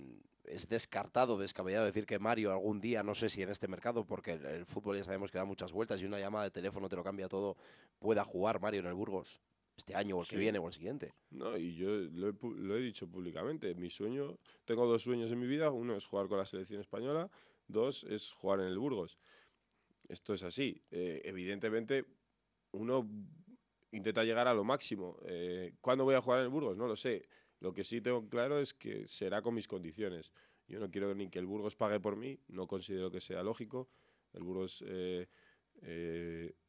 es 0.47 0.67
descartado, 0.69 1.37
descabellado 1.37 1.85
decir 1.85 2.05
que 2.05 2.19
Mario 2.19 2.51
algún 2.51 2.79
día, 2.79 3.03
no 3.03 3.15
sé 3.15 3.29
si 3.29 3.41
en 3.41 3.49
este 3.49 3.67
mercado, 3.67 4.05
porque 4.05 4.33
el, 4.33 4.65
fútbol 4.65 4.97
ya 4.97 5.03
sabemos 5.03 5.31
que 5.31 5.37
da 5.37 5.45
muchas 5.45 5.71
vueltas 5.71 6.01
y 6.01 6.05
una 6.05 6.19
llamada 6.19 6.45
de 6.45 6.51
teléfono 6.51 6.87
te 6.87 6.95
lo 6.95 7.03
cambia 7.03 7.27
todo, 7.27 7.57
pueda 7.99 8.23
jugar 8.23 8.59
Mario 8.59 8.81
en 8.81 8.87
el 8.87 8.93
Burgos 8.93 9.39
este 9.77 9.93
año 9.93 10.17
o 10.17 10.21
el 10.21 10.27
que 10.27 10.37
viene 10.37 10.57
o 10.57 10.67
el 10.67 10.73
siguiente. 10.73 11.13
No, 11.31 11.57
y 11.57 11.75
yo 11.75 11.89
lo 11.89 12.29
he, 12.29 12.33
lo 12.41 12.77
he, 12.77 12.79
dicho 12.79 13.07
públicamente. 13.07 13.75
Mi 13.75 13.89
sueño, 13.89 14.37
tengo 14.63 14.85
dos 14.85 15.01
sueños 15.01 15.29
en 15.31 15.39
mi 15.39 15.47
vida. 15.47 15.69
Uno 15.69 15.97
es 15.97 16.05
jugar 16.05 16.27
con 16.29 16.37
la 16.37 16.45
selección 16.45 16.79
española 16.79 17.29
Dos 17.67 18.03
es 18.05 18.31
jugar 18.31 18.59
en 18.59 18.67
el 18.67 18.77
Burgos. 18.77 19.17
Esto 20.07 20.33
es 20.33 20.43
así. 20.43 20.83
Eh, 20.91 21.21
evidentemente, 21.25 22.05
uno 22.71 23.07
intenta 23.91 24.23
llegar 24.23 24.47
a 24.47 24.53
lo 24.53 24.63
máximo. 24.63 25.17
Eh, 25.25 25.73
¿Cuándo 25.81 26.03
voy 26.03 26.15
a 26.15 26.21
jugar 26.21 26.39
en 26.39 26.45
el 26.45 26.51
Burgos? 26.51 26.77
No 26.77 26.87
lo 26.87 26.95
sé. 26.95 27.27
Lo 27.59 27.73
que 27.73 27.83
sí 27.83 28.01
tengo 28.01 28.27
claro 28.29 28.59
es 28.59 28.73
que 28.73 29.07
será 29.07 29.41
con 29.41 29.55
mis 29.55 29.67
condiciones. 29.67 30.31
Yo 30.67 30.79
no 30.79 30.89
quiero 30.89 31.13
ni 31.15 31.29
que 31.29 31.39
el 31.39 31.45
Burgos 31.45 31.75
pague 31.75 31.99
por 31.99 32.15
mí, 32.15 32.39
no 32.47 32.67
considero 32.67 33.09
que 33.09 33.21
sea 33.21 33.43
lógico. 33.43 33.89
El 34.33 34.43
Burgos 34.43 34.83
eh, 34.87 35.27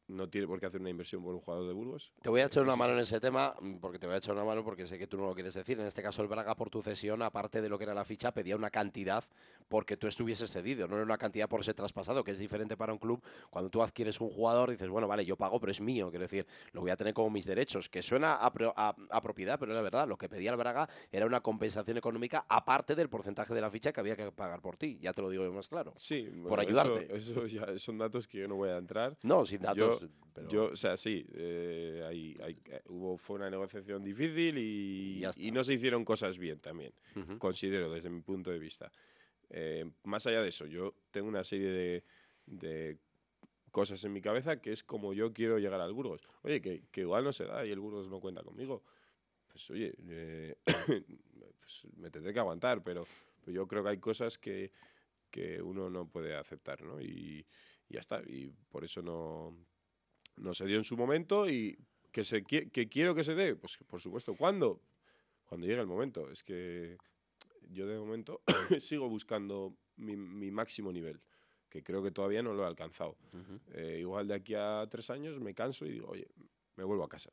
no 0.07 0.29
tiene 0.29 0.47
por 0.47 0.59
qué 0.59 0.67
hacer 0.67 0.79
una 0.79 0.89
inversión 0.89 1.21
por 1.23 1.35
un 1.35 1.41
jugador 1.41 1.67
de 1.67 1.73
Burgos. 1.73 2.13
Te 2.21 2.29
voy 2.29 2.41
a 2.41 2.45
echar 2.45 2.63
una 2.63 2.75
mano 2.75 2.93
en 2.93 2.99
ese 2.99 3.19
tema, 3.19 3.55
porque 3.81 3.99
te 3.99 4.07
voy 4.07 4.15
a 4.15 4.17
echar 4.17 4.35
una 4.35 4.45
mano 4.45 4.63
porque 4.63 4.87
sé 4.87 4.97
que 4.97 5.07
tú 5.07 5.17
no 5.17 5.25
lo 5.25 5.33
quieres 5.33 5.53
decir. 5.53 5.79
En 5.79 5.85
este 5.85 6.01
caso, 6.01 6.21
el 6.21 6.27
Braga, 6.27 6.55
por 6.55 6.69
tu 6.69 6.81
cesión, 6.81 7.21
aparte 7.21 7.61
de 7.61 7.69
lo 7.69 7.77
que 7.77 7.83
era 7.83 7.93
la 7.93 8.05
ficha, 8.05 8.33
pedía 8.33 8.55
una 8.55 8.69
cantidad 8.69 9.23
porque 9.67 9.97
tú 9.97 10.07
estuvieses 10.07 10.51
cedido, 10.51 10.87
no 10.87 10.95
era 10.95 11.05
una 11.05 11.17
cantidad 11.17 11.47
por 11.47 11.63
ser 11.63 11.73
traspasado, 11.73 12.23
que 12.23 12.31
es 12.31 12.39
diferente 12.39 12.77
para 12.77 12.93
un 12.93 12.99
club. 12.99 13.21
Cuando 13.49 13.69
tú 13.69 13.81
adquieres 13.81 14.19
un 14.21 14.29
jugador, 14.29 14.71
dices, 14.71 14.89
bueno, 14.89 15.07
vale, 15.07 15.25
yo 15.25 15.35
pago, 15.35 15.59
pero 15.59 15.71
es 15.71 15.81
mío, 15.81 16.09
quiero 16.09 16.23
decir, 16.23 16.45
lo 16.71 16.81
voy 16.81 16.91
a 16.91 16.97
tener 16.97 17.13
como 17.13 17.29
mis 17.29 17.45
derechos, 17.45 17.89
que 17.89 18.01
suena 18.01 18.35
a, 18.35 19.21
propiedad, 19.21 19.59
pero 19.59 19.73
la 19.73 19.81
verdad, 19.81 20.07
lo 20.07 20.17
que 20.17 20.29
pedía 20.29 20.51
el 20.51 20.57
Braga 20.57 20.89
era 21.11 21.25
una 21.25 21.41
compensación 21.41 21.97
económica 21.97 22.45
aparte 22.49 22.95
del 22.95 23.09
porcentaje 23.09 23.53
de 23.53 23.61
la 23.61 23.69
ficha 23.69 23.91
que 23.91 23.99
había 23.99 24.15
que 24.15 24.31
pagar 24.31 24.61
por 24.61 24.77
ti, 24.77 24.97
ya 25.01 25.13
te 25.13 25.21
lo 25.21 25.29
digo 25.29 25.51
más 25.51 25.67
claro. 25.67 25.93
Sí, 25.97 26.29
por 26.47 26.59
ayudarte. 26.59 27.15
Eso, 27.15 27.45
ya 27.47 27.77
son 27.77 27.97
datos 27.97 28.27
que 28.27 28.39
yo 28.39 28.47
no 28.47 28.55
voy 28.55 28.69
a 28.69 28.77
entrar. 28.77 29.17
No, 29.23 29.45
sin 29.45 29.61
datos. 29.61 30.07
Yo, 30.49 30.65
o 30.65 30.75
sea, 30.75 30.97
sí, 30.97 31.25
eh, 31.33 32.37
eh, 32.45 32.81
hubo, 32.89 33.17
fue 33.17 33.37
una 33.37 33.49
negociación 33.49 34.03
difícil 34.03 34.57
y, 34.57 35.23
y, 35.37 35.51
no 35.51 35.63
se 35.63 35.73
hicieron 35.73 36.05
cosas 36.05 36.37
bien 36.37 36.59
también, 36.59 36.93
considero 37.39 37.91
desde 37.91 38.09
mi 38.09 38.21
punto 38.21 38.51
de 38.51 38.59
vista. 38.59 38.91
Eh, 39.49 39.89
más 40.03 40.25
allá 40.27 40.41
de 40.41 40.49
eso, 40.49 40.65
yo 40.65 40.93
tengo 41.11 41.27
una 41.27 41.43
serie 41.43 42.03
de, 42.45 42.97
cosas 43.71 44.03
en 44.03 44.13
mi 44.13 44.21
cabeza 44.21 44.59
que 44.59 44.71
es 44.71 44.83
como 44.83 45.13
yo 45.13 45.33
quiero 45.33 45.59
llegar 45.59 45.79
al 45.81 45.93
Burgos. 45.93 46.27
Oye, 46.43 46.61
que, 46.61 47.01
igual 47.01 47.23
no 47.23 47.33
se 47.33 47.45
da 47.45 47.65
y 47.65 47.71
el 47.71 47.79
Burgos 47.79 48.09
no 48.09 48.19
cuenta 48.19 48.43
conmigo. 48.43 48.83
Pues 49.47 49.69
oye, 49.69 49.93
eh, 50.09 50.55
pues 51.59 51.87
me 51.97 52.09
tendré 52.09 52.33
que 52.33 52.39
aguantar, 52.39 52.83
pero, 52.83 53.03
yo 53.45 53.67
creo 53.67 53.83
que 53.83 53.89
hay 53.89 53.99
cosas 53.99 54.37
que, 54.37 54.71
uno 55.63 55.89
no 55.89 56.07
puede 56.07 56.35
aceptar, 56.35 56.81
¿no? 56.81 56.99
Y, 56.99 57.45
ya 57.89 57.99
está. 57.99 58.21
Y 58.25 58.49
por 58.69 58.83
eso 58.83 59.01
no, 59.01 59.55
no 60.37 60.53
se 60.53 60.65
dio 60.65 60.77
en 60.77 60.83
su 60.83 60.97
momento 60.97 61.47
y 61.47 61.77
que, 62.11 62.23
se, 62.23 62.43
que 62.43 62.89
quiero 62.89 63.13
que 63.13 63.23
se 63.23 63.35
dé, 63.35 63.55
pues 63.55 63.77
por 63.87 64.01
supuesto. 64.01 64.35
¿Cuándo? 64.35 64.81
Cuando 65.45 65.67
llegue 65.67 65.79
el 65.79 65.87
momento. 65.87 66.29
Es 66.31 66.43
que 66.43 66.97
yo 67.71 67.87
de 67.87 67.97
momento 67.97 68.41
sigo 68.79 69.09
buscando 69.09 69.75
mi, 69.97 70.15
máximo 70.51 70.91
nivel, 70.91 71.21
que 71.69 71.83
creo 71.83 72.03
que 72.03 72.11
todavía 72.11 72.41
no 72.41 72.53
lo 72.53 72.63
he 72.63 72.67
alcanzado. 72.67 73.17
Eh, 73.73 73.97
igual 73.99 74.27
de 74.27 74.35
aquí 74.35 74.53
a 74.55 74.85
tres 74.89 75.09
años 75.09 75.39
me 75.39 75.53
canso 75.53 75.85
y 75.85 75.91
digo, 75.91 76.07
oye, 76.09 76.27
me 76.75 76.83
vuelvo 76.83 77.03
a 77.03 77.09
casa, 77.09 77.31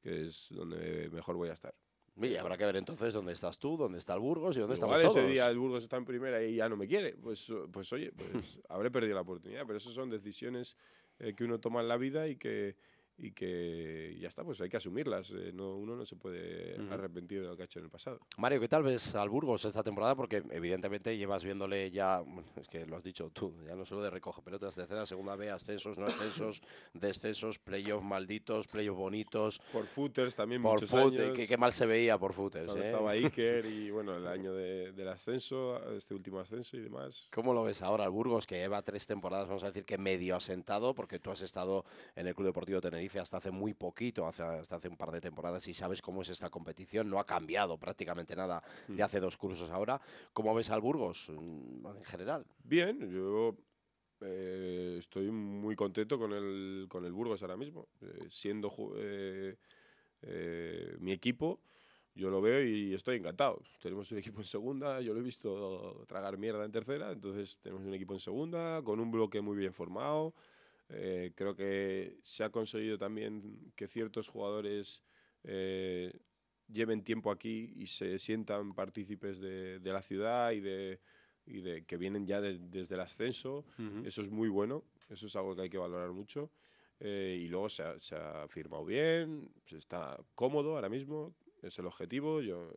que 0.00 0.26
es 0.26 0.48
donde 0.50 1.10
mejor 1.10 1.36
voy 1.36 1.50
a 1.50 1.52
estar. 1.52 1.74
Y 2.20 2.36
habrá 2.36 2.58
que 2.58 2.66
ver 2.66 2.76
entonces 2.76 3.14
dónde 3.14 3.32
estás 3.32 3.58
tú, 3.58 3.76
dónde 3.76 3.98
está 3.98 4.14
el 4.14 4.20
Burgos 4.20 4.56
y 4.56 4.60
dónde 4.60 4.74
está 4.74 4.86
estamos 4.86 5.16
ese 5.16 5.26
día 5.26 5.48
el 5.48 5.58
Burgos 5.58 5.82
está 5.82 5.96
en 5.96 6.04
primera 6.04 6.42
y 6.44 6.56
ya 6.56 6.68
no 6.68 6.76
me 6.76 6.86
quiere. 6.86 7.14
Pues, 7.14 7.50
pues 7.72 7.90
oye, 7.92 8.12
pues 8.12 8.58
habré 8.68 8.90
perdido 8.90 9.14
la 9.14 9.22
oportunidad. 9.22 9.64
Pero 9.66 9.78
esas 9.78 9.94
son 9.94 10.10
decisiones 10.10 10.76
eh, 11.18 11.34
que 11.34 11.44
uno 11.44 11.58
toma 11.58 11.80
en 11.80 11.88
la 11.88 11.96
vida 11.96 12.28
y 12.28 12.36
que, 12.36 12.76
y 13.18 13.32
que 13.32 14.16
ya 14.20 14.28
está, 14.28 14.44
pues 14.44 14.60
hay 14.60 14.68
que 14.68 14.76
asumirlas. 14.76 15.30
Eh, 15.30 15.52
no, 15.52 15.76
uno 15.76 15.94
no 15.94 16.04
se 16.04 16.16
puede 16.16 16.76
arrepentir 16.90 17.42
de 17.42 17.48
lo 17.48 17.56
que 17.56 17.62
ha 17.62 17.64
hecho 17.66 17.78
en 17.78 17.86
el 17.86 17.90
pasado. 17.90 18.20
Mario, 18.38 18.60
¿qué 18.60 18.68
tal 18.68 18.82
ves 18.82 19.14
al 19.14 19.28
Burgos 19.28 19.64
esta 19.64 19.82
temporada? 19.82 20.14
Porque 20.14 20.42
evidentemente 20.50 21.16
llevas 21.16 21.44
viéndole 21.44 21.90
ya, 21.90 22.22
es 22.56 22.68
que 22.68 22.86
lo 22.86 22.96
has 22.96 23.04
dicho 23.04 23.30
tú, 23.30 23.54
ya 23.66 23.74
no 23.74 23.84
solo 23.84 24.02
de 24.02 24.10
recoge 24.10 24.42
pelotas, 24.42 24.74
tercera, 24.74 25.06
segunda 25.06 25.36
B, 25.36 25.50
ascensos, 25.50 25.98
no 25.98 26.06
ascensos, 26.06 26.62
descensos, 26.94 27.58
playoffs 27.58 28.04
malditos, 28.04 28.66
playoffs 28.66 28.98
bonitos. 28.98 29.60
Por 29.72 29.86
footers 29.86 30.34
también 30.34 30.62
por 30.62 30.74
muchos 30.74 30.92
años. 30.94 31.36
Qué, 31.36 31.56
mal 31.56 31.72
se 31.72 31.86
veía 31.86 32.18
por 32.18 32.32
footers. 32.32 32.66
Cuando 32.66 32.82
¿eh? 32.82 32.86
estaba 32.86 33.10
Iker 33.12 33.66
y 33.66 33.90
bueno, 33.90 34.16
el 34.16 34.26
año 34.26 34.52
del 34.52 35.08
ascenso, 35.08 35.80
este 35.92 36.14
último 36.14 36.40
ascenso 36.40 36.76
y 36.76 36.80
demás. 36.80 37.28
¿Cómo 37.32 37.52
lo 37.52 37.62
ves 37.62 37.82
ahora 37.82 38.04
al 38.04 38.10
Burgos, 38.10 38.46
que 38.46 38.56
lleva 38.56 38.82
tres 38.82 39.06
temporadas, 39.06 39.46
vamos 39.46 39.62
a 39.62 39.66
decir 39.66 39.84
que 39.84 39.98
medio 39.98 40.36
asentado, 40.36 40.94
porque 40.94 41.18
tú 41.18 41.30
has 41.30 41.42
estado 41.42 41.84
en 42.16 42.26
el 42.26 42.34
Club 42.34 42.46
Deportivo 42.46 42.80
Tenerife 42.80 43.01
hasta 43.20 43.38
hace 43.38 43.50
muy 43.50 43.74
poquito, 43.74 44.26
hasta 44.26 44.60
hace 44.60 44.88
un 44.88 44.96
par 44.96 45.10
de 45.10 45.20
temporadas, 45.20 45.66
y 45.68 45.74
sabes 45.74 46.02
cómo 46.02 46.22
es 46.22 46.28
esta 46.28 46.50
competición. 46.50 47.08
No 47.08 47.18
ha 47.18 47.26
cambiado 47.26 47.78
prácticamente 47.78 48.36
nada 48.36 48.62
de 48.88 49.02
mm. 49.02 49.04
hace 49.04 49.20
dos 49.20 49.36
cursos 49.36 49.70
ahora. 49.70 50.00
¿Cómo 50.32 50.54
ves 50.54 50.70
al 50.70 50.80
Burgos 50.80 51.30
mm, 51.30 51.86
en 51.96 52.04
general? 52.04 52.44
Bien, 52.64 53.10
yo 53.10 53.56
eh, 54.20 54.96
estoy 54.98 55.30
muy 55.30 55.74
contento 55.74 56.18
con 56.18 56.32
el, 56.32 56.86
con 56.88 57.04
el 57.04 57.12
Burgos 57.12 57.42
ahora 57.42 57.56
mismo. 57.56 57.88
Eh, 58.00 58.26
siendo 58.30 58.72
eh, 58.96 59.56
mi 61.00 61.12
equipo, 61.12 61.60
yo 62.14 62.30
lo 62.30 62.40
veo 62.40 62.62
y 62.62 62.94
estoy 62.94 63.16
encantado. 63.16 63.62
Tenemos 63.80 64.10
un 64.12 64.18
equipo 64.18 64.40
en 64.40 64.46
segunda, 64.46 65.00
yo 65.00 65.14
lo 65.14 65.20
he 65.20 65.24
visto 65.24 66.04
tragar 66.06 66.36
mierda 66.38 66.64
en 66.64 66.72
tercera, 66.72 67.10
entonces 67.10 67.58
tenemos 67.62 67.84
un 67.84 67.94
equipo 67.94 68.14
en 68.14 68.20
segunda, 68.20 68.82
con 68.82 69.00
un 69.00 69.10
bloque 69.10 69.40
muy 69.40 69.56
bien 69.56 69.72
formado. 69.72 70.34
Eh, 70.94 71.32
creo 71.34 71.56
que 71.56 72.18
se 72.22 72.44
ha 72.44 72.50
conseguido 72.50 72.98
también 72.98 73.72
que 73.74 73.88
ciertos 73.88 74.28
jugadores 74.28 75.02
eh, 75.44 76.12
lleven 76.68 77.02
tiempo 77.02 77.30
aquí 77.30 77.72
y 77.76 77.86
se 77.86 78.18
sientan 78.18 78.74
partícipes 78.74 79.40
de, 79.40 79.80
la 79.82 80.02
ciudad 80.02 80.52
y 80.52 80.60
de, 80.60 81.00
y 81.46 81.60
de 81.60 81.84
que 81.84 81.96
vienen 81.96 82.26
ya 82.26 82.40
desde 82.40 82.94
el 82.94 83.00
ascenso. 83.00 83.64
Eso 84.04 84.22
es 84.22 84.30
muy 84.30 84.48
bueno, 84.48 84.84
eso 85.08 85.26
es 85.26 85.36
algo 85.36 85.56
que 85.56 85.62
hay 85.62 85.70
que 85.70 85.78
valorar 85.78 86.12
mucho. 86.12 86.50
Eh, 87.00 87.40
y 87.42 87.48
luego 87.48 87.68
se 87.68 87.82
ha, 87.82 88.46
firmado 88.48 88.84
bien, 88.84 89.50
se 89.66 89.78
está 89.78 90.16
cómodo 90.34 90.76
ahora 90.76 90.88
mismo, 90.88 91.34
es 91.62 91.76
el 91.78 91.86
objetivo. 91.86 92.40
Yo 92.42 92.70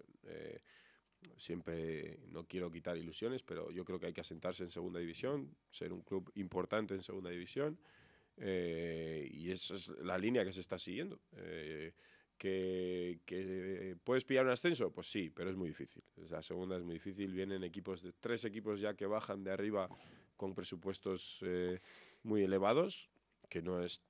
siempre 1.38 2.20
no 2.30 2.46
quiero 2.46 2.72
quitar 2.72 2.98
ilusiones, 2.98 3.44
pero 3.44 3.72
yo 3.72 3.84
creo 3.84 4.00
que 4.00 4.08
hay 4.08 4.14
que 4.14 4.22
asentarse 4.22 4.64
en 4.64 4.72
segunda 4.72 5.00
división, 5.00 5.56
ser 5.72 5.92
un 5.92 6.02
club 6.02 6.32
importante 6.36 6.94
en 6.94 7.04
segunda 7.04 7.30
división. 7.30 7.78
Eh, 8.38 9.30
y 9.32 9.52
esa 9.52 9.76
es 9.76 9.88
la 10.02 10.18
línea 10.18 10.44
que 10.44 10.54
se 10.54 10.62
está 10.62 10.78
siguiendo. 10.78 11.20
Eh, 11.38 11.94
que, 12.38 13.98
puedes 14.04 14.24
pillar 14.24 14.46
un 14.46 14.52
ascenso, 14.52 14.92
pues 14.92 15.08
sí, 15.08 15.30
pero 15.30 15.50
es 15.50 15.56
muy 15.56 15.70
difícil. 15.70 16.04
La 16.30 16.42
segunda 16.42 16.78
es 16.78 16.84
muy 16.84 16.96
difícil. 16.96 17.34
Vienen 17.34 17.64
equipos 17.64 18.02
de 18.02 18.14
tres 18.14 18.46
equipos 18.46 18.80
ya 18.80 18.94
que 18.94 19.06
bajan 19.06 19.44
de 19.44 19.52
arriba 19.52 19.90
con 20.36 20.54
presupuestos 20.54 21.40
eh, 21.42 21.80
muy 22.24 22.44
elevados, 22.44 23.10
que 23.50 23.62
no 23.62 23.82
es 23.82 24.02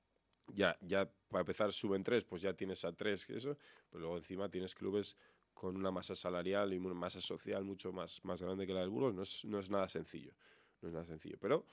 ya, 0.54 0.76
ya 0.80 1.08
para 1.28 1.40
empezar 1.40 1.72
suben 1.72 2.02
tres, 2.04 2.24
pues 2.24 2.42
ya 2.42 2.54
tienes 2.54 2.84
a 2.84 2.92
tres, 2.92 3.28
eso, 3.30 3.56
pero 3.90 4.02
luego 4.02 4.16
encima 4.16 4.48
tienes 4.48 4.74
clubes 4.74 5.16
con 5.54 5.76
una 5.76 5.90
masa 5.90 6.14
salarial 6.14 6.72
y 6.72 6.78
una 6.78 6.94
masa 6.94 7.20
social 7.20 7.64
mucho 7.64 7.92
más, 7.92 8.24
más 8.24 8.40
grande 8.40 8.66
que 8.66 8.72
la 8.72 8.80
del 8.80 8.90
Burgos, 8.90 9.14
no 9.14 9.22
es, 9.22 9.44
no 9.44 9.58
es 9.58 9.70
nada 9.70 9.88
sencillo, 9.88 10.32
no 10.82 10.88
es 10.88 10.94
nada 10.94 11.06
sencillo, 11.06 11.36
pero 11.40 11.64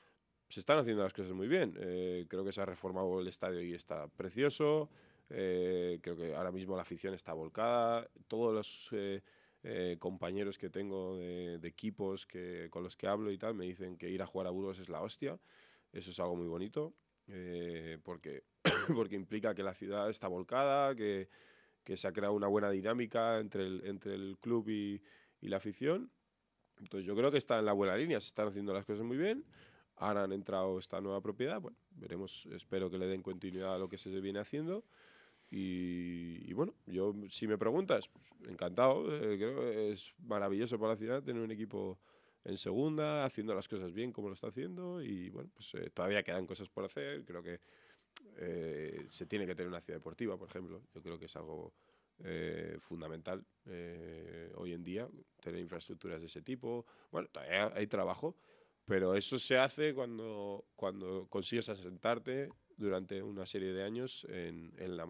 se 0.49 0.59
están 0.59 0.77
haciendo 0.77 1.03
las 1.03 1.13
cosas 1.13 1.33
muy 1.33 1.47
bien. 1.47 1.75
Eh, 1.79 2.25
creo 2.27 2.45
que 2.45 2.51
se 2.51 2.61
ha 2.61 2.65
reformado 2.65 3.19
el 3.19 3.27
estadio 3.27 3.61
y 3.61 3.73
está 3.73 4.07
precioso. 4.07 4.89
Eh, 5.29 5.99
creo 6.01 6.15
que 6.15 6.35
ahora 6.35 6.51
mismo 6.51 6.75
la 6.75 6.83
afición 6.83 7.13
está 7.13 7.33
volcada. 7.33 8.07
Todos 8.27 8.53
los 8.53 8.89
eh, 8.91 9.97
compañeros 9.99 10.57
que 10.57 10.69
tengo 10.69 11.17
de, 11.17 11.59
equipos 11.63 12.25
que, 12.25 12.67
con 12.69 12.83
los 12.83 12.95
que 12.95 13.07
hablo 13.07 13.31
y 13.31 13.37
tal 13.37 13.55
me 13.55 13.65
dicen 13.65 13.97
que 13.97 14.09
ir 14.09 14.21
a 14.21 14.27
jugar 14.27 14.47
a 14.47 14.51
Burgos 14.51 14.79
es 14.79 14.89
la 14.89 15.01
hostia. 15.01 15.39
Eso 15.91 16.11
es 16.11 16.19
algo 16.19 16.35
muy 16.35 16.47
bonito 16.47 16.93
porque, 18.03 18.43
porque 18.95 19.15
implica 19.15 19.55
que 19.55 19.63
la 19.63 19.73
ciudad 19.73 20.09
está 20.09 20.27
volcada, 20.27 20.95
que, 20.95 21.29
que, 21.83 21.97
se 21.97 22.07
ha 22.07 22.11
creado 22.11 22.33
una 22.33 22.47
buena 22.47 22.69
dinámica 22.69 23.39
entre 23.39 23.63
el, 23.63 23.81
entre 23.85 24.15
el 24.15 24.37
club 24.39 24.69
y, 24.69 25.01
y 25.41 25.47
la 25.47 25.57
afición. 25.57 26.11
Entonces 26.79 27.05
yo 27.05 27.15
creo 27.15 27.31
que 27.31 27.37
está 27.37 27.59
en 27.59 27.65
la 27.65 27.73
buena 27.73 27.95
línea, 27.95 28.19
se 28.19 28.27
están 28.27 28.47
haciendo 28.47 28.73
las 28.73 28.85
cosas 28.85 29.05
muy 29.05 29.17
bien. 29.17 29.45
Ahora 29.95 30.23
han 30.23 30.31
entrado 30.31 30.79
esta 30.79 30.99
nueva 31.01 31.21
propiedad, 31.21 31.61
bueno, 31.61 31.77
veremos, 31.91 32.47
espero 32.51 32.89
que 32.89 32.97
le 32.97 33.07
den 33.07 33.21
continuidad 33.21 33.75
a 33.75 33.77
lo 33.77 33.89
que 33.89 33.97
se 33.97 34.09
viene 34.21 34.39
haciendo. 34.39 34.83
Y, 35.55 36.51
bueno, 36.53 36.73
yo, 36.87 37.13
si 37.29 37.47
me 37.47 37.59
preguntas, 37.59 38.09
pues, 38.09 38.25
encantado, 38.49 39.05
eh, 39.15 39.37
creo 39.37 39.61
que 39.61 39.91
es 39.91 40.11
maravilloso 40.17 40.79
para 40.79 40.93
la 40.93 40.97
ciudad 40.97 41.21
tener 41.21 41.43
un 41.43 41.51
equipo 41.51 41.99
en 42.43 42.57
segunda, 42.57 43.23
haciendo 43.23 43.53
las 43.53 43.67
cosas 43.67 43.93
bien 43.93 44.11
como 44.11 44.29
lo 44.29 44.33
está 44.33 44.47
haciendo. 44.47 45.03
Y 45.03 45.29
bueno, 45.29 45.51
pues 45.53 45.75
eh, 45.75 45.91
todavía 45.91 46.23
quedan 46.23 46.47
cosas 46.47 46.69
por 46.69 46.85
hacer, 46.85 47.23
creo 47.23 47.43
que 47.43 47.59
eh, 48.37 49.05
se 49.09 49.27
tiene 49.27 49.45
que 49.45 49.53
tener 49.53 49.67
una 49.67 49.79
ciudad 49.79 49.99
deportiva, 49.99 50.37
por 50.39 50.49
ejemplo, 50.49 50.81
yo 50.91 51.03
creo 51.03 51.19
que 51.19 51.25
es 51.25 51.35
algo 51.35 51.73
fundamental 52.79 53.45
hoy 54.55 54.71
en 54.71 54.83
día, 54.83 55.09
tener 55.41 55.59
infraestructuras 55.59 56.21
de 56.21 56.27
ese 56.27 56.41
tipo. 56.41 56.85
Bueno, 57.11 57.27
todavía 57.27 57.71
hay 57.75 57.87
trabajo, 57.87 58.37
pero 58.85 59.15
eso 59.15 59.39
se 59.39 59.57
hace 59.57 59.93
cuando, 59.93 60.65
cuando 60.75 61.27
consigues 61.29 61.69
asentarte 61.69 62.49
durante 62.77 63.21
una 63.21 63.45
serie 63.45 63.71
de 63.73 63.83
años 63.83 64.25
en, 64.29 64.73
en 64.77 64.97
la, 64.97 65.05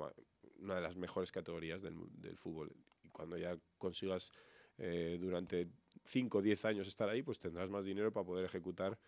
una 0.59 0.75
de 0.75 0.81
las 0.81 0.95
mejores 0.95 1.31
categorías 1.31 1.81
del, 1.81 1.95
del 2.11 2.37
fútbol. 2.37 2.71
Y 3.03 3.09
cuando 3.09 3.37
ya 3.37 3.57
consigas 3.77 4.31
eh, 4.77 5.17
durante 5.19 5.67
5 6.05 6.37
o 6.37 6.41
10 6.41 6.65
años 6.65 6.87
estar 6.87 7.09
ahí, 7.09 7.23
pues 7.23 7.39
tendrás 7.39 7.69
más 7.69 7.83
dinero 7.83 8.11
para 8.11 8.25
poder 8.25 8.45
ejecutar 8.45 8.99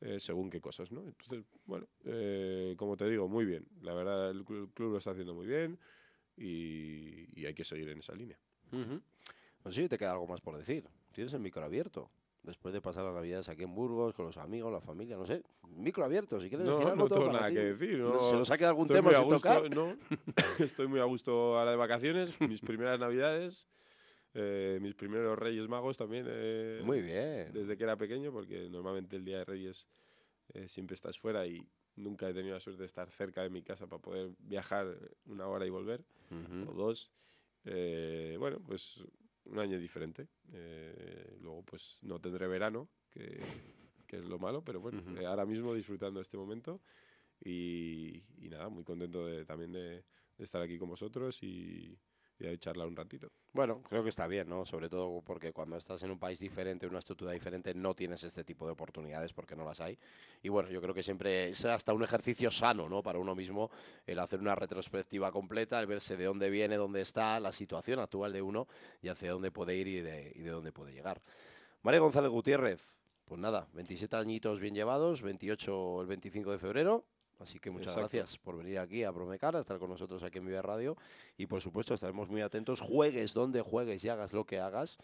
eh, 0.00 0.20
según 0.20 0.50
qué 0.50 0.60
cosas, 0.60 0.92
¿no? 0.92 1.06
Entonces, 1.06 1.44
bueno, 1.64 1.88
eh, 2.04 2.74
como 2.76 2.96
te 2.96 3.08
digo, 3.08 3.28
muy 3.28 3.44
bien. 3.44 3.66
La 3.82 3.94
verdad, 3.94 4.30
el 4.30 4.44
club, 4.44 4.72
lo 4.78 4.98
está 4.98 5.12
haciendo 5.12 5.34
muy 5.34 5.46
bien 5.46 5.78
y, 6.36 7.40
y 7.40 7.46
hay 7.46 7.54
que 7.54 7.64
seguir 7.64 7.88
en 7.88 7.98
esa 7.98 8.14
línea. 8.14 8.38
Pues 9.62 9.74
sí, 9.74 9.88
te 9.88 9.98
queda 9.98 10.12
algo 10.12 10.26
más 10.26 10.40
por 10.40 10.56
decir. 10.56 10.88
Tienes 11.12 11.32
el 11.34 11.40
micro 11.40 11.62
abierto 11.64 12.10
después 12.42 12.74
de 12.74 12.80
pasar 12.80 13.04
las 13.04 13.14
navidades 13.14 13.48
aquí 13.48 13.62
en 13.62 13.74
Burgos, 13.74 14.14
con 14.14 14.26
los 14.26 14.36
amigos, 14.36 14.72
la 14.72 14.80
familia, 14.80 15.16
no 15.16 15.26
sé. 15.26 15.42
Micro 15.76 16.04
abierto, 16.04 16.38
si 16.40 16.48
quieres 16.48 16.66
decir 16.66 16.86
algo. 16.86 16.96
No 17.04 17.08
tengo 17.08 17.32
nada 17.32 17.50
que 17.50 17.72
decir. 17.74 17.98
No, 17.98 18.18
¿Se 18.18 18.34
nos 18.34 18.50
ha 18.50 18.58
quedado 18.58 18.70
algún 18.72 18.88
tema 18.88 19.12
sin 19.12 19.28
tocar? 19.28 19.74
No, 19.74 19.96
estoy 20.58 20.86
muy 20.88 21.00
a 21.00 21.04
gusto 21.04 21.58
ahora 21.58 21.70
de 21.70 21.76
vacaciones, 21.76 22.34
mis 22.40 22.60
primeras 22.60 22.98
navidades. 22.98 23.66
Eh, 24.34 24.78
mis 24.80 24.94
primeros 24.94 25.38
Reyes 25.38 25.68
Magos 25.68 25.96
también. 25.98 26.26
eh, 26.28 26.80
Muy 26.84 27.02
bien. 27.02 27.52
Desde 27.52 27.76
que 27.76 27.84
era 27.84 27.96
pequeño, 27.96 28.32
porque 28.32 28.68
normalmente 28.70 29.16
el 29.16 29.24
día 29.24 29.38
de 29.38 29.44
Reyes 29.44 29.86
eh, 30.54 30.68
siempre 30.68 30.94
estás 30.94 31.18
fuera 31.18 31.46
y 31.46 31.68
nunca 31.96 32.28
he 32.28 32.32
tenido 32.34 32.54
la 32.54 32.60
suerte 32.60 32.80
de 32.80 32.86
estar 32.86 33.10
cerca 33.10 33.42
de 33.42 33.50
mi 33.50 33.62
casa 33.62 33.86
para 33.86 34.00
poder 34.00 34.30
viajar 34.38 34.86
una 35.26 35.46
hora 35.48 35.66
y 35.66 35.70
volver, 35.70 36.02
o 36.66 36.72
dos. 36.72 37.10
Bueno, 37.64 38.58
pues 38.66 39.00
un 39.44 39.58
año 39.58 39.78
diferente. 39.78 40.28
Eh, 40.52 41.36
luego, 41.40 41.62
pues 41.64 41.98
no 42.02 42.20
tendré 42.20 42.46
verano, 42.46 42.88
que, 43.10 43.40
que 44.06 44.16
es 44.16 44.24
lo 44.24 44.38
malo, 44.38 44.62
pero 44.62 44.80
bueno, 44.80 45.02
eh, 45.18 45.26
ahora 45.26 45.46
mismo 45.46 45.74
disfrutando 45.74 46.20
este 46.20 46.36
momento 46.36 46.80
y, 47.44 48.22
y 48.38 48.48
nada, 48.48 48.68
muy 48.68 48.84
contento 48.84 49.26
de, 49.26 49.44
también 49.44 49.72
de, 49.72 50.04
de 50.38 50.44
estar 50.44 50.62
aquí 50.62 50.78
con 50.78 50.88
vosotros 50.88 51.42
y, 51.42 51.98
un 52.86 52.96
ratito. 52.96 53.30
Bueno, 53.52 53.82
creo 53.82 54.02
que 54.02 54.08
está 54.08 54.26
bien, 54.26 54.48
¿no? 54.48 54.64
Sobre 54.64 54.88
todo 54.88 55.20
porque 55.22 55.52
cuando 55.52 55.76
estás 55.76 56.02
en 56.02 56.10
un 56.10 56.18
país 56.18 56.38
diferente, 56.38 56.86
en 56.86 56.90
una 56.90 56.98
estructura 56.98 57.32
diferente, 57.32 57.74
no 57.74 57.94
tienes 57.94 58.24
este 58.24 58.44
tipo 58.44 58.66
de 58.66 58.72
oportunidades 58.72 59.32
porque 59.32 59.54
no 59.54 59.64
las 59.64 59.80
hay. 59.80 59.98
Y 60.42 60.48
bueno, 60.48 60.70
yo 60.70 60.80
creo 60.80 60.94
que 60.94 61.02
siempre 61.02 61.50
es 61.50 61.64
hasta 61.64 61.92
un 61.92 62.02
ejercicio 62.02 62.50
sano, 62.50 62.88
¿no? 62.88 63.02
Para 63.02 63.18
uno 63.18 63.34
mismo 63.34 63.70
el 64.06 64.18
hacer 64.18 64.40
una 64.40 64.54
retrospectiva 64.54 65.30
completa, 65.30 65.78
el 65.80 65.86
verse 65.86 66.16
de 66.16 66.24
dónde 66.24 66.50
viene, 66.50 66.76
dónde 66.76 67.02
está, 67.02 67.38
la 67.40 67.52
situación 67.52 68.00
actual 68.00 68.32
de 68.32 68.42
uno 68.42 68.66
y 69.00 69.08
hacia 69.08 69.32
dónde 69.32 69.50
puede 69.50 69.76
ir 69.76 69.88
y 69.88 70.00
de, 70.00 70.32
y 70.34 70.42
de 70.42 70.50
dónde 70.50 70.72
puede 70.72 70.92
llegar. 70.92 71.20
María 71.82 72.00
González 72.00 72.30
Gutiérrez, 72.30 72.96
pues 73.24 73.40
nada, 73.40 73.68
27 73.74 74.16
añitos 74.16 74.60
bien 74.60 74.74
llevados, 74.74 75.22
28 75.22 76.02
el 76.02 76.06
25 76.06 76.52
de 76.52 76.58
febrero. 76.58 77.04
Así 77.42 77.58
que 77.58 77.70
muchas 77.70 77.94
Exacto. 77.94 78.00
gracias 78.00 78.38
por 78.38 78.56
venir 78.56 78.78
aquí 78.78 79.04
a 79.04 79.10
Bromecar, 79.10 79.56
a 79.56 79.60
estar 79.60 79.78
con 79.78 79.90
nosotros 79.90 80.22
aquí 80.22 80.38
en 80.38 80.46
Viva 80.46 80.62
Radio. 80.62 80.96
Y 81.36 81.46
por 81.46 81.60
supuesto 81.60 81.94
estaremos 81.94 82.28
muy 82.28 82.40
atentos, 82.40 82.80
juegues 82.80 83.34
donde 83.34 83.60
juegues 83.60 84.04
y 84.04 84.08
hagas 84.08 84.32
lo 84.32 84.44
que 84.44 84.60
hagas 84.60 84.98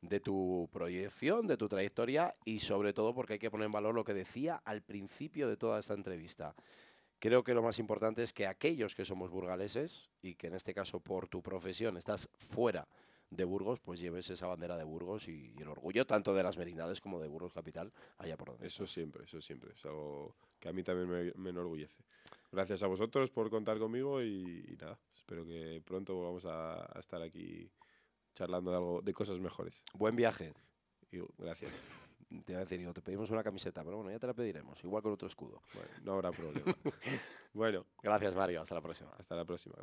de 0.00 0.18
tu 0.18 0.68
proyección, 0.72 1.46
de 1.46 1.56
tu 1.56 1.68
trayectoria 1.68 2.34
y 2.44 2.58
sobre 2.58 2.92
todo 2.92 3.14
porque 3.14 3.34
hay 3.34 3.38
que 3.38 3.50
poner 3.50 3.66
en 3.66 3.72
valor 3.72 3.94
lo 3.94 4.04
que 4.04 4.14
decía 4.14 4.60
al 4.64 4.82
principio 4.82 5.48
de 5.48 5.56
toda 5.56 5.78
esta 5.78 5.94
entrevista. 5.94 6.54
Creo 7.20 7.44
que 7.44 7.54
lo 7.54 7.62
más 7.62 7.78
importante 7.78 8.24
es 8.24 8.32
que 8.32 8.48
aquellos 8.48 8.96
que 8.96 9.04
somos 9.04 9.30
burgaleses 9.30 10.10
y 10.22 10.34
que 10.34 10.48
en 10.48 10.54
este 10.54 10.74
caso 10.74 10.98
por 10.98 11.28
tu 11.28 11.40
profesión 11.40 11.96
estás 11.96 12.28
fuera 12.34 12.88
de 13.32 13.44
Burgos, 13.44 13.80
pues 13.80 13.98
lleves 13.98 14.28
esa 14.30 14.46
bandera 14.46 14.76
de 14.76 14.84
Burgos 14.84 15.26
y, 15.28 15.54
y 15.56 15.62
el 15.62 15.68
orgullo 15.68 16.04
tanto 16.06 16.34
de 16.34 16.42
las 16.42 16.58
merindades 16.58 17.00
como 17.00 17.18
de 17.18 17.28
Burgos 17.28 17.52
Capital, 17.52 17.92
allá 18.18 18.36
por 18.36 18.48
donde 18.48 18.66
Eso 18.66 18.86
siempre, 18.86 19.24
eso 19.24 19.40
siempre. 19.40 19.72
Es 19.72 19.84
algo 19.86 20.36
que 20.60 20.68
a 20.68 20.72
mí 20.72 20.82
también 20.82 21.08
me, 21.08 21.32
me 21.36 21.50
enorgullece. 21.50 22.04
Gracias 22.50 22.82
a 22.82 22.86
vosotros 22.86 23.30
por 23.30 23.48
contar 23.48 23.78
conmigo 23.78 24.22
y, 24.22 24.64
y 24.68 24.76
nada, 24.76 24.98
espero 25.14 25.44
que 25.46 25.82
pronto 25.84 26.14
volvamos 26.14 26.44
a, 26.44 26.96
a 26.96 27.00
estar 27.00 27.22
aquí 27.22 27.70
charlando 28.34 28.70
de 28.70 28.76
algo, 28.76 29.00
de 29.02 29.14
cosas 29.14 29.38
mejores. 29.40 29.74
Buen 29.94 30.14
viaje. 30.14 30.52
Y 31.10 31.18
gracias. 31.38 31.72
Te 32.46 32.52
iba 32.52 32.60
a 32.60 32.64
decir, 32.64 32.78
digo, 32.78 32.94
te 32.94 33.02
pedimos 33.02 33.28
una 33.28 33.42
camiseta, 33.42 33.84
pero 33.84 33.96
bueno, 33.96 34.10
ya 34.10 34.18
te 34.18 34.26
la 34.26 34.32
pediremos, 34.32 34.82
igual 34.82 35.02
con 35.02 35.12
otro 35.12 35.28
escudo. 35.28 35.60
Bueno, 35.74 35.90
no 36.02 36.12
habrá 36.14 36.32
problema. 36.32 36.64
bueno, 37.52 37.84
Gracias, 38.02 38.34
Mario. 38.34 38.62
Hasta 38.62 38.74
la 38.74 38.80
próxima. 38.80 39.10
hasta 39.18 39.36
la 39.36 39.44
próxima. 39.44 39.74
Gracias. 39.74 39.80